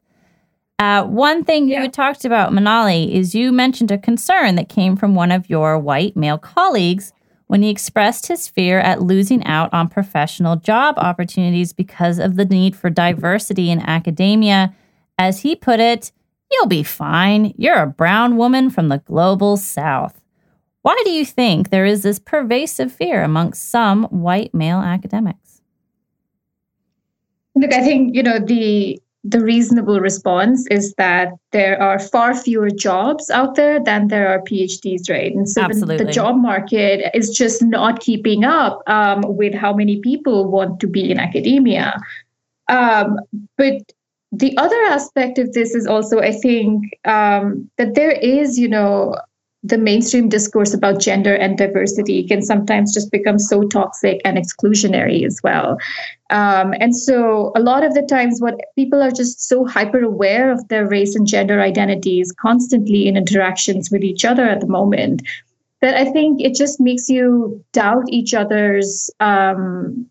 Uh, 0.78 1.04
one 1.04 1.44
thing 1.44 1.68
yeah. 1.68 1.76
you 1.76 1.82
had 1.82 1.92
talked 1.92 2.24
about, 2.24 2.52
Manali, 2.52 3.10
is 3.10 3.34
you 3.34 3.50
mentioned 3.50 3.90
a 3.90 3.98
concern 3.98 4.56
that 4.56 4.68
came 4.68 4.96
from 4.96 5.14
one 5.14 5.30
of 5.30 5.48
your 5.48 5.78
white 5.78 6.16
male 6.16 6.38
colleagues 6.38 7.12
when 7.46 7.62
he 7.62 7.70
expressed 7.70 8.26
his 8.26 8.48
fear 8.48 8.78
at 8.78 9.00
losing 9.00 9.44
out 9.44 9.72
on 9.72 9.88
professional 9.88 10.56
job 10.56 10.96
opportunities 10.98 11.72
because 11.72 12.18
of 12.18 12.36
the 12.36 12.44
need 12.44 12.74
for 12.74 12.90
diversity 12.90 13.70
in 13.70 13.80
academia. 13.80 14.74
As 15.18 15.40
he 15.40 15.54
put 15.54 15.78
it, 15.78 16.12
You'll 16.52 16.66
be 16.66 16.82
fine. 16.82 17.54
You're 17.56 17.82
a 17.82 17.86
brown 17.86 18.36
woman 18.36 18.70
from 18.70 18.88
the 18.88 18.98
global 18.98 19.56
south. 19.56 20.20
Why 20.82 21.00
do 21.04 21.10
you 21.10 21.24
think 21.24 21.70
there 21.70 21.86
is 21.86 22.02
this 22.02 22.18
pervasive 22.18 22.92
fear 22.92 23.22
amongst 23.22 23.70
some 23.70 24.04
white 24.04 24.52
male 24.52 24.78
academics? 24.78 25.62
Look, 27.54 27.72
I 27.72 27.80
think, 27.80 28.14
you 28.14 28.22
know, 28.22 28.38
the 28.38 29.00
the 29.24 29.40
reasonable 29.40 30.00
response 30.00 30.66
is 30.68 30.94
that 30.94 31.28
there 31.52 31.80
are 31.80 31.98
far 32.00 32.34
fewer 32.34 32.70
jobs 32.70 33.30
out 33.30 33.54
there 33.54 33.78
than 33.78 34.08
there 34.08 34.26
are 34.26 34.40
PhDs, 34.40 35.08
right? 35.08 35.32
And 35.32 35.48
so 35.48 35.68
the, 35.68 35.96
the, 35.96 36.10
job 36.10 36.36
market 36.36 37.08
is 37.14 37.30
just 37.30 37.62
not 37.62 38.00
keeping 38.00 38.42
up 38.44 38.82
um, 38.88 39.22
with 39.24 39.54
how 39.54 39.72
many 39.72 40.00
people 40.00 40.50
want 40.50 40.80
to 40.80 40.88
be 40.88 41.08
in 41.08 41.20
academia. 41.20 42.00
Um, 42.68 43.20
but 43.56 43.92
the 44.32 44.56
other 44.56 44.82
aspect 44.84 45.38
of 45.38 45.52
this 45.52 45.74
is 45.74 45.86
also, 45.86 46.20
I 46.20 46.32
think, 46.32 46.98
um, 47.04 47.70
that 47.76 47.94
there 47.94 48.12
is, 48.12 48.58
you 48.58 48.66
know, 48.66 49.14
the 49.62 49.78
mainstream 49.78 50.28
discourse 50.28 50.74
about 50.74 51.00
gender 51.00 51.34
and 51.34 51.56
diversity 51.56 52.26
can 52.26 52.42
sometimes 52.42 52.92
just 52.92 53.12
become 53.12 53.38
so 53.38 53.62
toxic 53.68 54.20
and 54.24 54.36
exclusionary 54.36 55.24
as 55.24 55.38
well. 55.44 55.76
Um, 56.30 56.74
and 56.80 56.96
so, 56.96 57.52
a 57.54 57.60
lot 57.60 57.84
of 57.84 57.94
the 57.94 58.02
times, 58.02 58.40
what 58.40 58.58
people 58.74 59.02
are 59.02 59.12
just 59.12 59.46
so 59.46 59.64
hyper 59.64 60.00
aware 60.00 60.50
of 60.50 60.66
their 60.68 60.88
race 60.88 61.14
and 61.14 61.26
gender 61.26 61.60
identities 61.60 62.32
constantly 62.40 63.06
in 63.06 63.16
interactions 63.16 63.90
with 63.90 64.02
each 64.02 64.24
other 64.24 64.44
at 64.44 64.60
the 64.60 64.66
moment 64.66 65.22
that 65.82 65.94
I 65.94 66.10
think 66.10 66.40
it 66.40 66.54
just 66.54 66.80
makes 66.80 67.08
you 67.08 67.62
doubt 67.72 68.04
each 68.08 68.34
other's, 68.34 69.10
um, 69.20 70.06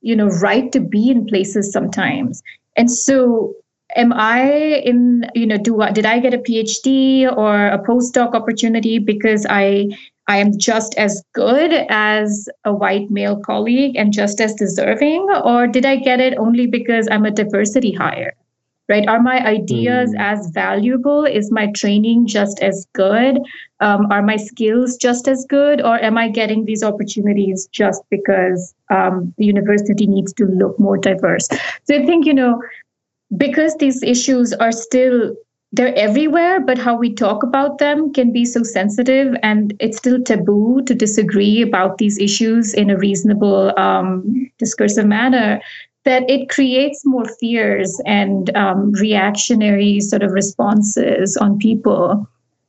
you 0.00 0.16
know, 0.16 0.28
right 0.28 0.72
to 0.72 0.80
be 0.80 1.10
in 1.10 1.26
places 1.26 1.70
sometimes. 1.70 2.42
And 2.76 2.90
so, 2.90 3.54
am 3.96 4.12
I 4.12 4.52
in, 4.84 5.28
you 5.34 5.46
know, 5.46 5.56
do 5.56 5.80
I, 5.80 5.90
did 5.90 6.06
I 6.06 6.18
get 6.20 6.34
a 6.34 6.38
PhD 6.38 7.30
or 7.36 7.66
a 7.66 7.78
postdoc 7.78 8.34
opportunity 8.34 8.98
because 8.98 9.46
I 9.48 9.88
I 10.28 10.38
am 10.38 10.58
just 10.58 10.94
as 10.96 11.22
good 11.34 11.72
as 11.88 12.48
a 12.64 12.74
white 12.74 13.10
male 13.10 13.38
colleague 13.38 13.94
and 13.96 14.12
just 14.12 14.40
as 14.40 14.54
deserving, 14.54 15.28
or 15.44 15.66
did 15.68 15.86
I 15.86 15.96
get 15.96 16.20
it 16.20 16.36
only 16.36 16.66
because 16.66 17.06
I'm 17.10 17.24
a 17.24 17.30
diversity 17.30 17.92
hire? 17.92 18.34
Right? 18.88 19.08
Are 19.08 19.20
my 19.20 19.44
ideas 19.44 20.10
mm. 20.10 20.20
as 20.20 20.48
valuable? 20.50 21.24
Is 21.24 21.50
my 21.50 21.72
training 21.72 22.28
just 22.28 22.60
as 22.60 22.86
good? 22.92 23.38
Um, 23.80 24.06
are 24.12 24.22
my 24.22 24.36
skills 24.36 24.96
just 24.96 25.26
as 25.26 25.44
good? 25.48 25.80
Or 25.80 25.98
am 26.00 26.16
I 26.16 26.28
getting 26.28 26.64
these 26.64 26.84
opportunities 26.84 27.68
just 27.72 28.02
because 28.10 28.74
um, 28.90 29.34
the 29.38 29.44
university 29.44 30.06
needs 30.06 30.32
to 30.34 30.44
look 30.44 30.78
more 30.78 30.96
diverse? 30.96 31.48
So 31.84 31.96
I 31.96 32.06
think, 32.06 32.26
you 32.26 32.34
know, 32.34 32.62
because 33.36 33.76
these 33.76 34.02
issues 34.02 34.52
are 34.54 34.72
still 34.72 35.34
they're 35.72 35.94
everywhere 35.96 36.60
but 36.60 36.78
how 36.78 36.96
we 36.96 37.12
talk 37.12 37.42
about 37.42 37.78
them 37.78 38.12
can 38.12 38.32
be 38.32 38.44
so 38.44 38.62
sensitive 38.62 39.34
and 39.42 39.74
it's 39.80 39.98
still 39.98 40.22
taboo 40.22 40.80
to 40.86 40.94
disagree 40.94 41.60
about 41.60 41.98
these 41.98 42.18
issues 42.18 42.72
in 42.72 42.88
a 42.88 42.96
reasonable 42.96 43.76
um, 43.78 44.48
discursive 44.58 45.06
manner 45.06 45.60
that 46.06 46.22
it 46.30 46.48
creates 46.48 47.04
more 47.04 47.26
fears 47.40 48.00
and 48.06 48.56
um, 48.56 48.92
reactionary 48.92 49.98
sort 49.98 50.22
of 50.22 50.30
responses 50.30 51.36
on 51.36 51.58
people. 51.58 52.26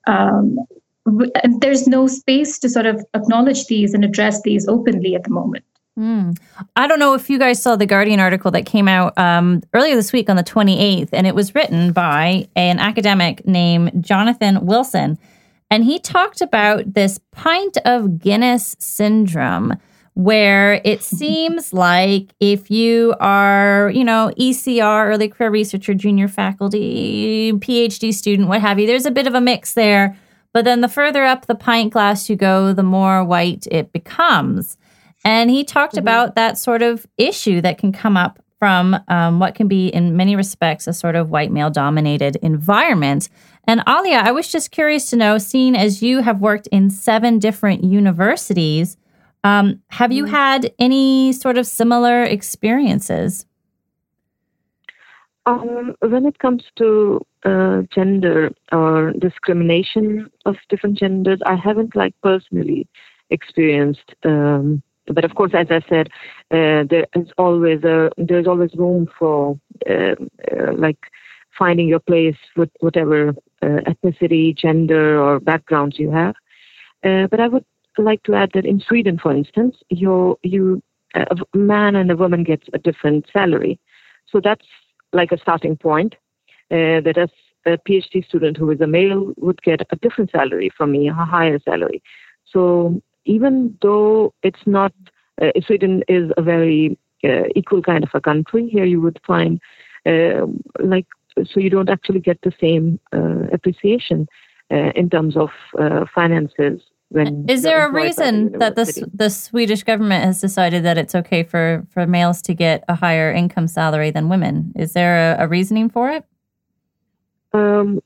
Um, 0.07 0.57
and 1.05 1.61
there's 1.61 1.87
no 1.87 2.07
space 2.07 2.57
to 2.59 2.67
sort 2.67 2.87
of 2.87 3.05
acknowledge 3.13 3.67
these 3.67 3.93
and 3.93 4.03
address 4.03 4.41
these 4.41 4.67
openly 4.67 5.13
at 5.13 5.23
the 5.23 5.29
moment 5.29 5.63
Mm. 5.97 6.37
I 6.75 6.87
don't 6.87 6.99
know 6.99 7.15
if 7.15 7.29
you 7.29 7.39
guys 7.39 7.61
saw 7.61 7.75
the 7.75 7.87
Guardian 7.87 8.19
article 8.19 8.51
that 8.51 8.67
came 8.67 8.87
out 8.87 9.17
um, 9.17 9.63
earlier 9.73 9.95
this 9.95 10.13
week 10.13 10.29
on 10.29 10.35
the 10.35 10.43
28th, 10.43 11.09
and 11.11 11.25
it 11.25 11.33
was 11.33 11.55
written 11.55 11.91
by 11.91 12.47
an 12.55 12.79
academic 12.79 13.45
named 13.47 14.03
Jonathan 14.05 14.65
Wilson. 14.65 15.17
And 15.71 15.83
he 15.83 15.99
talked 15.99 16.41
about 16.41 16.93
this 16.93 17.19
pint 17.31 17.77
of 17.83 18.19
Guinness 18.19 18.75
syndrome, 18.79 19.73
where 20.13 20.81
it 20.85 21.01
seems 21.17 21.73
like 21.73 22.31
if 22.39 22.69
you 22.69 23.15
are, 23.19 23.91
you 23.93 24.03
know, 24.03 24.31
ECR, 24.39 25.07
early 25.07 25.29
career 25.29 25.49
researcher, 25.49 25.95
junior 25.95 26.27
faculty, 26.27 27.53
PhD 27.53 28.13
student, 28.13 28.49
what 28.49 28.61
have 28.61 28.77
you, 28.77 28.85
there's 28.85 29.07
a 29.07 29.11
bit 29.11 29.25
of 29.25 29.33
a 29.33 29.41
mix 29.41 29.73
there. 29.73 30.15
But 30.53 30.63
then 30.63 30.81
the 30.81 30.87
further 30.87 31.23
up 31.23 31.47
the 31.47 31.55
pint 31.55 31.93
glass 31.93 32.29
you 32.29 32.35
go, 32.35 32.71
the 32.71 32.83
more 32.83 33.23
white 33.23 33.67
it 33.69 33.91
becomes. 33.91 34.77
And 35.27 35.49
he 35.49 35.65
talked 35.65 35.95
mm-hmm. 35.95 36.03
about 36.03 36.35
that 36.35 36.57
sort 36.57 36.81
of 36.81 37.05
issue 37.17 37.59
that 37.59 37.77
can 37.77 37.91
come 37.91 38.15
up 38.15 38.39
from 38.59 38.95
um, 39.09 39.39
what 39.39 39.55
can 39.55 39.67
be, 39.67 39.89
in 39.89 40.15
many 40.15 40.37
respects, 40.37 40.87
a 40.87 40.93
sort 40.93 41.17
of 41.17 41.29
white 41.29 41.51
male 41.51 41.69
dominated 41.69 42.37
environment. 42.37 43.27
And 43.65 43.83
Alia, 43.85 44.19
I 44.23 44.31
was 44.31 44.47
just 44.47 44.71
curious 44.71 45.09
to 45.09 45.17
know, 45.17 45.37
seeing 45.37 45.75
as 45.75 46.01
you 46.01 46.21
have 46.21 46.39
worked 46.39 46.67
in 46.67 46.89
seven 46.89 47.39
different 47.39 47.83
universities, 47.83 48.95
um, 49.43 49.81
have 49.89 50.13
you 50.13 50.23
mm-hmm. 50.23 50.33
had 50.33 50.73
any 50.79 51.33
sort 51.33 51.57
of 51.57 51.67
similar 51.67 52.23
experiences? 52.23 53.45
Um, 55.45 55.93
when 55.99 56.25
it 56.25 56.39
comes 56.39 56.63
to 56.77 57.19
uh, 57.43 57.81
gender 57.93 58.51
or 58.71 59.11
discrimination 59.19 60.31
of 60.45 60.55
different 60.69 60.97
genders, 60.97 61.39
I 61.45 61.55
haven't 61.55 61.97
like 61.97 62.15
personally 62.23 62.87
experienced 63.29 64.15
um, 64.23 64.81
but 65.07 65.23
of 65.25 65.35
course, 65.35 65.51
as 65.53 65.67
I 65.69 65.81
said, 65.89 66.09
uh, 66.51 66.83
there 66.89 67.07
is 67.15 67.27
always 67.37 67.83
a 67.83 68.11
there's 68.17 68.47
always 68.47 68.71
room 68.75 69.07
for 69.17 69.59
uh, 69.89 70.15
uh, 70.51 70.73
like 70.75 70.99
finding 71.57 71.87
your 71.87 71.99
place 71.99 72.37
with 72.55 72.69
whatever 72.79 73.29
uh, 73.61 73.79
ethnicity, 73.87 74.55
gender, 74.55 75.19
or 75.21 75.39
backgrounds 75.39 75.97
you 75.97 76.11
have. 76.11 76.35
Uh, 77.03 77.27
but 77.27 77.39
I 77.39 77.47
would 77.47 77.65
like 77.97 78.23
to 78.23 78.35
add 78.35 78.51
that 78.53 78.65
in 78.65 78.79
Sweden, 78.79 79.17
for 79.17 79.31
instance, 79.31 79.75
you 79.89 80.37
you 80.43 80.81
a 81.15 81.35
man 81.55 81.95
and 81.95 82.11
a 82.11 82.17
woman 82.17 82.43
gets 82.43 82.67
a 82.73 82.77
different 82.77 83.25
salary, 83.31 83.79
so 84.27 84.39
that's 84.43 84.65
like 85.13 85.31
a 85.31 85.37
starting 85.37 85.77
point. 85.77 86.15
Uh, 86.69 86.99
that 86.99 87.17
as 87.17 87.29
a 87.65 87.77
PhD 87.77 88.25
student 88.25 88.57
who 88.57 88.69
is 88.71 88.81
a 88.81 88.87
male 88.87 89.33
would 89.37 89.61
get 89.61 89.81
a 89.89 89.95
different 89.95 90.31
salary 90.31 90.69
from 90.75 90.91
me, 90.91 91.07
a 91.07 91.13
higher 91.13 91.59
salary. 91.59 92.03
So 92.45 93.01
even 93.27 93.77
though 93.81 94.33
it's 94.43 94.65
not, 94.65 94.93
uh, 95.41 95.51
Sweden 95.65 96.03
is 96.07 96.31
a 96.37 96.41
very 96.41 96.97
uh, 97.23 97.43
equal 97.55 97.81
kind 97.81 98.03
of 98.03 98.09
a 98.13 98.21
country, 98.21 98.67
here 98.69 98.85
you 98.85 99.01
would 99.01 99.19
find 99.25 99.59
uh, 100.05 100.45
like, 100.79 101.07
so 101.45 101.59
you 101.59 101.69
don't 101.69 101.89
actually 101.89 102.19
get 102.19 102.39
the 102.41 102.53
same 102.59 102.99
uh, 103.13 103.45
appreciation 103.53 104.27
uh, 104.71 104.91
in 104.95 105.09
terms 105.09 105.35
of 105.37 105.49
uh, 105.79 106.05
finances. 106.13 106.81
When 107.09 107.45
is 107.47 107.61
there 107.61 107.87
a 107.87 107.91
reason 107.91 108.51
the 108.51 108.57
that 108.57 108.75
the 108.75 109.09
the 109.13 109.29
Swedish 109.29 109.83
government 109.83 110.25
has 110.25 110.41
decided 110.41 110.83
that 110.83 110.97
it's 110.97 111.15
okay 111.15 111.43
for, 111.43 111.85
for 111.89 112.05
males 112.05 112.41
to 112.41 112.53
get 112.53 112.83
a 112.89 112.95
higher 112.95 113.31
income 113.31 113.67
salary 113.67 114.11
than 114.11 114.27
women? 114.27 114.73
Is 114.75 114.91
there 114.91 115.35
a, 115.39 115.45
a 115.45 115.47
reasoning 115.47 115.89
for 115.89 116.09
it? 116.09 116.25
Um, 117.53 118.01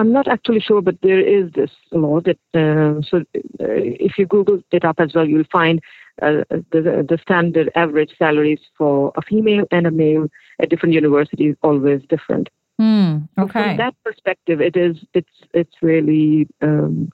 I'm 0.00 0.12
not 0.12 0.28
actually 0.28 0.60
sure, 0.60 0.80
but 0.80 0.96
there 1.02 1.20
is 1.20 1.52
this 1.52 1.70
law 1.92 2.20
that 2.20 2.38
uh, 2.54 3.02
so 3.02 3.18
uh, 3.18 3.80
if 4.08 4.16
you 4.16 4.26
Google 4.26 4.62
it 4.72 4.82
up 4.82 4.98
as 4.98 5.12
well, 5.14 5.28
you'll 5.28 5.52
find 5.52 5.78
uh, 6.22 6.44
the 6.72 7.04
the 7.06 7.18
standard 7.20 7.70
average 7.74 8.12
salaries 8.18 8.60
for 8.78 9.12
a 9.16 9.22
female 9.22 9.66
and 9.70 9.86
a 9.86 9.90
male 9.90 10.28
at 10.60 10.70
different 10.70 10.94
universities 10.94 11.54
always 11.62 12.00
different. 12.08 12.48
Mm, 12.80 13.28
okay. 13.38 13.46
So 13.46 13.52
from 13.52 13.76
that 13.76 13.94
perspective, 14.02 14.62
it 14.62 14.74
is 14.74 14.96
it's 15.12 15.36
it's 15.52 15.76
really 15.82 16.48
um, 16.62 17.10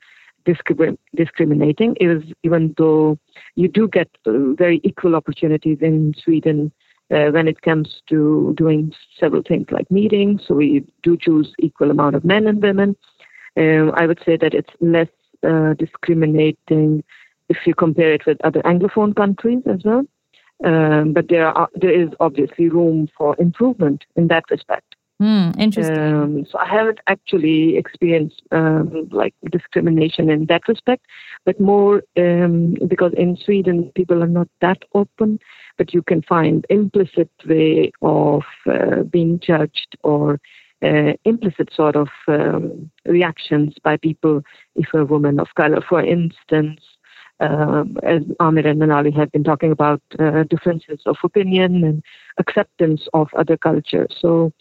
discrimin- 0.47 0.99
discriminating. 1.17 1.97
It 2.01 2.07
is 2.07 2.23
even 2.45 2.73
though 2.79 3.19
you 3.57 3.67
do 3.67 3.89
get 3.89 4.09
uh, 4.27 4.55
very 4.57 4.81
equal 4.85 5.17
opportunities 5.17 5.79
in 5.81 6.15
Sweden 6.23 6.71
uh, 7.13 7.31
when 7.31 7.49
it 7.49 7.63
comes 7.63 8.03
to 8.09 8.55
doing 8.57 8.93
several 9.19 9.43
things 9.43 9.67
like 9.71 9.91
meetings. 9.91 10.43
So 10.47 10.55
we 10.55 10.85
do 11.03 11.17
choose 11.17 11.53
equal 11.59 11.91
amount 11.91 12.17
of 12.17 12.25
men 12.25 12.47
and 12.47 12.61
women. 12.63 12.97
Um, 13.57 13.93
I 13.95 14.07
would 14.07 14.21
say 14.25 14.37
that 14.37 14.55
it's 14.55 14.73
less 14.81 15.09
uh, 15.47 15.75
discriminating 15.75 17.05
if 17.49 17.59
you 17.67 17.75
compare 17.75 18.13
it 18.13 18.27
with 18.27 18.39
other 18.45 18.61
Anglophone 18.63 19.15
countries 19.15 19.63
as 19.67 19.81
well. 19.85 20.05
Um, 20.65 21.13
but 21.13 21.29
there 21.29 21.47
are 21.47 21.69
there 21.75 21.93
is 21.93 22.09
obviously 22.19 22.69
room 22.69 23.09
for 23.17 23.37
improvement 23.39 24.05
in 24.17 24.29
that 24.29 24.45
respect. 24.51 24.96
Mm, 25.21 25.59
interesting. 25.59 25.97
Um, 25.97 26.47
so 26.51 26.59
I 26.59 26.67
haven't 26.67 26.99
actually 27.07 27.79
experienced 27.79 28.43
um, 28.53 29.09
like 29.11 29.35
discrimination 29.51 30.29
in 30.29 30.45
that 30.47 30.69
respect, 30.69 31.07
but 31.47 31.59
more 31.59 32.03
um, 32.19 32.77
because 32.87 33.13
in 33.17 33.37
Sweden 33.37 33.91
people 33.95 34.23
are 34.23 34.29
not 34.29 34.49
that 34.61 34.83
open, 34.95 35.39
but 35.79 35.95
you 35.95 36.03
can 36.03 36.21
find 36.21 36.67
implicit 36.69 37.31
way 37.47 37.93
of 38.03 38.43
uh, 38.71 39.05
being 39.05 39.41
judged 39.41 39.97
or 40.03 40.39
uh, 40.83 41.13
implicit 41.25 41.73
sort 41.73 41.97
of 41.97 42.09
um, 42.29 42.91
reactions 43.07 43.75
by 43.83 43.97
people 43.97 44.43
if 44.75 44.93
a 44.93 45.07
woman 45.07 45.41
of 45.41 45.49
color, 45.57 45.81
for 45.89 46.05
instance. 46.05 46.81
Um, 47.39 47.99
as 48.03 48.23
Amir 48.41 48.67
and 48.67 48.81
Manali 48.81 49.15
have 49.15 49.31
been 49.31 49.45
talking 49.45 49.71
about 49.71 50.01
uh, 50.19 50.45
differences 50.45 51.01
of 51.05 51.17
opinion 51.23 51.85
and 51.85 52.03
acceptance 52.39 53.09
of 53.13 53.29
other 53.37 53.59
cultures. 53.59 54.15
So 54.19 54.55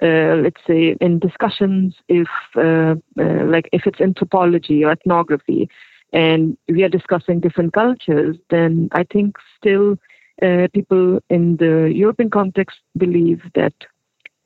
uh, 0.00 0.36
let's 0.36 0.60
say 0.66 0.96
in 1.00 1.18
discussions 1.18 1.94
if 2.08 2.28
uh, 2.56 2.94
uh, 3.20 3.44
like 3.46 3.68
if 3.72 3.86
it's 3.86 4.00
anthropology 4.00 4.84
or 4.84 4.92
ethnography 4.92 5.68
and 6.12 6.56
we 6.68 6.84
are 6.84 6.88
discussing 6.88 7.40
different 7.40 7.72
cultures 7.72 8.36
then 8.50 8.88
i 8.92 9.02
think 9.02 9.36
still 9.56 9.96
uh, 10.42 10.68
people 10.72 11.18
in 11.30 11.56
the 11.56 11.90
european 11.92 12.30
context 12.30 12.78
believe 12.96 13.42
that 13.56 13.74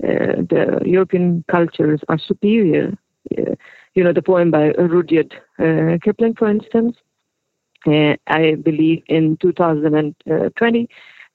uh, 0.03 0.41
the 0.49 0.81
european 0.85 1.45
cultures 1.51 2.01
are 2.09 2.19
superior. 2.19 2.97
You 3.95 4.03
know 4.03 4.13
the 4.13 4.23
poem 4.23 4.51
by 4.51 4.73
rudyard 4.73 5.33
kipling 6.03 6.35
for 6.35 6.49
instance. 6.49 6.97
I 7.87 8.57
believe 8.63 9.03
in 9.07 9.37
2020 9.41 10.89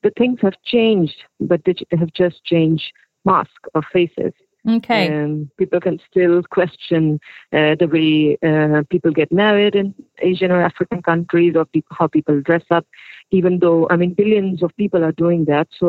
the 0.04 0.12
things 0.18 0.40
have 0.42 0.56
changed 0.66 1.24
but 1.40 1.62
they 1.66 1.76
have 1.98 2.12
just 2.14 2.44
changed 2.44 2.92
mask 3.32 3.60
of 3.76 3.84
faces. 3.98 4.34
Okay. 4.78 5.04
Um, 5.08 5.50
people 5.58 5.80
can 5.80 5.98
still 6.10 6.44
question 6.58 7.20
uh, 7.54 7.76
the 7.82 7.88
way 7.96 8.38
uh, 8.50 8.84
people 8.94 9.12
get 9.12 9.32
married 9.32 9.76
in 9.82 9.96
Asian 10.30 10.52
or 10.52 10.62
African 10.62 11.02
countries 11.02 11.54
or 11.56 11.66
pe- 11.66 11.94
how 11.98 12.08
people 12.08 12.42
dress 12.42 12.66
up, 12.78 12.86
even 13.32 13.60
though, 13.60 13.88
I 13.90 13.96
mean, 13.96 14.14
billions 14.14 14.62
of 14.64 14.76
people 14.76 15.02
are 15.08 15.14
doing 15.14 15.46
that. 15.46 15.68
So 15.80 15.88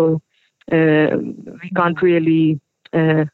uh, 0.71 1.17
we 1.63 1.69
can't 1.75 2.01
really. 2.03 2.61
Uh, 2.93 3.25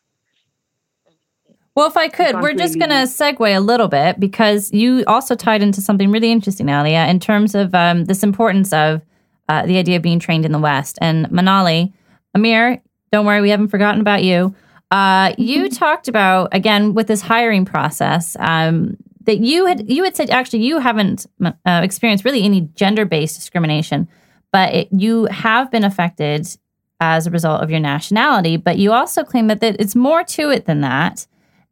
well, 1.77 1.89
if 1.89 1.97
I 1.97 2.09
could, 2.09 2.37
we 2.37 2.43
we're 2.43 2.55
just 2.55 2.77
really... 2.77 2.87
going 2.87 3.07
to 3.07 3.13
segue 3.13 3.57
a 3.57 3.61
little 3.61 3.89
bit 3.89 4.21
because 4.21 4.73
you 4.73 5.05
also 5.07 5.35
tied 5.35 5.63
into 5.63 5.81
something 5.81 6.11
really 6.11 6.31
interesting, 6.31 6.69
Alia, 6.69 7.07
in 7.07 7.19
terms 7.21 7.55
of 7.55 7.75
um, 7.75 8.07
this 8.07 8.23
importance 8.23 8.73
of 8.73 9.03
uh, 9.51 9.67
the 9.67 9.77
idea 9.77 9.97
of 9.97 10.03
being 10.03 10.21
trained 10.21 10.47
in 10.47 10.53
the 10.53 10.65
West. 10.71 10.99
And 11.03 11.27
Manali, 11.31 11.93
Amir, 12.35 12.81
don't 13.15 13.27
worry, 13.27 13.41
we 13.41 13.51
haven't 13.51 13.69
forgotten 13.69 14.01
about 14.01 14.25
you. 14.25 14.53
Uh, 14.91 15.33
you 15.39 15.71
talked 15.71 16.09
about 16.09 16.49
again 16.51 16.95
with 16.95 17.07
this 17.07 17.21
hiring 17.21 17.65
process 17.65 18.37
um, 18.41 18.97
that 19.23 19.39
you 19.39 19.67
had 19.67 19.89
you 19.89 20.03
had 20.03 20.17
said 20.17 20.31
actually 20.31 20.65
you 20.65 20.81
haven't 20.81 21.25
uh, 21.45 21.53
experienced 21.65 22.25
really 22.25 22.43
any 22.43 22.63
gender 22.75 23.05
based 23.05 23.37
discrimination, 23.37 24.09
but 24.51 24.75
it, 24.75 24.89
you 24.91 25.27
have 25.27 25.71
been 25.71 25.85
affected 25.85 26.45
as 26.99 27.29
a 27.29 27.31
result 27.31 27.63
of 27.63 27.71
your 27.71 27.79
nationality. 27.79 28.57
But 28.57 28.79
you 28.79 28.93
also 28.93 29.23
claim 29.23 29.47
that, 29.47 29.61
that 29.61 29.77
it's 29.79 29.95
more 29.95 30.25
to 30.25 30.51
it 30.51 30.65
than 30.65 30.81
that, 30.81 31.29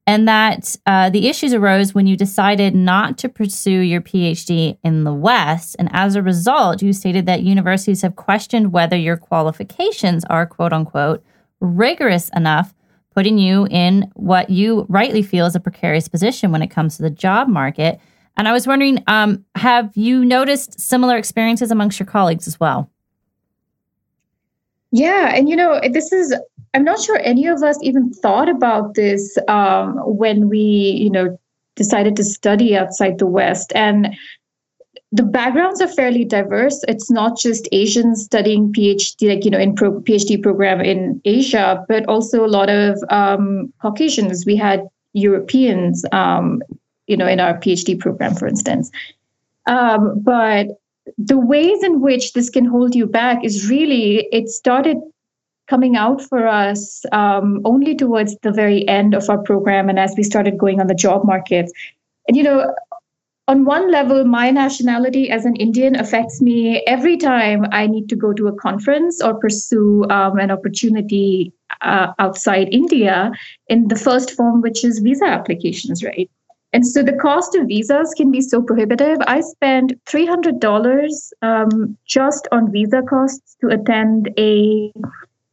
and 0.06 0.28
that 0.28 0.76
uh, 0.86 1.10
the 1.10 1.28
issues 1.28 1.52
arose 1.52 1.92
when 1.92 2.06
you 2.06 2.16
decided 2.16 2.72
not 2.72 3.18
to 3.18 3.28
pursue 3.28 3.80
your 3.80 4.00
PhD 4.00 4.78
in 4.84 5.02
the 5.02 5.12
West. 5.12 5.74
And 5.80 5.88
as 5.92 6.14
a 6.14 6.22
result, 6.22 6.82
you 6.82 6.92
stated 6.92 7.26
that 7.26 7.42
universities 7.42 8.02
have 8.02 8.14
questioned 8.14 8.72
whether 8.72 8.96
your 8.96 9.16
qualifications 9.16 10.24
are 10.26 10.46
quote 10.46 10.72
unquote 10.72 11.24
rigorous 11.62 12.28
enough, 12.36 12.74
putting 13.14 13.38
you 13.38 13.66
in 13.70 14.10
what 14.14 14.50
you 14.50 14.84
rightly 14.88 15.22
feel 15.22 15.46
is 15.46 15.54
a 15.54 15.60
precarious 15.60 16.08
position 16.08 16.52
when 16.52 16.62
it 16.62 16.68
comes 16.68 16.96
to 16.96 17.02
the 17.02 17.10
job 17.10 17.48
market. 17.48 18.00
And 18.36 18.48
I 18.48 18.52
was 18.52 18.66
wondering, 18.66 19.02
um, 19.06 19.44
have 19.54 19.90
you 19.96 20.24
noticed 20.24 20.80
similar 20.80 21.16
experiences 21.16 21.70
amongst 21.70 21.98
your 21.98 22.06
colleagues 22.06 22.46
as 22.46 22.58
well? 22.58 22.90
Yeah, 24.90 25.34
and 25.34 25.48
you 25.48 25.56
know, 25.56 25.80
this 25.90 26.12
is 26.12 26.34
I'm 26.74 26.84
not 26.84 27.00
sure 27.00 27.18
any 27.22 27.46
of 27.46 27.62
us 27.62 27.78
even 27.82 28.10
thought 28.10 28.48
about 28.48 28.94
this 28.94 29.36
um, 29.48 29.96
when 30.04 30.48
we, 30.48 30.58
you 30.58 31.10
know, 31.10 31.38
decided 31.76 32.16
to 32.16 32.24
study 32.24 32.76
outside 32.76 33.18
the 33.18 33.26
West. 33.26 33.72
And 33.74 34.14
the 35.12 35.22
backgrounds 35.22 35.80
are 35.82 35.88
fairly 35.88 36.24
diverse. 36.24 36.82
It's 36.88 37.10
not 37.10 37.38
just 37.38 37.68
Asians 37.70 38.24
studying 38.24 38.72
PhD, 38.72 39.28
like 39.28 39.44
you 39.44 39.50
know, 39.50 39.58
in 39.58 39.74
pro- 39.74 40.00
PhD 40.00 40.42
program 40.42 40.80
in 40.80 41.20
Asia, 41.26 41.84
but 41.86 42.06
also 42.06 42.44
a 42.44 42.48
lot 42.48 42.70
of 42.70 42.98
um, 43.10 43.72
Caucasians. 43.82 44.46
We 44.46 44.56
had 44.56 44.88
Europeans, 45.12 46.04
um, 46.12 46.62
you 47.06 47.16
know, 47.16 47.26
in 47.26 47.40
our 47.40 47.58
PhD 47.58 47.98
program, 47.98 48.34
for 48.34 48.48
instance. 48.48 48.90
Um, 49.66 50.18
but 50.20 50.68
the 51.18 51.38
ways 51.38 51.82
in 51.82 52.00
which 52.00 52.32
this 52.32 52.48
can 52.48 52.64
hold 52.64 52.94
you 52.94 53.06
back 53.06 53.44
is 53.44 53.68
really 53.68 54.28
it 54.32 54.48
started 54.48 54.96
coming 55.66 55.96
out 55.96 56.22
for 56.22 56.46
us 56.46 57.04
um, 57.12 57.60
only 57.64 57.94
towards 57.94 58.36
the 58.38 58.52
very 58.52 58.86
end 58.88 59.14
of 59.14 59.28
our 59.28 59.38
program 59.38 59.88
and 59.88 59.98
as 59.98 60.14
we 60.16 60.22
started 60.22 60.58
going 60.58 60.80
on 60.80 60.86
the 60.86 60.94
job 60.94 61.24
market 61.24 61.70
and 62.28 62.36
you 62.36 62.42
know 62.42 62.72
on 63.48 63.64
one 63.64 63.90
level 63.90 64.24
my 64.24 64.50
nationality 64.50 65.30
as 65.30 65.44
an 65.44 65.56
indian 65.56 65.96
affects 65.96 66.40
me 66.40 66.82
every 66.86 67.16
time 67.16 67.66
i 67.72 67.86
need 67.86 68.08
to 68.08 68.16
go 68.16 68.32
to 68.32 68.46
a 68.46 68.54
conference 68.56 69.20
or 69.20 69.34
pursue 69.34 70.04
um, 70.10 70.38
an 70.38 70.50
opportunity 70.50 71.52
uh, 71.80 72.12
outside 72.18 72.68
india 72.72 73.32
in 73.68 73.88
the 73.88 73.96
first 73.96 74.30
form 74.32 74.60
which 74.60 74.84
is 74.84 75.00
visa 75.00 75.26
applications 75.26 76.04
right 76.04 76.30
and 76.72 76.86
so 76.86 77.02
the 77.02 77.12
cost 77.12 77.54
of 77.54 77.66
visas 77.66 78.14
can 78.16 78.30
be 78.30 78.40
so 78.40 78.62
prohibitive. 78.62 79.18
I 79.26 79.42
spent 79.42 79.92
$300 80.06 81.32
um, 81.42 81.98
just 82.06 82.48
on 82.50 82.72
visa 82.72 83.02
costs 83.02 83.56
to 83.60 83.68
attend 83.68 84.30
a 84.38 84.90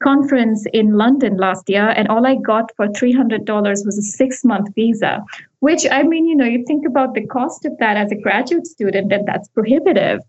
conference 0.01 0.65
in 0.73 0.93
London 0.93 1.37
last 1.37 1.69
year, 1.69 1.89
and 1.89 2.07
all 2.07 2.25
I 2.25 2.35
got 2.35 2.71
for 2.75 2.87
$300 2.87 3.45
was 3.85 3.97
a 3.97 4.01
six 4.01 4.43
month 4.43 4.73
visa, 4.75 5.23
which 5.59 5.85
I 5.91 6.03
mean, 6.03 6.27
you 6.27 6.35
know, 6.35 6.45
you 6.45 6.63
think 6.65 6.85
about 6.85 7.13
the 7.13 7.25
cost 7.25 7.65
of 7.65 7.77
that 7.79 7.97
as 7.97 8.11
a 8.11 8.15
graduate 8.15 8.67
student, 8.67 9.11
and 9.11 9.27
that's 9.27 9.47
prohibitive. 9.49 10.21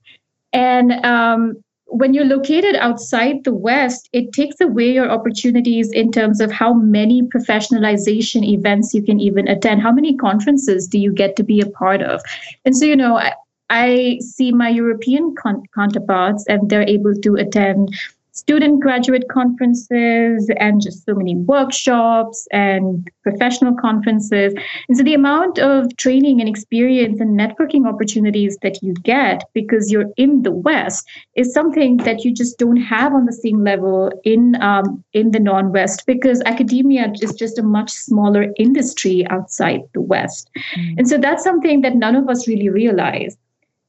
And 0.53 0.93
um, 1.05 1.63
when 1.87 2.15
you're 2.15 2.25
located 2.25 2.77
outside 2.77 3.45
the 3.45 3.53
West, 3.53 4.09
it 4.13 4.33
takes 4.33 4.61
away 4.61 4.93
your 4.93 5.11
opportunities 5.11 5.91
in 5.93 6.13
terms 6.13 6.41
of 6.41 6.53
how 6.53 6.73
many 6.73 7.23
professionalization 7.23 8.45
events 8.45 8.95
you 8.95 9.03
can 9.03 9.19
even 9.19 9.49
attend. 9.49 9.83
How 9.83 9.93
many 9.93 10.17
conferences 10.17 10.87
do 10.87 10.99
you 10.99 11.13
get 11.13 11.37
to 11.37 11.43
be 11.43 11.61
a 11.61 11.67
part 11.67 12.03
of? 12.03 12.23
And 12.65 12.77
so, 12.77 12.85
you 12.85 12.97
know, 12.97 13.19
I, 13.19 13.35
I 13.71 14.19
see 14.21 14.53
my 14.53 14.69
European 14.69 15.35
con- 15.37 15.65
counterparts 15.75 16.45
and 16.49 16.71
they're 16.71 16.89
able 16.89 17.15
to 17.15 17.35
attend 17.37 17.95
student 18.41 18.81
graduate 18.81 19.29
conferences 19.31 20.51
and 20.57 20.81
just 20.81 21.05
so 21.05 21.15
many 21.15 21.37
workshops 21.37 22.49
and 22.51 23.11
professional 23.23 23.75
conferences. 23.75 24.55
And 24.89 24.97
so 24.97 25.03
the 25.05 25.13
amount 25.13 25.59
of 25.59 25.95
training 25.99 26.41
and 26.41 26.49
experience 26.49 27.21
and 27.21 27.39
networking 27.39 27.87
opportunities 27.87 28.57
that 28.63 28.83
you 28.83 28.95
get 28.95 29.45
because 29.53 29.93
you're 29.93 30.11
in 30.17 30.43
the 30.43 30.53
West 30.53 31.07
is 31.35 31.53
something 31.53 31.99
that 31.99 32.25
you 32.25 32.33
just 32.33 32.59
don't 32.59 32.79
have 32.79 33.13
on 33.13 33.27
the 33.27 33.33
same 33.33 33.63
level 33.63 34.11
in 34.25 34.57
um, 34.63 35.05
in 35.13 35.33
the 35.33 35.41
non-West 35.41 36.05
because 36.07 36.41
academia 36.47 37.13
is 37.21 37.35
just 37.35 37.59
a 37.59 37.63
much 37.63 37.91
smaller 37.91 38.47
industry 38.57 39.27
outside 39.29 39.83
the 39.93 40.01
West. 40.01 40.51
Mm-hmm. 40.57 40.99
And 40.99 41.09
so 41.09 41.19
that's 41.19 41.45
something 41.45 41.83
that 41.83 41.95
none 41.95 42.17
of 42.17 42.29
us 42.31 42.49
really 42.49 42.71
realize. 42.71 43.37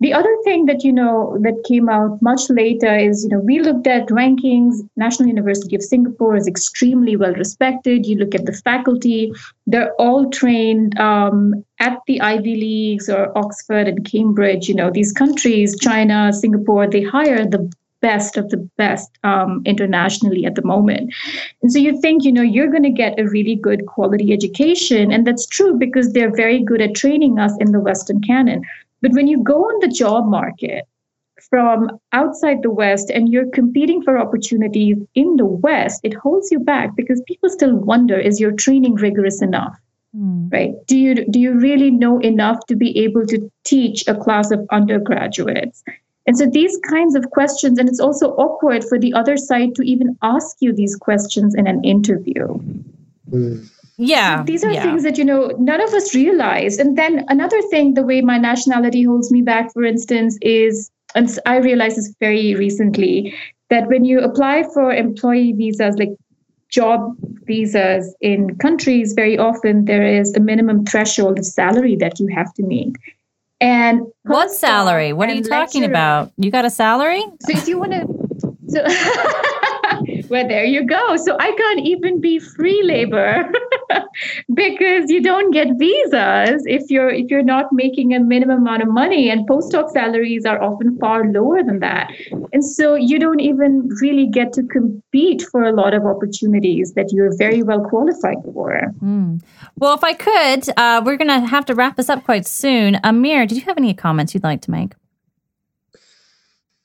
The 0.01 0.13
other 0.13 0.35
thing 0.43 0.65
that 0.65 0.83
you 0.83 0.91
know 0.91 1.37
that 1.41 1.63
came 1.63 1.87
out 1.87 2.19
much 2.23 2.49
later 2.49 2.97
is 2.97 3.23
you 3.23 3.29
know 3.29 3.39
we 3.39 3.59
looked 3.59 3.85
at 3.85 4.07
rankings. 4.07 4.81
National 4.97 5.29
University 5.29 5.75
of 5.75 5.83
Singapore 5.83 6.35
is 6.35 6.47
extremely 6.47 7.15
well 7.15 7.33
respected. 7.33 8.07
You 8.07 8.17
look 8.17 8.33
at 8.33 8.47
the 8.47 8.53
faculty; 8.53 9.31
they're 9.67 9.93
all 10.05 10.27
trained 10.31 10.99
um, 10.99 11.63
at 11.79 11.99
the 12.07 12.19
Ivy 12.19 12.55
Leagues 12.55 13.09
or 13.09 13.37
Oxford 13.37 13.87
and 13.87 14.03
Cambridge. 14.03 14.67
You 14.67 14.73
know 14.73 14.89
these 14.89 15.13
countries, 15.13 15.77
China, 15.79 16.33
Singapore, 16.33 16.87
they 16.87 17.03
hire 17.03 17.45
the 17.45 17.71
best 18.01 18.37
of 18.37 18.49
the 18.49 18.57
best 18.77 19.19
um, 19.23 19.61
internationally 19.65 20.47
at 20.47 20.55
the 20.55 20.63
moment. 20.63 21.13
And 21.61 21.71
so 21.71 21.77
you 21.77 22.01
think, 22.01 22.23
you 22.23 22.31
know, 22.31 22.41
you're 22.41 22.71
going 22.71 22.81
to 22.81 22.89
get 22.89 23.19
a 23.19 23.29
really 23.29 23.55
good 23.55 23.85
quality 23.85 24.33
education. 24.33 25.11
And 25.11 25.27
that's 25.27 25.45
true 25.45 25.77
because 25.77 26.11
they're 26.11 26.35
very 26.35 26.63
good 26.63 26.81
at 26.81 26.95
training 26.95 27.37
us 27.37 27.53
in 27.59 27.71
the 27.71 27.79
Western 27.79 28.19
canon. 28.21 28.63
But 29.01 29.13
when 29.13 29.27
you 29.27 29.43
go 29.43 29.63
on 29.63 29.79
the 29.79 29.87
job 29.87 30.27
market 30.27 30.85
from 31.49 31.89
outside 32.11 32.61
the 32.61 32.69
West 32.69 33.09
and 33.09 33.29
you're 33.29 33.49
competing 33.49 34.01
for 34.01 34.17
opportunities 34.17 34.97
in 35.15 35.35
the 35.37 35.45
West, 35.45 36.01
it 36.03 36.13
holds 36.13 36.51
you 36.51 36.59
back 36.59 36.95
because 36.95 37.21
people 37.27 37.49
still 37.49 37.75
wonder 37.75 38.17
is 38.17 38.39
your 38.39 38.51
training 38.51 38.95
rigorous 38.95 39.41
enough? 39.41 39.77
Mm. 40.15 40.51
Right? 40.51 40.73
Do 40.87 40.97
you 40.97 41.25
do 41.25 41.39
you 41.39 41.53
really 41.53 41.89
know 41.89 42.19
enough 42.19 42.65
to 42.67 42.75
be 42.75 42.97
able 42.99 43.25
to 43.27 43.49
teach 43.63 44.05
a 44.07 44.15
class 44.15 44.51
of 44.51 44.67
undergraduates? 44.69 45.83
And 46.27 46.37
so 46.37 46.45
these 46.45 46.77
kinds 46.87 47.15
of 47.15 47.31
questions, 47.31 47.79
and 47.79 47.89
it's 47.89 47.99
also 47.99 48.31
awkward 48.33 48.83
for 48.83 48.99
the 48.99 49.13
other 49.13 49.37
side 49.37 49.73
to 49.75 49.83
even 49.83 50.17
ask 50.21 50.57
you 50.59 50.73
these 50.73 50.95
questions 50.95 51.55
in 51.55 51.65
an 51.65 51.83
interview. 51.83 52.59
Mm. 53.31 53.70
Yeah. 53.97 54.43
These 54.43 54.63
are 54.63 54.71
yeah. 54.71 54.83
things 54.83 55.03
that, 55.03 55.17
you 55.17 55.25
know, 55.25 55.47
none 55.59 55.81
of 55.81 55.93
us 55.93 56.15
realize. 56.15 56.77
And 56.77 56.97
then 56.97 57.25
another 57.27 57.61
thing, 57.69 57.93
the 57.93 58.03
way 58.03 58.21
my 58.21 58.37
nationality 58.37 59.03
holds 59.03 59.31
me 59.31 59.41
back, 59.41 59.71
for 59.73 59.83
instance, 59.83 60.37
is, 60.41 60.89
and 61.15 61.37
I 61.45 61.57
realized 61.57 61.97
this 61.97 62.13
very 62.19 62.55
recently, 62.55 63.33
that 63.69 63.87
when 63.87 64.05
you 64.05 64.19
apply 64.19 64.63
for 64.73 64.91
employee 64.91 65.53
visas, 65.53 65.95
like 65.97 66.09
job 66.69 67.15
visas 67.43 68.15
in 68.21 68.57
countries, 68.57 69.13
very 69.13 69.37
often 69.37 69.85
there 69.85 70.05
is 70.05 70.33
a 70.35 70.39
minimum 70.39 70.85
threshold 70.85 71.37
of 71.37 71.45
salary 71.45 71.95
that 71.97 72.19
you 72.19 72.27
have 72.33 72.53
to 72.55 72.63
meet. 72.63 72.95
And 73.59 74.01
what 74.23 74.49
salary? 74.49 75.13
What 75.13 75.29
are 75.29 75.33
you 75.33 75.43
talking 75.43 75.83
about? 75.83 76.31
You 76.37 76.49
got 76.49 76.65
a 76.65 76.69
salary? 76.71 77.23
So 77.41 77.51
if 77.51 77.67
you 77.67 77.77
want 77.77 77.91
to, 77.91 78.07
so 78.67 78.83
well, 80.31 80.47
there 80.47 80.63
you 80.63 80.85
go. 80.85 81.17
So 81.17 81.35
I 81.39 81.51
can't 81.51 81.81
even 81.81 82.21
be 82.21 82.39
free 82.39 82.81
labor 82.83 83.51
because 84.53 85.11
you 85.11 85.21
don't 85.21 85.51
get 85.51 85.67
visas 85.77 86.63
if 86.65 86.89
you're 86.89 87.09
if 87.09 87.29
you're 87.29 87.43
not 87.43 87.65
making 87.73 88.13
a 88.13 88.19
minimum 88.21 88.59
amount 88.59 88.81
of 88.81 88.89
money, 88.89 89.29
and 89.29 89.47
postdoc 89.47 89.89
salaries 89.89 90.45
are 90.45 90.61
often 90.63 90.97
far 90.99 91.29
lower 91.29 91.61
than 91.63 91.79
that. 91.79 92.11
And 92.53 92.63
so 92.63 92.95
you 92.95 93.19
don't 93.19 93.41
even 93.41 93.89
really 94.01 94.25
get 94.25 94.53
to 94.53 94.63
compete 94.63 95.41
for 95.51 95.63
a 95.63 95.73
lot 95.73 95.93
of 95.93 96.05
opportunities 96.05 96.93
that 96.93 97.11
you're 97.11 97.35
very 97.37 97.61
well 97.61 97.81
qualified 97.81 98.37
for. 98.45 98.81
Mm. 99.03 99.43
Well, 99.77 99.93
if 99.95 100.03
I 100.03 100.13
could, 100.13 100.73
uh, 100.77 101.01
we're 101.05 101.17
going 101.17 101.27
to 101.27 101.45
have 101.45 101.65
to 101.65 101.75
wrap 101.75 101.97
this 101.97 102.07
up 102.07 102.23
quite 102.23 102.47
soon. 102.47 102.99
Amir, 103.03 103.45
did 103.45 103.57
you 103.57 103.65
have 103.65 103.77
any 103.77 103.93
comments 103.93 104.33
you'd 104.33 104.43
like 104.43 104.61
to 104.61 104.71
make? 104.71 104.93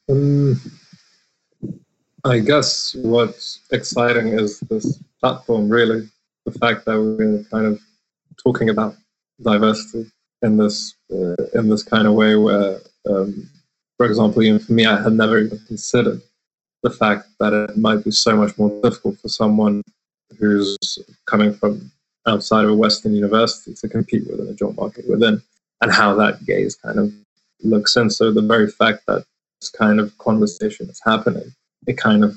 Um, 0.09 0.61
I 2.27 2.41
guess 2.41 2.97
what's 2.97 3.61
exciting 3.71 4.29
is 4.29 4.59
this 4.59 5.01
platform, 5.21 5.69
really. 5.69 6.09
The 6.45 6.59
fact 6.59 6.85
that 6.87 7.01
we're 7.01 7.45
kind 7.53 7.67
of 7.67 7.81
talking 8.43 8.69
about 8.69 8.97
diversity 9.41 10.11
in 10.43 10.57
this 10.57 10.97
uh, 11.13 11.37
in 11.55 11.69
this 11.69 11.85
kind 11.85 12.09
of 12.09 12.15
way, 12.15 12.35
where, 12.35 12.81
um, 13.09 13.49
for 13.97 14.07
example, 14.07 14.43
even 14.43 14.59
for 14.59 14.73
me, 14.73 14.87
I 14.87 15.01
had 15.01 15.13
never 15.13 15.39
even 15.39 15.61
considered 15.69 16.21
the 16.83 16.91
fact 16.91 17.29
that 17.39 17.53
it 17.53 17.77
might 17.77 18.03
be 18.03 18.11
so 18.11 18.37
much 18.37 18.59
more 18.59 18.73
difficult 18.83 19.21
for 19.21 19.29
someone 19.29 19.83
who's 20.37 20.77
coming 21.27 21.55
from 21.55 21.93
outside 22.27 22.65
of 22.65 22.71
a 22.71 22.75
Western 22.75 23.15
university 23.15 23.73
to 23.75 23.89
compete 23.89 24.29
within 24.29 24.49
a 24.49 24.55
job 24.55 24.77
market 24.77 25.09
within, 25.09 25.41
and 25.81 25.93
how 25.93 26.13
that 26.17 26.45
gaze 26.45 26.75
kind 26.75 26.99
of 26.99 27.13
looks 27.63 27.95
in. 27.95 28.11
So 28.11 28.33
the 28.33 28.43
very 28.43 28.69
fact 28.69 29.07
that 29.07 29.25
this 29.61 29.71
kind 29.71 30.01
of 30.01 30.19
conversation 30.19 30.91
is 30.91 31.01
happening 31.05 31.55
it 31.87 31.97
kind 31.97 32.25
of 32.25 32.35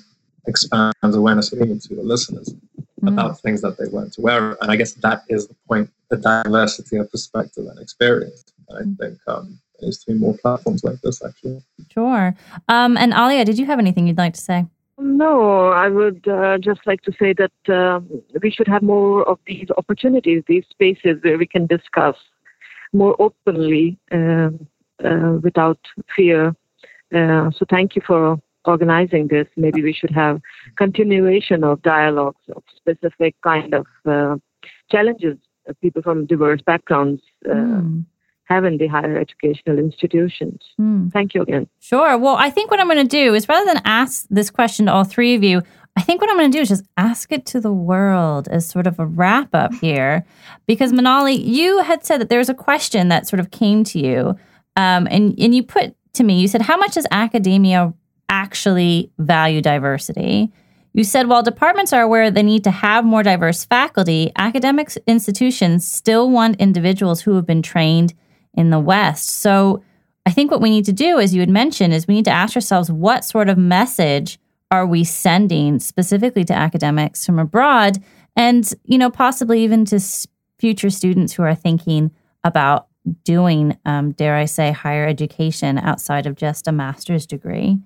expands 0.48 1.16
awareness 1.16 1.54
even 1.54 1.80
to 1.80 1.96
the 1.96 2.04
listeners. 2.04 2.54
mm. 3.02 3.14
about 3.14 3.40
things 3.40 3.62
that 3.62 3.78
they 3.78 3.88
weren't 3.88 4.18
aware 4.18 4.52
of. 4.52 4.58
And 4.62 4.72
I 4.72 4.76
guess 4.76 4.94
that 4.94 5.24
is 5.30 5.48
the 5.48 5.56
point 5.68 5.90
the 6.10 6.18
diversity 6.18 6.98
of 6.98 7.10
perspective 7.12 7.66
and 7.68 7.80
experience. 7.80 8.44
And 8.68 8.78
I 8.78 8.82
mm. 8.82 8.98
think 8.98 9.20
um, 9.28 9.60
there 9.80 9.88
needs 9.88 10.04
to 10.04 10.12
be 10.12 10.18
more 10.18 10.36
platforms 10.38 10.84
like 10.84 11.00
this, 11.02 11.24
actually. 11.24 11.62
Sure. 11.92 12.36
Um, 12.68 12.98
and 12.98 13.14
Alia, 13.14 13.46
did 13.46 13.60
you 13.60 13.66
have 13.66 13.80
anything 13.80 14.08
you'd 14.08 14.18
like 14.18 14.34
to 14.34 14.42
say? 14.42 14.66
No, 14.98 15.70
I 15.70 15.88
would 15.88 16.28
uh, 16.28 16.58
just 16.58 16.82
like 16.86 17.02
to 17.04 17.14
say 17.18 17.34
that 17.34 17.74
uh, 17.74 18.02
we 18.42 18.52
should 18.52 18.68
have 18.68 18.82
more 18.82 19.28
of 19.30 19.40
these 19.48 19.68
opportunities, 19.78 20.44
these 20.48 20.66
spaces 20.70 21.20
where 21.22 21.38
we 21.38 21.48
can 21.48 21.68
discuss 21.68 22.18
more 22.92 23.16
openly 23.20 23.98
um, 24.12 24.68
uh, 25.04 25.38
without 25.42 25.80
fear. 26.16 26.54
Uh, 27.16 27.50
so 27.52 27.66
thank 27.70 27.96
you 27.96 28.02
for 28.06 28.42
organizing 28.66 29.28
this. 29.28 29.48
Maybe 29.56 29.82
we 29.82 29.94
should 29.94 30.12
have 30.12 30.42
continuation 30.78 31.64
of 31.64 31.82
dialogues 31.82 32.44
of 32.56 32.64
specific 32.76 33.36
kind 33.42 33.74
of 33.74 33.86
uh, 34.06 34.38
challenges 34.92 35.38
people 35.82 36.02
from 36.02 36.26
diverse 36.26 36.62
backgrounds 36.62 37.22
mm. 37.46 38.06
have 38.46 38.66
in 38.66 38.78
the 38.78 38.88
higher 38.88 39.18
educational 39.18 39.78
institutions. 39.78 40.62
Mm. 40.80 41.12
Thank 41.12 41.34
you 41.34 41.42
again. 41.42 41.68
Sure. 41.80 42.18
Well, 42.18 42.36
I 42.36 42.50
think 42.50 42.72
what 42.72 42.80
I'm 42.80 42.88
going 42.88 43.08
to 43.08 43.18
do 43.18 43.34
is 43.34 43.48
rather 43.48 43.66
than 43.66 43.82
ask 43.86 44.26
this 44.30 44.50
question 44.50 44.88
to 44.88 44.94
all 44.94 45.04
three 45.04 45.36
of 45.36 45.44
you, 45.44 45.62
I 45.96 46.02
think 46.02 46.22
what 46.22 46.30
I'm 46.30 46.38
going 46.38 46.52
to 46.52 46.58
do 46.58 46.62
is 46.62 46.70
just 46.70 46.86
ask 46.98 47.32
it 47.32 47.46
to 47.48 47.60
the 47.60 47.74
world 47.74 48.48
as 48.50 48.68
sort 48.68 48.88
of 48.88 49.00
a 49.00 49.06
wrap 49.06 49.54
up 49.54 49.74
here. 49.76 50.26
Because 50.68 50.94
Manali, 50.94 51.44
you 51.44 51.80
had 51.80 52.06
said 52.06 52.22
that 52.22 52.30
there 52.30 52.38
was 52.38 52.48
a 52.48 52.54
question 52.54 53.08
that 53.08 53.28
sort 53.28 53.40
of 53.40 53.50
came 53.50 53.84
to 53.86 53.98
you, 53.98 54.36
um, 54.76 55.08
and, 55.10 55.34
and 55.40 55.56
you 55.56 55.64
put 55.64 55.96
to 56.14 56.24
me, 56.24 56.40
you 56.40 56.48
said, 56.48 56.62
How 56.62 56.78
much 56.78 56.94
does 56.94 57.08
academia 57.12 57.94
actually 58.30 59.12
value 59.18 59.62
diversity? 59.62 60.52
You 60.94 61.04
said 61.04 61.28
while 61.28 61.44
departments 61.44 61.94
are 61.94 62.02
aware 62.02 62.32
they 62.32 62.44
need 62.44 62.64
to 62.64 62.72
have 62.72 63.06
more 63.06 63.24
diverse 63.24 63.64
faculty, 63.66 64.32
academic 64.36 64.92
institutions 65.08 65.88
still 65.88 66.30
want 66.30 66.60
individuals 66.60 67.22
who 67.22 67.36
have 67.36 67.46
been 67.46 67.62
trained 67.62 68.14
in 68.54 68.70
the 68.70 68.80
West. 68.80 69.30
So 69.30 69.84
I 70.26 70.32
think 70.32 70.52
what 70.52 70.62
we 70.62 70.70
need 70.70 70.86
to 70.86 70.94
do, 70.94 71.20
as 71.20 71.34
you 71.34 71.40
had 71.40 71.50
mentioned, 71.50 71.94
is 71.94 72.08
we 72.08 72.16
need 72.16 72.26
to 72.26 72.32
ask 72.32 72.56
ourselves 72.56 72.92
what 72.92 73.24
sort 73.24 73.50
of 73.50 73.58
message 73.58 74.40
are 74.72 74.86
we 74.86 75.04
sending 75.04 75.80
specifically 75.80 76.44
to 76.46 76.54
academics 76.54 77.26
from 77.26 77.40
abroad 77.40 77.98
and, 78.36 78.72
you 78.84 78.98
know, 78.98 79.10
possibly 79.10 79.64
even 79.64 79.86
to 79.86 80.00
future 80.60 80.90
students 80.90 81.34
who 81.34 81.44
are 81.44 81.56
thinking 81.56 82.12
about 82.44 82.89
doing, 83.24 83.78
um, 83.86 84.12
dare 84.12 84.36
I 84.36 84.46
say, 84.46 84.72
higher 84.72 85.08
education 85.08 85.78
outside 85.78 86.26
of 86.26 86.36
just 86.36 86.68
a 86.68 86.72
master's 86.72 87.26
degree. 87.26 87.80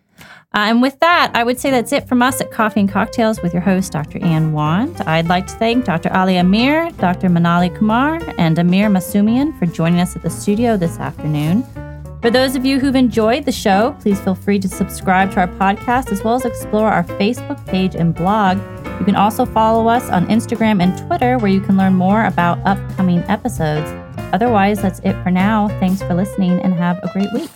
Uh, 0.55 0.69
and 0.69 0.81
with 0.81 0.99
that, 0.99 1.31
I 1.33 1.43
would 1.43 1.59
say 1.59 1.71
that's 1.71 1.91
it 1.91 2.07
from 2.07 2.21
us 2.21 2.39
at 2.39 2.51
Coffee 2.51 2.81
and 2.81 2.89
Cocktails 2.89 3.41
with 3.41 3.53
your 3.53 3.61
host, 3.61 3.91
Dr. 3.91 4.23
Anne 4.23 4.53
Wand. 4.53 5.01
I'd 5.01 5.27
like 5.27 5.47
to 5.47 5.53
thank 5.55 5.85
Dr. 5.85 6.11
Alia 6.13 6.41
Amir, 6.41 6.91
Dr. 6.97 7.27
Manali 7.29 7.75
Kumar, 7.75 8.19
and 8.37 8.59
Amir 8.59 8.89
Masumian 8.89 9.57
for 9.57 9.65
joining 9.65 9.99
us 9.99 10.15
at 10.15 10.21
the 10.21 10.29
studio 10.29 10.77
this 10.77 10.99
afternoon. 10.99 11.63
For 12.21 12.29
those 12.29 12.55
of 12.55 12.65
you 12.65 12.79
who've 12.79 12.95
enjoyed 12.95 13.45
the 13.45 13.51
show, 13.51 13.97
please 13.99 14.21
feel 14.21 14.35
free 14.35 14.59
to 14.59 14.69
subscribe 14.69 15.33
to 15.33 15.41
our 15.41 15.47
podcast 15.47 16.11
as 16.11 16.23
well 16.23 16.35
as 16.35 16.45
explore 16.45 16.87
our 16.87 17.03
Facebook 17.03 17.65
page 17.65 17.95
and 17.95 18.15
blog. 18.15 18.57
You 18.99 19.05
can 19.05 19.15
also 19.15 19.45
follow 19.45 19.87
us 19.89 20.07
on 20.09 20.27
Instagram 20.27 20.81
and 20.81 20.97
Twitter 21.07 21.37
where 21.39 21.51
you 21.51 21.59
can 21.59 21.75
learn 21.75 21.95
more 21.95 22.23
about 22.25 22.59
upcoming 22.65 23.19
episodes. 23.23 24.02
Otherwise, 24.33 24.81
that's 24.81 24.99
it 24.99 25.13
for 25.23 25.31
now. 25.31 25.69
Thanks 25.79 26.01
for 26.01 26.15
listening 26.15 26.59
and 26.59 26.73
have 26.73 26.97
a 27.03 27.09
great 27.13 27.31
week. 27.33 27.51